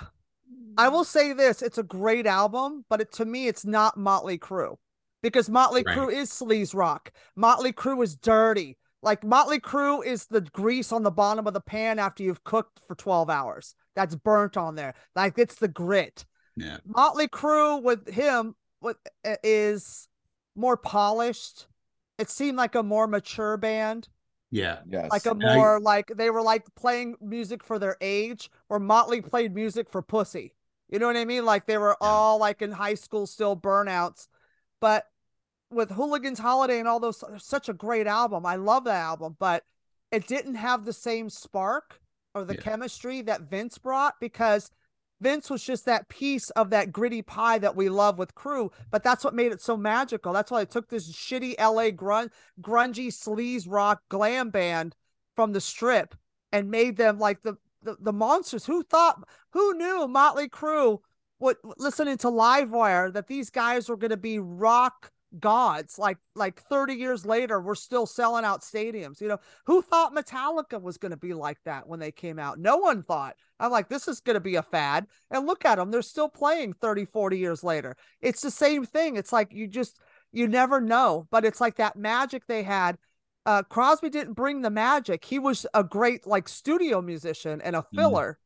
[0.77, 4.37] I will say this: it's a great album, but it, to me, it's not Motley
[4.37, 4.77] Crue
[5.27, 5.97] because Motley Right.
[5.97, 7.11] Crue is sleaze rock.
[7.35, 8.77] Motley Crue is dirty.
[9.03, 12.79] Like Motley Crue is the grease on the bottom of the pan after you've cooked
[12.87, 13.75] for twelve hours.
[13.95, 14.95] That's burnt on there.
[15.15, 16.25] Like it's the grit.
[16.55, 16.77] Yeah.
[16.85, 20.07] Motley Crue with him with uh, is
[20.55, 21.67] more polished.
[22.17, 24.09] It seemed like a more mature band,
[24.49, 24.79] Yeah.
[24.89, 25.11] Yes.
[25.11, 28.79] like a And I- more like they were like playing music for their age, where
[28.79, 30.55] Motley played music for pussy.
[30.89, 31.45] You know what I mean?
[31.45, 32.07] Like they were Yeah.
[32.07, 34.27] all like in high school still burnouts,
[34.81, 35.05] but
[35.69, 38.45] with Hooligans Holiday and all those, such a great album.
[38.45, 39.63] I love that album, but
[40.11, 41.99] it didn't have the same spark
[42.33, 42.61] or the Yeah.
[42.61, 44.71] chemistry that Vince brought because
[45.19, 49.03] Vince was just that piece of that gritty pie that we love with Crue, but
[49.03, 50.31] that's what made it so magical.
[50.31, 52.31] That's why I took this shitty LA grun-
[52.61, 54.95] grungy sleaze rock glam band
[55.35, 56.15] from the strip
[56.51, 58.65] and made them like the, the the monsters.
[58.67, 60.99] Who thought who knew Motley Crue
[61.39, 66.61] would listening to Livewire that these guys were going to be rock gods like like
[66.63, 69.39] 30 years later we're still selling out stadiums you know?
[69.65, 72.59] Who thought metallica was going to be like that when they came out?
[72.59, 73.35] No one thought.
[73.59, 75.07] I'm like this is going to be a fad.
[75.29, 77.95] And look at them they're still playing 30 40 years later.
[78.21, 79.15] It's the same thing.
[79.15, 79.99] It's like you just
[80.31, 81.27] you never know.
[81.29, 82.97] But it's like that magic they had.
[83.45, 85.25] Uh crosby didn't bring the magic.
[85.25, 88.39] He was a great like studio musician and a filler.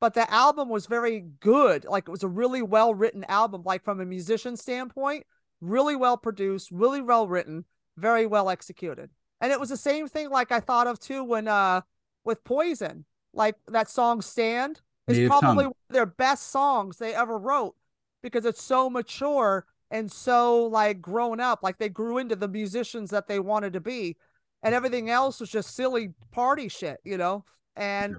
[0.00, 1.84] But the album was very good.
[1.84, 5.26] Like it was a really well written album, like from a musician standpoint,
[5.60, 7.64] really well produced, really well written,
[7.96, 9.10] very well executed.
[9.40, 11.82] And it was the same thing like I thought of too when uh
[12.24, 15.72] with Poison, like that song Stand is Native probably Tongue.
[15.88, 17.74] of their best songs they ever wrote
[18.22, 21.60] because it's so mature and so like grown up.
[21.62, 24.16] Like they grew into the musicians that they wanted to be.
[24.62, 27.44] And everything else was just silly party shit, you know?
[27.76, 28.16] And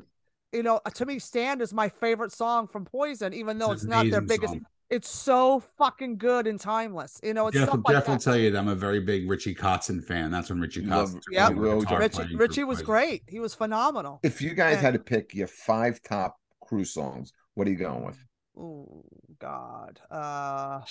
[0.52, 3.90] you know, to me, Stand is my favorite song from Poison, even though It's it's,
[3.90, 4.54] not their biggest.
[4.54, 4.66] song.
[4.90, 7.20] It's so fucking good and timeless.
[7.22, 9.30] You know, it's Jeff, stuff like Jeff will tell you that I'm a very big
[9.30, 10.32] Richie Kotzen fan.
[10.32, 11.22] That's when Richie Love- Kotzen.
[11.22, 11.52] took Yep.
[11.52, 13.22] over Well, guitar Richie, Richie was great.
[13.28, 14.20] He was phenomenal.
[14.24, 17.78] If you guys And- had to pick your five top Crue songs, what are you
[17.78, 18.18] going with?
[18.58, 19.04] Oh
[19.38, 20.00] God.
[20.10, 20.82] Uh.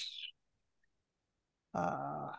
[1.74, 2.32] Uh.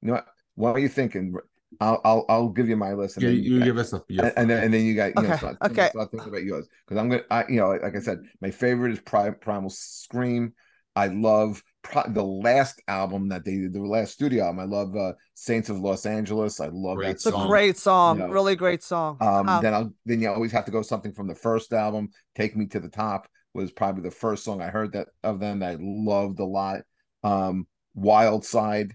[0.00, 0.26] You know what?
[0.54, 1.34] While you're thinking,
[1.80, 3.20] I'll I'll I'll give you my list.
[3.20, 5.08] Yeah, then you guys- give us a your and, and then and then you got
[5.16, 5.88] you know, Okay, start, okay.
[5.90, 8.92] start thinking about yours because I'm gonna I you know like I said my favorite
[8.92, 10.52] is Pri- Primal Scream.
[10.96, 14.60] I love Pri- the last album that they did, the last studio album.
[14.60, 16.60] I love uh, Saints of Los Angeles.
[16.60, 18.20] I love Great that It's a great song.
[18.20, 18.26] Yeah.
[18.30, 19.16] Really great song.
[19.20, 22.10] Um, Uh, then I'll then you always have to go something from the first album.
[22.36, 25.58] Take Me to the Top was probably the first song I heard that of them
[25.60, 26.82] that I loved a lot.
[27.24, 28.94] Um, Wild Side,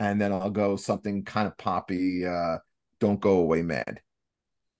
[0.00, 2.26] and then I'll go something kind of poppy.
[2.26, 2.58] Uh,
[3.00, 4.02] Don't go away, mad.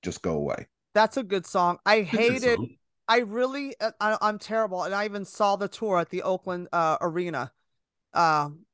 [0.02, 0.68] Just go away.
[0.94, 1.78] that's a good song.
[1.86, 2.55] I It's a hated.
[2.56, 2.76] song.
[3.09, 3.74] I really.
[3.80, 7.52] uh, I, I'm terrible, and I even saw the tour at the Oakland uh, Arena.
[8.14, 8.66] Um,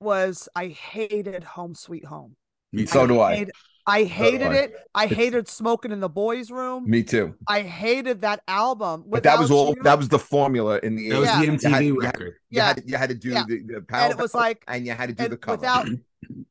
[0.00, 2.36] was I hated Home Sweet Home.
[2.72, 3.08] Me So too.
[3.08, 3.36] do I.
[3.36, 3.54] Hated-
[3.86, 4.74] I hated it.
[4.94, 6.88] I hated smoking in the boys' room.
[6.88, 7.34] Me too.
[7.48, 9.04] I hated that album.
[9.08, 9.74] But that was all.
[9.76, 12.06] You, that was the formula in the That was the You MTV had- you had-
[12.14, 12.34] record.
[12.50, 12.74] You Yeah.
[12.86, 13.44] you had to do Yeah.
[13.48, 15.56] the, the power and it was like, and you had to do the cover.
[15.56, 15.88] without,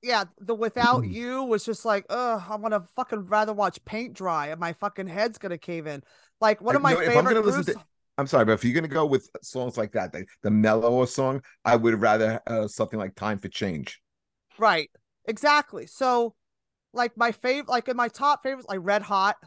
[0.04, 4.48] yeah, the without you was just like, ugh, I'm gonna fucking rather watch paint dry,
[4.48, 6.04] and my fucking head's gonna cave in.
[6.42, 7.34] Like one of my you know, if I'm favorite.
[7.44, 7.86] gonna Bruce- to-
[8.18, 11.42] I'm sorry, but if you're gonna go with songs like that, the, the mellower song,
[11.64, 14.02] I would rather uh, something like "Time for Change."
[14.60, 14.92] Right.
[15.28, 15.86] Exactly.
[15.88, 16.36] So,
[16.94, 19.38] like my favorite, like in my top favorites, like Red Hot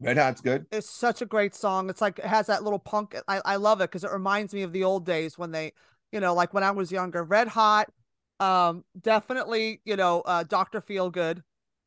[0.00, 0.66] Red Hot's good.
[0.72, 1.90] It's such a great song.
[1.90, 3.14] It's like it has that little punk.
[3.28, 5.72] I, I love it because it reminds me of the old days when they,
[6.10, 7.22] you know, like when I was younger.
[7.22, 7.90] Red Hot,
[8.40, 11.42] um, definitely, you know, uh, Doctor Feelgood,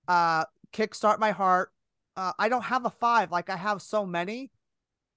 [0.07, 1.71] uh, Kickstart My Heart.
[2.15, 4.51] Uh, I don't have a five, like I have so many,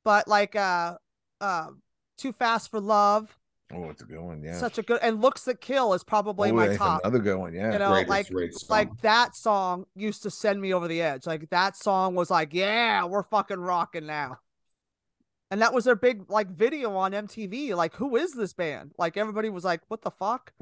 [0.03, 0.97] but like uh,
[1.43, 1.69] uh,
[2.17, 3.37] Too Fast for Love,
[3.75, 4.43] Oh, it's a good one.
[4.43, 4.59] Yeah.
[4.59, 7.01] such a good, and Looks That Kill is probably oh, my top.
[7.03, 7.53] Another good one.
[7.53, 7.73] Yeah.
[7.73, 11.27] You know, Great, like great like that song used to send me over the edge.
[11.27, 14.39] Like that song was like, yeah, we're fucking rocking now.
[15.51, 17.75] And that was their big like video on MTV.
[17.75, 18.93] Like, who is this band?
[18.99, 20.53] Like everybody was like, what the fuck?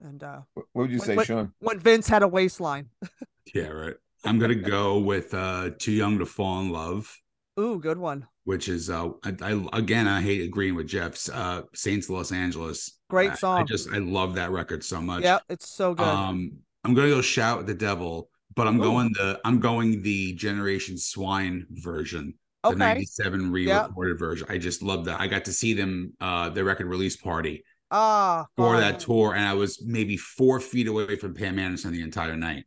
[0.00, 1.26] And uh What what would you Wait, say, wait.
[1.26, 1.52] Sean?
[1.60, 2.88] when Vince had a waistline.
[3.54, 3.94] yeah, right.
[4.24, 7.20] I'm gonna go with uh Too Young to Fall in Love,
[7.60, 8.26] Ooh, good one.
[8.44, 12.98] which is uh I, I again I hate agreeing with Jeff's uh Saints Los Angeles.
[13.10, 15.22] Great I- I, just I love that record so much.
[15.22, 16.06] Yeah, it's so good.
[16.06, 16.52] Um
[16.84, 18.84] I'm gonna go shout at the devil, but I'm Ooh.
[18.84, 22.34] going the I'm going the Generation Swine version.
[22.64, 22.78] The okay.
[22.78, 24.46] 97 re-recorded version.
[24.48, 25.20] I just love that.
[25.20, 27.64] I got to see them uh their record release party
[27.94, 32.00] Ah, for that tour, and I was maybe four feet away from Pam Anderson the
[32.00, 32.64] entire night.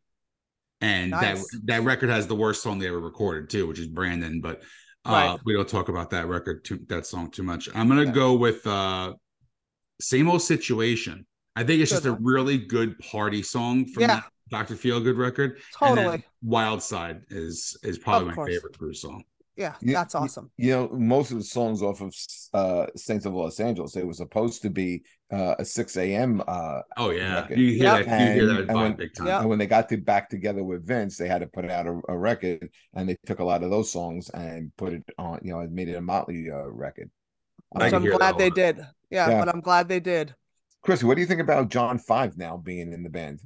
[0.81, 1.49] And Nice.
[1.52, 4.41] that that record has the worst song they ever recorded too, which is Brandon.
[4.41, 4.61] But
[5.06, 5.39] uh Right.
[5.45, 7.69] we don't talk about that record too that song too much.
[7.73, 8.11] I'm gonna Yeah.
[8.11, 9.14] go with uh
[10.02, 11.26] same old situation.
[11.56, 14.22] I think it's Good just a really good party song from Yeah.
[14.52, 14.76] Dr.
[14.76, 15.60] Feelgood record.
[15.81, 16.26] And then Totally.
[16.43, 19.23] Wild Side is is probably my favorite Crue's song.
[19.57, 20.52] Yeah, You- that's you- awesome.
[20.57, 22.14] You know, most of the songs off of
[22.53, 26.41] uh Saints of Los Angeles, it was supposed to be uh, a Sixx:A.M.
[26.48, 27.57] Uh, Oh yeah, record.
[27.57, 28.06] you hear Yep.
[28.06, 28.19] that?
[28.19, 29.27] You hear And- that and when- big time.
[29.27, 29.40] Yep.
[29.41, 31.99] and when they got to back together with Vince, they had to put out a,
[32.10, 35.40] a record, and they took a lot of those songs and put it on.
[35.41, 37.10] You know, and made it a Motley uh, record.
[37.76, 38.56] I Which can I'm glad they lot.
[38.56, 38.77] did.
[39.10, 39.40] Yeah, Yeah.
[39.45, 40.36] but I'm glad they did.
[40.84, 43.40] Chris, what do you think about John Five now being in the band?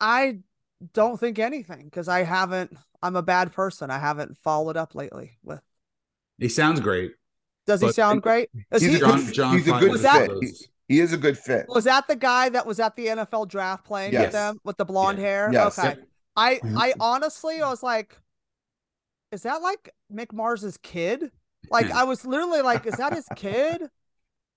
[0.00, 0.38] I
[0.92, 2.76] don't think anything because I haven't.
[3.02, 3.90] I'm a bad person.
[3.90, 5.60] I haven't followed up lately with.
[6.38, 7.12] He sounds great.
[7.66, 8.50] Does he But- sound great?
[8.72, 9.32] Is He's he, a good John.
[9.32, 10.50] John He's a good Was is that- one of fit.
[10.50, 11.66] those- He is a good fit.
[11.68, 14.24] was that the guy that was at the NFL draft playing Yes.
[14.24, 15.24] with them with the blonde Yeah.
[15.24, 15.50] hair?
[15.52, 15.78] Yes.
[15.78, 15.88] Okay.
[15.88, 16.08] Yep.
[16.36, 16.76] I Mhm.
[16.76, 18.18] I honestly I was like,
[19.32, 21.30] is that like Mick Mars's kid?
[21.70, 23.88] Like I was literally like, is that his kid?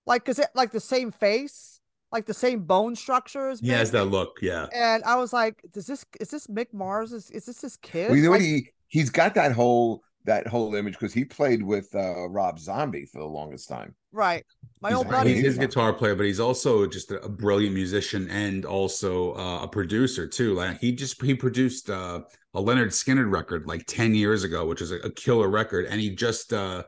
[0.06, 1.73] Like, is it like the same face,
[2.14, 4.38] like the same bone structure as He has that look.
[4.42, 4.68] Yeah.
[4.74, 7.12] And I was like, does this is this Mick Mars?
[7.12, 8.10] Is, is this his kid?
[8.10, 11.62] Well, you know what he he's got that whole that whole image because he played
[11.62, 13.94] with uh, Rob Zombie for the longest time.
[14.14, 14.46] Right.
[14.80, 15.34] My He's old buddy.
[15.34, 19.64] He's a guitar player, but he's also just a, a brilliant musician and also uh,
[19.64, 20.54] a producer too.
[20.54, 22.22] Like he just he produced uh,
[22.54, 26.00] a Lynyrd Skynyrd record like ten years ago, which is a, a killer record, and
[26.00, 26.84] he just uh,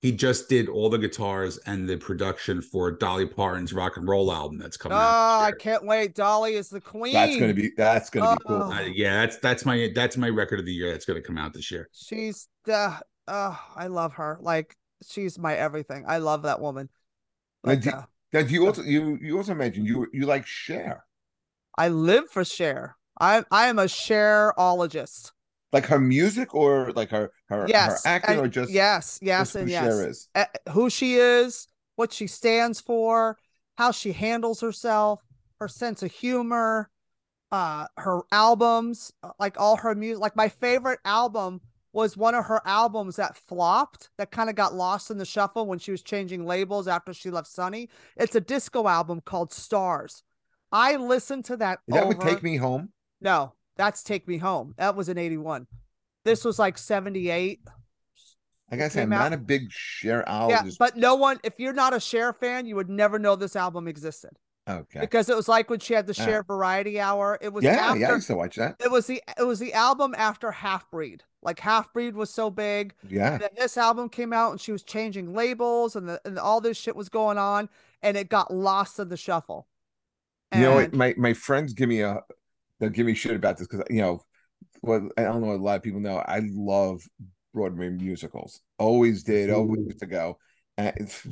[0.00, 4.32] he just did all the guitars and the production for Dolly Parton's rock and roll
[4.32, 5.40] album that's Oh, coming out.
[5.42, 6.14] I can't wait.
[6.14, 7.12] Dolly is the queen.
[7.14, 8.62] That's gonna be that's gonna be cool.
[8.62, 8.72] Oh.
[8.72, 11.36] Uh, yeah, that's that's my that's my record of the year that's going to come
[11.36, 11.88] out this year.
[11.92, 14.38] She's uh, oh, I love her.
[14.40, 14.76] Like
[15.08, 16.04] she's my everything.
[16.06, 16.88] I love that woman.
[17.64, 18.02] Now, Like, do- uh,
[18.32, 21.04] Now, you also you you also mentioned you you like Cher,
[21.76, 22.96] I live for Cher.
[23.20, 25.32] I I am a Cherologist.
[25.72, 29.52] Like her music or like her her, Yes, her acting and- or just yes, yes,
[29.52, 30.28] just and yes.
[30.34, 33.36] Uh, who she is, what she stands for,
[33.76, 35.20] how she handles herself,
[35.60, 36.90] her sense of humor,
[37.52, 40.20] uh her albums, uh, like all her music.
[40.20, 41.60] Like my favorite album
[41.92, 45.66] was one of her albums that flopped, that kind of got lost in the shuffle
[45.66, 47.88] when she was changing labels after she left Sonny.
[48.16, 50.22] It's a disco album called Stars.
[50.70, 51.80] I listened to that.
[51.88, 52.90] That would take me home?
[53.20, 54.74] No, that's Take Me Home.
[54.76, 55.66] That was in 81.
[56.24, 57.60] This was like 78.
[58.70, 61.72] Like I said, I'm out- not a big Cher Yeah, but no one, if you're
[61.72, 64.32] not a Cher fan, you would never know this album existed
[64.68, 65.00] okay.
[65.00, 66.24] because it was like when she had the Ah.
[66.24, 67.38] Cher Variety Hour.
[67.40, 68.76] It was Yeah, after, yeah, I used to watch that.
[68.78, 71.22] it was the it was the album after Half Breed.
[71.40, 72.92] Like Half Breed was so big.
[73.08, 73.34] Yeah.
[73.34, 76.60] And then this album came out and she was changing labels and the, and all
[76.60, 77.70] this shit was going on
[78.02, 79.66] and it got lost in the shuffle.
[80.54, 80.92] You know what?
[80.92, 82.20] My my friends give me a
[82.78, 84.20] they'll give me shit about this because you know,
[84.80, 85.52] what I don't know.
[85.52, 87.02] A lot of people know I love
[87.54, 88.60] Broadway musicals.
[88.78, 89.48] Always did.
[89.48, 89.58] Mm-hmm.
[89.58, 90.38] Always used to go.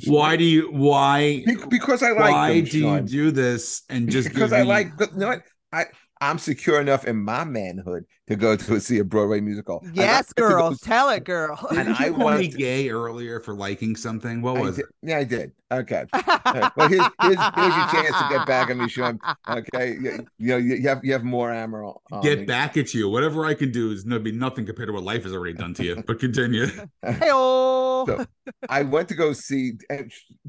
[0.07, 4.27] Why do you why because I like why them, do you do this and just
[4.27, 5.85] because I me- like you know what I
[6.21, 9.85] I'm secure enough in my manhood to go to see a Broadway musical.
[9.93, 11.57] Yes, like to girl, tell it, girl.
[11.71, 14.41] And I you call me wanted to- gay earlier for liking something.
[14.41, 14.85] What was it?
[15.01, 15.51] Yeah, I did.
[15.69, 16.05] Okay.
[16.13, 19.19] well, here's, here's, here's your chance to get back at me, Sean.
[19.49, 22.01] Okay, you, you know you, you have you have more ammo.
[22.09, 22.45] on Get me.
[22.45, 23.09] back at you.
[23.09, 25.73] Whatever I can do is no be nothing compared to what life has already done
[25.73, 26.01] to you.
[26.07, 26.67] But continue.
[27.05, 28.05] Hey-oh.
[28.07, 28.25] So-
[28.69, 29.73] I went to go see.
[29.89, 30.03] Eh,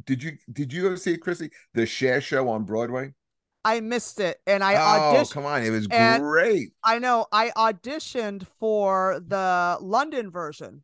[0.07, 1.51] did you did you go see it, Chrissy?
[1.75, 3.13] The Cher Show on Broadway.
[3.77, 5.33] I missed it and I oh, auditioned.
[5.33, 5.63] come on!
[5.63, 6.73] It was great.
[6.85, 10.83] I know I auditioned for the London version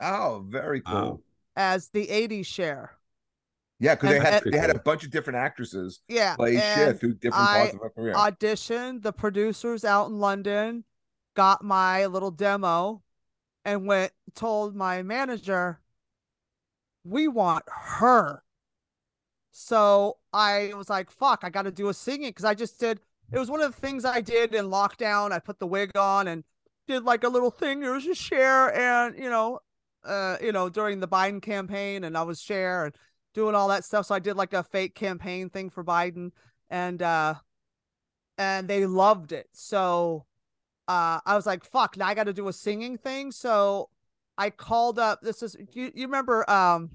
[0.00, 0.94] Oh, very cool.
[0.94, 1.20] Wow.
[1.56, 2.92] as the 80s Cher.
[3.78, 6.34] Yeah, because they had and- they had a bunch of different actresses Yeah.
[6.36, 8.14] play Cher and through different I parts of her career.
[8.14, 9.02] auditioned.
[9.02, 10.84] The producers out in London
[11.34, 13.02] got my little demo
[13.64, 15.80] and went told my manager,
[17.04, 18.42] we want her.
[19.50, 23.00] So I was like, fuck, I got to do a singing because I just did.
[23.30, 25.32] It was one of the things I did in lockdown.
[25.32, 26.44] I put the wig on and
[26.86, 27.80] did like a little thing.
[27.80, 29.60] There was a Cher, and you know,
[30.04, 32.94] uh, you know, during the Biden campaign, and I was Cher and
[33.34, 34.06] doing all that stuff.
[34.06, 36.32] So I did like a fake campaign thing for Biden,
[36.70, 37.34] and uh,
[38.38, 39.48] and they loved it.
[39.52, 40.26] So
[40.88, 43.32] uh, I was like, fuck, now I got to do a singing thing.
[43.32, 43.88] So
[44.36, 45.20] I called up.
[45.22, 45.92] This is you.
[45.94, 46.90] You remember um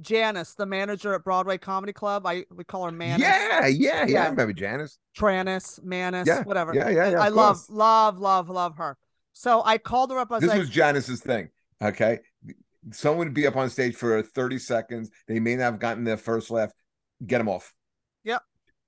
[0.00, 2.26] Janice, the manager at Broadway Comedy Club.
[2.26, 3.20] I we call her Manus.
[3.20, 4.22] yeah, yeah, yeah, Yeah.
[4.24, 4.98] I remember Janice.
[5.18, 6.74] Tranis, Manis, Yeah, whatever.
[6.74, 7.20] Yeah, yeah, yeah.
[7.22, 7.70] I of love, course.
[7.70, 8.96] love, love, love her.
[9.32, 10.30] So I called her up.
[10.30, 11.48] I was this like, was Janice's thing.
[11.82, 12.20] Okay.
[12.92, 15.10] Someone would be up on stage for 30 seconds.
[15.26, 16.70] They may not have gotten their first laugh.
[17.26, 17.74] Get them off.
[18.24, 18.42] Yep.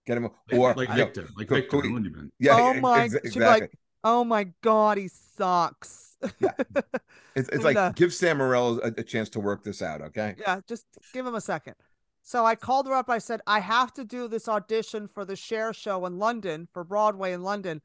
[0.06, 0.32] Get them off.
[0.52, 1.76] or like you know, Victor, like Victor.
[1.80, 2.32] go- how long you been?
[2.38, 3.60] yeah, Oh ex- my- ex- she'd be exactly.
[3.62, 3.72] like,
[4.04, 6.16] oh my god, he sucks.
[6.40, 10.00] it's, it's like uh, give Sam Morril a, a chance to work this out.
[10.00, 10.34] Okay.
[10.38, 11.74] yeah, just give him a second.
[12.22, 13.08] So I called her up.
[13.08, 16.84] I said, I have to do this audition for the Cher Show in London for
[16.84, 17.80] Broadway in London.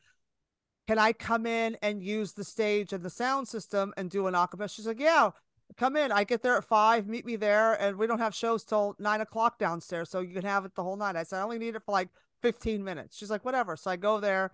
[0.87, 4.33] Can I come in and use the stage and the sound system and do an
[4.33, 4.69] acapella?
[4.69, 5.29] She's like, Yeah,
[5.77, 6.11] come in.
[6.11, 9.21] I get there at five, meet me there, and we don't have shows till nine
[9.21, 11.15] o'clock downstairs, so you can have it the whole night.
[11.15, 12.09] I said, I only need it for like
[12.41, 13.15] 15 minutes.
[13.15, 13.77] She's like, Whatever.
[13.77, 14.51] So I go there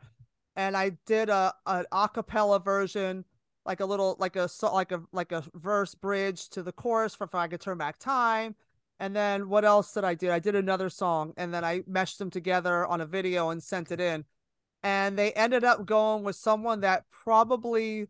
[0.60, 3.24] and I did a an acapella version,
[3.66, 7.24] like a little like a like a like a verse bridge to the chorus for
[7.24, 8.56] if I could turn back time.
[9.00, 10.30] And then what else did I do?
[10.30, 13.90] I did another song and then I meshed them together on a video and sent
[13.90, 14.26] it in.
[14.84, 18.08] And they ended up going with someone that probably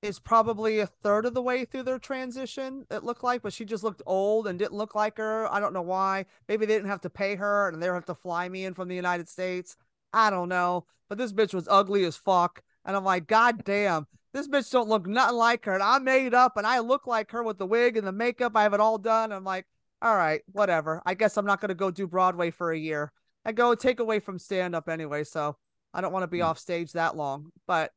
[0.00, 3.64] is probably a third of the way through their transition, it looked like, but she
[3.64, 5.52] just looked old and didn't look like her.
[5.52, 6.24] I don't know why.
[6.48, 8.74] Maybe they didn't have to pay her and they don't have to fly me in
[8.74, 9.76] from the United States.
[10.12, 10.86] I don't know.
[11.08, 12.62] But this bitch was ugly as fuck.
[12.84, 15.72] And I'm like, God damn, this bitch don't look nothing like her.
[15.74, 18.52] And I made up and I look like her with the wig and the makeup.
[18.56, 19.32] I have it all done.
[19.32, 19.66] I'm like,
[20.02, 21.02] all right, whatever.
[21.06, 23.12] I guess I'm not going to go do Broadway for a year.
[23.44, 25.24] I go take away from stand up anyway.
[25.24, 25.56] So
[25.94, 26.44] I don't want to be Hmm.
[26.46, 27.50] off stage that long.
[27.66, 27.92] But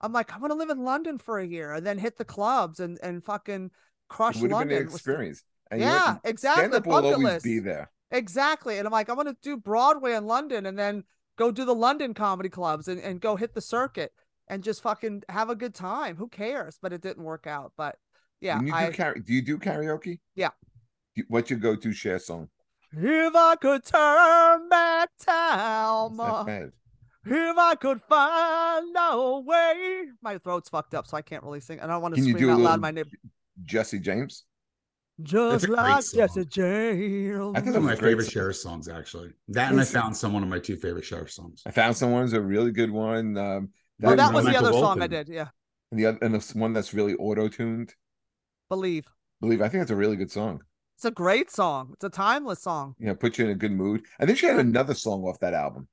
[0.00, 2.80] I'm like, I'm gonna live in London for a year and then hit the clubs
[2.80, 3.70] and and fucking
[4.08, 4.78] crush would been London.
[4.78, 5.42] an experience.
[5.70, 6.62] And Yeah, exactly.
[6.64, 7.44] Stand-up will always list.
[7.44, 7.90] be there.
[8.10, 8.78] Exactly.
[8.78, 11.04] And I'm like, I'm gonna do Broadway in London and then
[11.36, 14.12] go do the London comedy clubs and, and go hit the circuit
[14.48, 16.16] and just fucking have a good time.
[16.16, 16.78] Who cares?
[16.80, 17.72] But it didn't work out.
[17.76, 17.96] But
[18.40, 20.20] yeah, When you do, I kara- do you do karaoke?
[20.34, 20.50] Yeah.
[21.16, 22.48] Do- What's your go-to Cher song?
[22.96, 26.68] if I could turn back time, It's uh,
[27.26, 30.04] if I could find a way.
[30.22, 31.80] My throat's fucked up, so I can't really sing.
[31.80, 33.06] I don't want to Can scream do out loud my name.
[33.64, 34.44] Jesse James.
[35.22, 36.12] Just like song.
[36.12, 37.54] Jesse James.
[37.54, 38.32] I think One of my That's a great favorite song.
[38.32, 39.30] Cher songs, actually.
[39.48, 41.62] That and I found some one of my two favorite Cher songs.
[41.66, 43.36] I found someone's a really good one.
[43.38, 43.72] Um,
[44.04, 45.28] Oh, That that and was the Michael other song I did.
[45.28, 45.48] Yeah.
[45.90, 47.94] and the other and the one that's really auto-tuned.
[48.68, 49.06] Believe.
[49.40, 50.62] Believe I think it's a really good song.
[50.96, 51.90] It's a great song.
[51.94, 52.96] It's a timeless song.
[52.98, 54.04] Yeah, know, put you in a good mood.
[54.18, 55.88] I think she had another song off that album.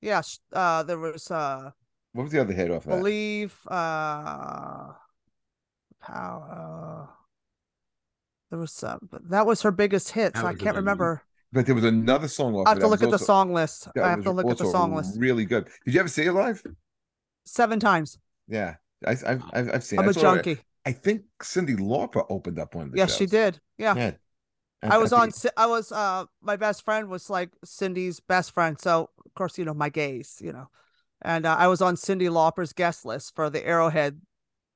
[0.00, 0.22] Yeah.
[0.52, 1.70] Uh, there was uh,
[2.12, 2.90] What was the other hit off that?
[2.98, 3.56] believe.
[3.66, 4.92] Uh,
[6.00, 7.08] power.
[8.54, 10.36] There was some, that was her biggest hit.
[10.36, 10.76] So I can't good one.
[10.76, 11.22] remember.
[11.52, 12.68] But there was another song off.
[12.68, 13.88] I have to look was at the song list.
[13.96, 15.18] that I have to look at the song list.
[15.18, 15.68] Really good.
[15.84, 16.62] Did you ever see it live?
[17.44, 18.16] Seven times.
[18.46, 19.98] Yeah, I, I've I've, I've seen.
[19.98, 20.44] I'm a saw it.
[20.44, 20.62] junkie.
[20.86, 23.58] I think Cyndi Lauper opened up one of the Yes, she did.
[23.76, 23.96] Yeah.
[23.96, 24.12] Yeah.
[24.84, 25.32] I was on.
[25.56, 25.90] I was.
[25.90, 28.80] Uh, my best friend was like Cyndi's best friend.
[28.80, 30.38] So of course, you know my gays.
[30.40, 30.68] You know,
[31.22, 34.20] and uh, I was on Cyndi Lauper's guest list for the Arrowhead,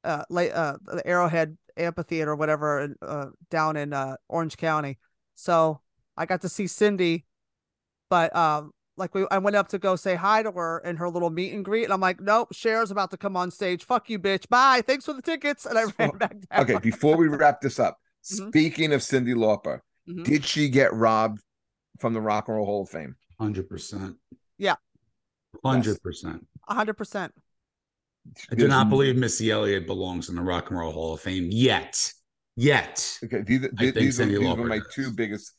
[0.05, 4.99] uh, late, uh, the Arrowhead Amphitheater, or whatever, uh, down in uh, Orange County.
[5.35, 5.81] So
[6.17, 7.25] I got to see Cyndi,
[8.11, 11.09] but um, like we, I went up to go say hi to her in her
[11.09, 13.85] little meet and greet, and I'm like, nope, Cher's about to come on stage.
[13.85, 14.49] Fuck you, bitch.
[14.49, 14.83] Bye.
[14.87, 16.63] Thanks for the tickets, and I So- ran back down.
[16.63, 17.99] Okay, before we wrap this up,
[18.29, 18.49] Mhm.
[18.49, 20.25] speaking of Cyndi Lauper, Mhm.
[20.25, 21.41] did she get robbed
[22.01, 23.15] from the Rock and Roll Hall of Fame?
[23.39, 24.17] Hundred percent.
[24.59, 24.75] Yeah.
[25.65, 26.47] Hundred percent.
[26.69, 27.33] A hundred percent.
[28.51, 31.49] I do not believe Missy Elliott belongs in the Rock and Roll Hall of Fame
[31.51, 32.13] yet.
[32.57, 33.19] Yet.
[33.25, 34.89] Okay, these, these, these, are, these Lauper my does.
[34.95, 35.53] two biggest,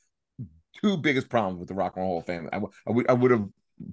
[0.82, 2.50] two biggest problems with the Rock and Roll Hall of Fame.
[2.52, 3.48] I, I would, I would have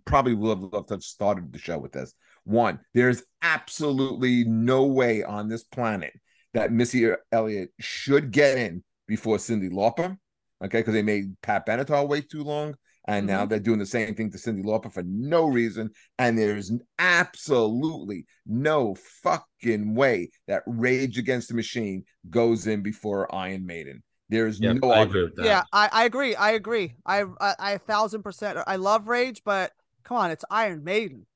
[0.04, 2.14] probably would have loved to have started the show with this.
[2.44, 6.12] One, there's absolutely no way on this planet
[6.54, 10.16] that Missy Elliott should get in before Cyndi Lauper.
[10.64, 12.74] Okay, because they made Pat Benatar wait too long,
[13.06, 13.48] and now mm-hmm.
[13.48, 15.90] they're doing the same thing to Cyndi Lauper for no reason.
[16.18, 23.64] And there's absolutely no fucking way that Rage Against the Machine goes in before Iron
[23.66, 24.02] Maiden.
[24.28, 25.10] There's Yeah, no I argument.
[25.10, 25.44] agree with that.
[25.46, 26.34] Yeah, I, I agree.
[26.34, 26.96] I agree.
[27.06, 28.58] I, I I a thousand percent.
[28.66, 29.72] I love Rage, but
[30.02, 31.26] come on, it's Iron Maiden.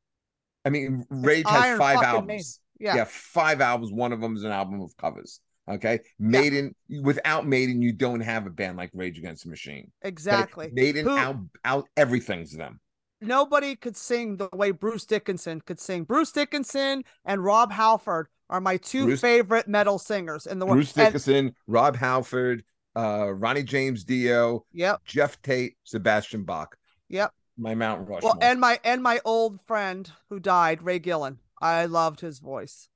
[0.65, 2.27] I mean, Rage has Iron five albums.
[2.27, 2.45] Maiden.
[2.81, 3.05] Yeah, Yeah.
[3.09, 3.93] five albums.
[3.93, 5.41] One of them is an album of covers.
[5.69, 6.75] Okay, Maiden.
[7.03, 9.93] Without Maiden, you don't have a band like Rage Against the Machine.
[10.03, 10.71] Exactly.
[10.73, 12.81] Maiden Who- out out everything's them.
[13.21, 16.05] Nobody could sing the way Bruce Dickinson could sing.
[16.05, 20.77] Bruce Dickinson and Rob Halford are my two Bruce- favorite metal singers in the world.
[20.77, 22.65] Bruce And- Dickinson, Rob Halford,
[22.97, 26.77] uh, Ronnie James Dio, Yep, Geoff Tate, Sebastian Bach.
[27.09, 27.33] yep.
[27.57, 28.33] My Mount Rushmore.
[28.33, 31.39] Well, and my and my old friend who died, Ray Gillen.
[31.61, 32.89] I loved his voice.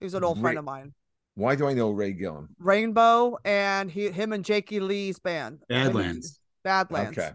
[0.00, 0.94] He was an old friend of mine.
[1.36, 2.48] Why do I know Ray Gillen?
[2.58, 5.62] Rainbow and he him and Jakey Lee's band.
[5.68, 6.40] Badlands.
[6.64, 7.16] Badlands.
[7.18, 7.30] Okay.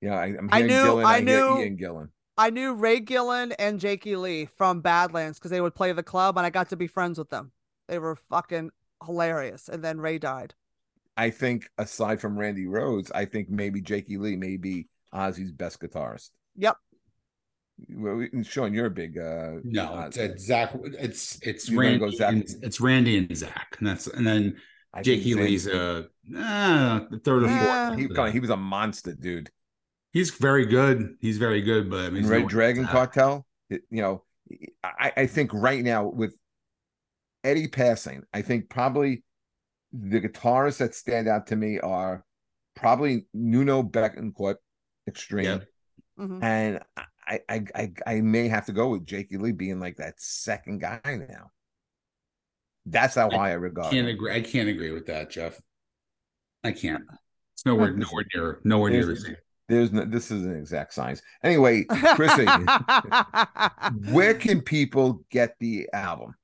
[0.00, 1.04] Yeah, I, I'm I knew- Gillen.
[1.06, 2.08] I I, knew- Ian Gillan.
[2.36, 6.36] I knew Ray Gillen and Jakey Lee from Badlands because they would play the club
[6.36, 7.52] and I got to be friends with them.
[7.86, 8.70] They were fucking
[9.06, 9.68] hilarious.
[9.68, 10.54] And then Ray died.
[11.16, 15.78] I think aside from Randy Rhoads, I think maybe Jakey Lee may be Ozzy's best
[15.80, 16.30] guitarist.
[16.56, 16.76] Yep.
[17.88, 20.06] Well, we- Sean, you're a big uh No, Ozzy.
[20.06, 20.94] it's, it's Zakk.
[20.98, 21.98] It's it's You're Randy.
[21.98, 22.28] go Zakk.
[22.28, 24.56] and, it's Randy and Zakk, and that's and then
[24.92, 26.02] I think Jakey Zan- Lee's uh,
[26.36, 27.98] uh third or fourth.
[27.98, 29.50] He, come he was a monster, dude.
[30.12, 31.16] He's very good.
[31.20, 32.90] He's very good, but I mean, he's Red no- Dragon Zakk.
[32.90, 34.22] Cartel, it- you know,
[34.84, 36.34] I, I think right now with
[37.42, 39.24] Eddie passing, I think probably
[39.92, 42.24] the guitarists that stand out to me are
[42.76, 44.56] probably Nuno Bettencourt,
[45.08, 45.58] Extreme, Yeah.
[46.18, 46.42] Mhm.
[46.42, 46.80] and
[47.26, 50.80] I, I I I may have to go with Jakey Lee being like that second
[50.80, 51.50] guy now.
[52.86, 53.90] That's how high I regard.
[53.92, 54.14] Can't him.
[54.14, 54.32] agree.
[54.34, 55.58] I can't agree with that, Jeff.
[56.62, 57.04] I can't.
[57.54, 59.36] It's nowhere, Listen, nowhere near, nowhere near the there's- same.
[59.66, 61.22] There's no, this is an exact science.
[61.42, 62.44] Anyway, Chrissy,
[64.12, 66.34] where can people get the album?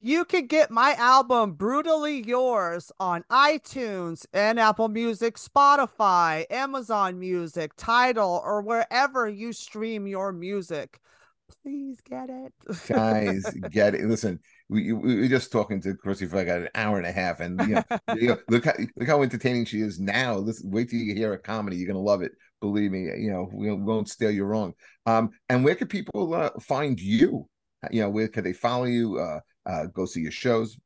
[0.00, 7.72] You can get my album Brutally Yours on iTunes and Apple Music, Spotify, Amazon Music,
[7.76, 11.00] Tidal, or wherever you stream your music.
[11.62, 12.52] Please get it.
[12.86, 14.04] Guys, get it.
[14.04, 14.38] Listen,
[14.68, 17.40] we, we we were just talking to Chrissy for like an hour and a half,
[17.40, 17.82] and you know,
[18.14, 20.36] you know, look how look how entertaining she is now.
[20.36, 22.32] Listen, wait till you hear a comedy, you're gonna love it.
[22.60, 24.74] Believe me, you know we won't steal you wrong.
[25.06, 27.48] Um, and where can people uh, find you?
[27.90, 29.18] you know, where could they follow you?
[29.18, 30.78] Uh, uh, go see your shows.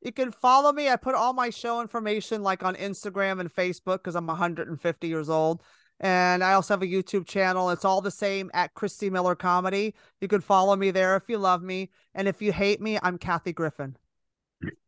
[0.00, 0.88] You can follow me.
[0.88, 5.28] I put all my show information like on Instagram and Facebook because I'm 150 years
[5.28, 5.62] old.
[6.02, 7.68] And I also have a YouTube channel.
[7.68, 9.94] It's all the same at Christy Miller Comedy.
[10.22, 11.90] You can follow me there if you love me.
[12.14, 13.96] And if you hate me, I'm Kathy Griffin.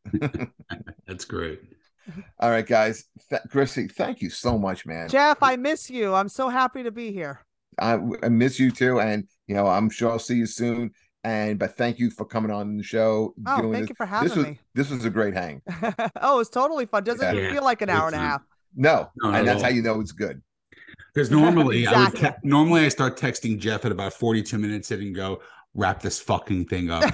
[1.07, 1.61] That's great.
[2.39, 3.05] All right, guys.
[3.29, 5.11] Th- Chrissy, thank you so much, man.
[5.11, 6.15] Jeff, I miss you.
[6.15, 7.41] I'm so happy to be here.
[7.79, 8.99] I, I miss you too.
[8.99, 10.93] And, you know, I'm sure I'll see you soon.
[11.25, 13.35] And, but thank you for coming on the show.
[13.47, 13.89] Oh, doing thank this.
[13.91, 14.59] you for having this was, me.
[14.75, 15.63] This was a great hang.
[16.21, 17.05] oh, it's totally fun.
[17.05, 17.41] Doesn't Yeah.
[17.41, 18.43] even feel like an Good hour and a half.
[18.75, 20.43] No, No, and that's how you know it's good.
[21.15, 25.01] Because normally I would te- normally I start texting Jeff at about 42 minutes in
[25.01, 25.43] and go,
[25.75, 27.05] wrap this fucking thing up.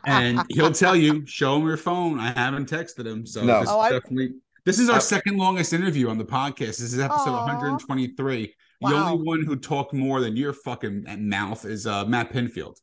[0.06, 2.18] and he'll tell you, show him your phone.
[2.18, 3.24] I haven't texted him.
[3.26, 3.60] So No.
[3.60, 4.34] this Oh, is I- definitely
[4.66, 6.78] this is our I- second longest interview on the podcast.
[6.78, 7.46] This is episode Aw.
[7.46, 8.54] 123.
[8.80, 12.76] The only one who talked more than your fucking mouth is uh, Matt Pinfield.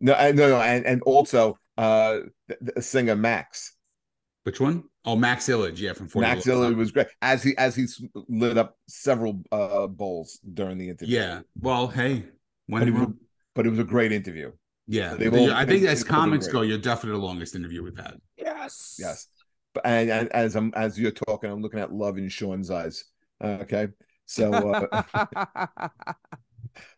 [0.00, 2.18] No, I- no, no, and and also uh,
[2.48, 3.72] the, the singer Max.
[4.44, 4.84] Which one?
[5.04, 7.86] Oh, Max Illage, yeah, from 40 Max Illard was great as he as he
[8.28, 11.16] lit up several uh bowls during the interview.
[11.18, 11.40] Yeah.
[11.60, 12.24] Well, hey,
[12.66, 13.12] when but it, was, a-
[13.54, 14.52] but it was a great interview.
[14.88, 17.54] yeah, they've all- I think as they've all been comics go, you're definitely the longest
[17.54, 18.18] interview we've had.
[18.36, 18.96] yes.
[19.00, 19.26] Yes,
[19.74, 23.04] but and, and as I'm as you're talking, I'm looking at love in Sean's eyes.
[23.42, 23.88] Uh, okay,
[24.26, 25.28] so uh,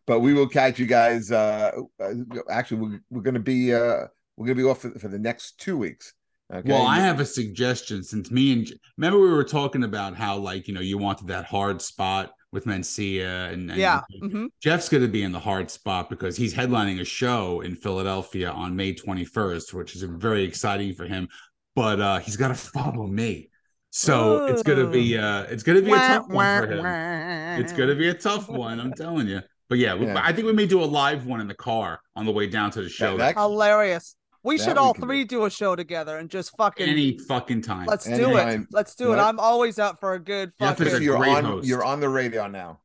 [0.07, 1.31] but we will catch you guys.
[1.31, 2.15] Uh, uh,
[2.51, 4.07] actually, we're, we're going to be uh,
[4.37, 6.15] we're going to be off for, for the next two weeks.
[6.53, 6.73] Okay.
[6.73, 10.67] Well, I have a suggestion since me and remember we were talking about how like
[10.67, 14.01] you know you wanted that hard spot with Mencia and, and yeah.
[14.21, 17.77] hmm Jeff's going to be in the hard spot because he's headlining a show in
[17.77, 21.29] Philadelphia on May 21st, which is very exciting for him.
[21.77, 23.51] But uh, he's got to follow me,
[23.90, 27.60] so it's going to be uh, it's going to be a tough one for him.
[27.60, 29.40] It's going to be a tough one, I'm telling you.
[29.69, 30.20] But yeah, we, Yeah.
[30.23, 32.70] I think we may do a live one in the car on the way down
[32.73, 33.16] to the show.
[33.19, 34.15] that- hilarious.
[34.44, 35.06] We That should all can do.
[35.09, 37.86] three do a show together and just fucking any fucking time.
[37.86, 38.66] let's do it.
[38.70, 39.16] Let's do it.
[39.16, 41.66] I'm always up for a good Jeff is fucking a Chris, you're great on host.
[41.66, 42.81] you're on the radar now.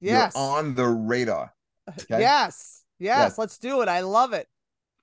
[0.00, 0.32] yes.
[0.34, 1.54] You're on the radar.
[1.88, 2.20] okay?
[2.20, 2.82] Yes.
[2.98, 3.18] Yes.
[3.18, 3.38] Yes.
[3.38, 3.88] Let's do it.
[3.88, 4.48] I love it.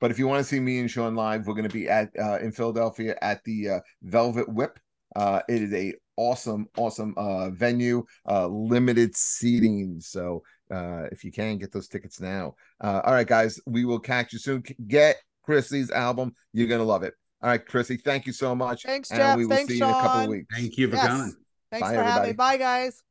[0.02, 2.12] But if you want to see me and Sean live, we're going to be at
[2.20, 4.78] uh, in Philadelphia at the uh, Velvet Whip.
[5.16, 10.00] Uh, it is a awesome, awesome uh, venue, uh, limited seating.
[10.00, 12.56] So uh, if you can get those tickets now.
[12.82, 14.64] Uh, all right, guys, we will catch you soon.
[14.88, 16.34] Get Chrissy's album.
[16.54, 17.14] You're gonna love it.
[17.42, 18.84] All right, Chrissy, thank you so much.
[18.84, 19.38] Thanks, and Jeff.
[19.38, 20.30] we will Thanks, see you in a couple of Sean.
[20.32, 20.56] weeks.
[20.56, 21.08] Thank you for Yes.
[21.08, 21.36] coming.
[21.72, 22.34] Thanks Bye, for having me.
[22.34, 23.05] Bye, guys.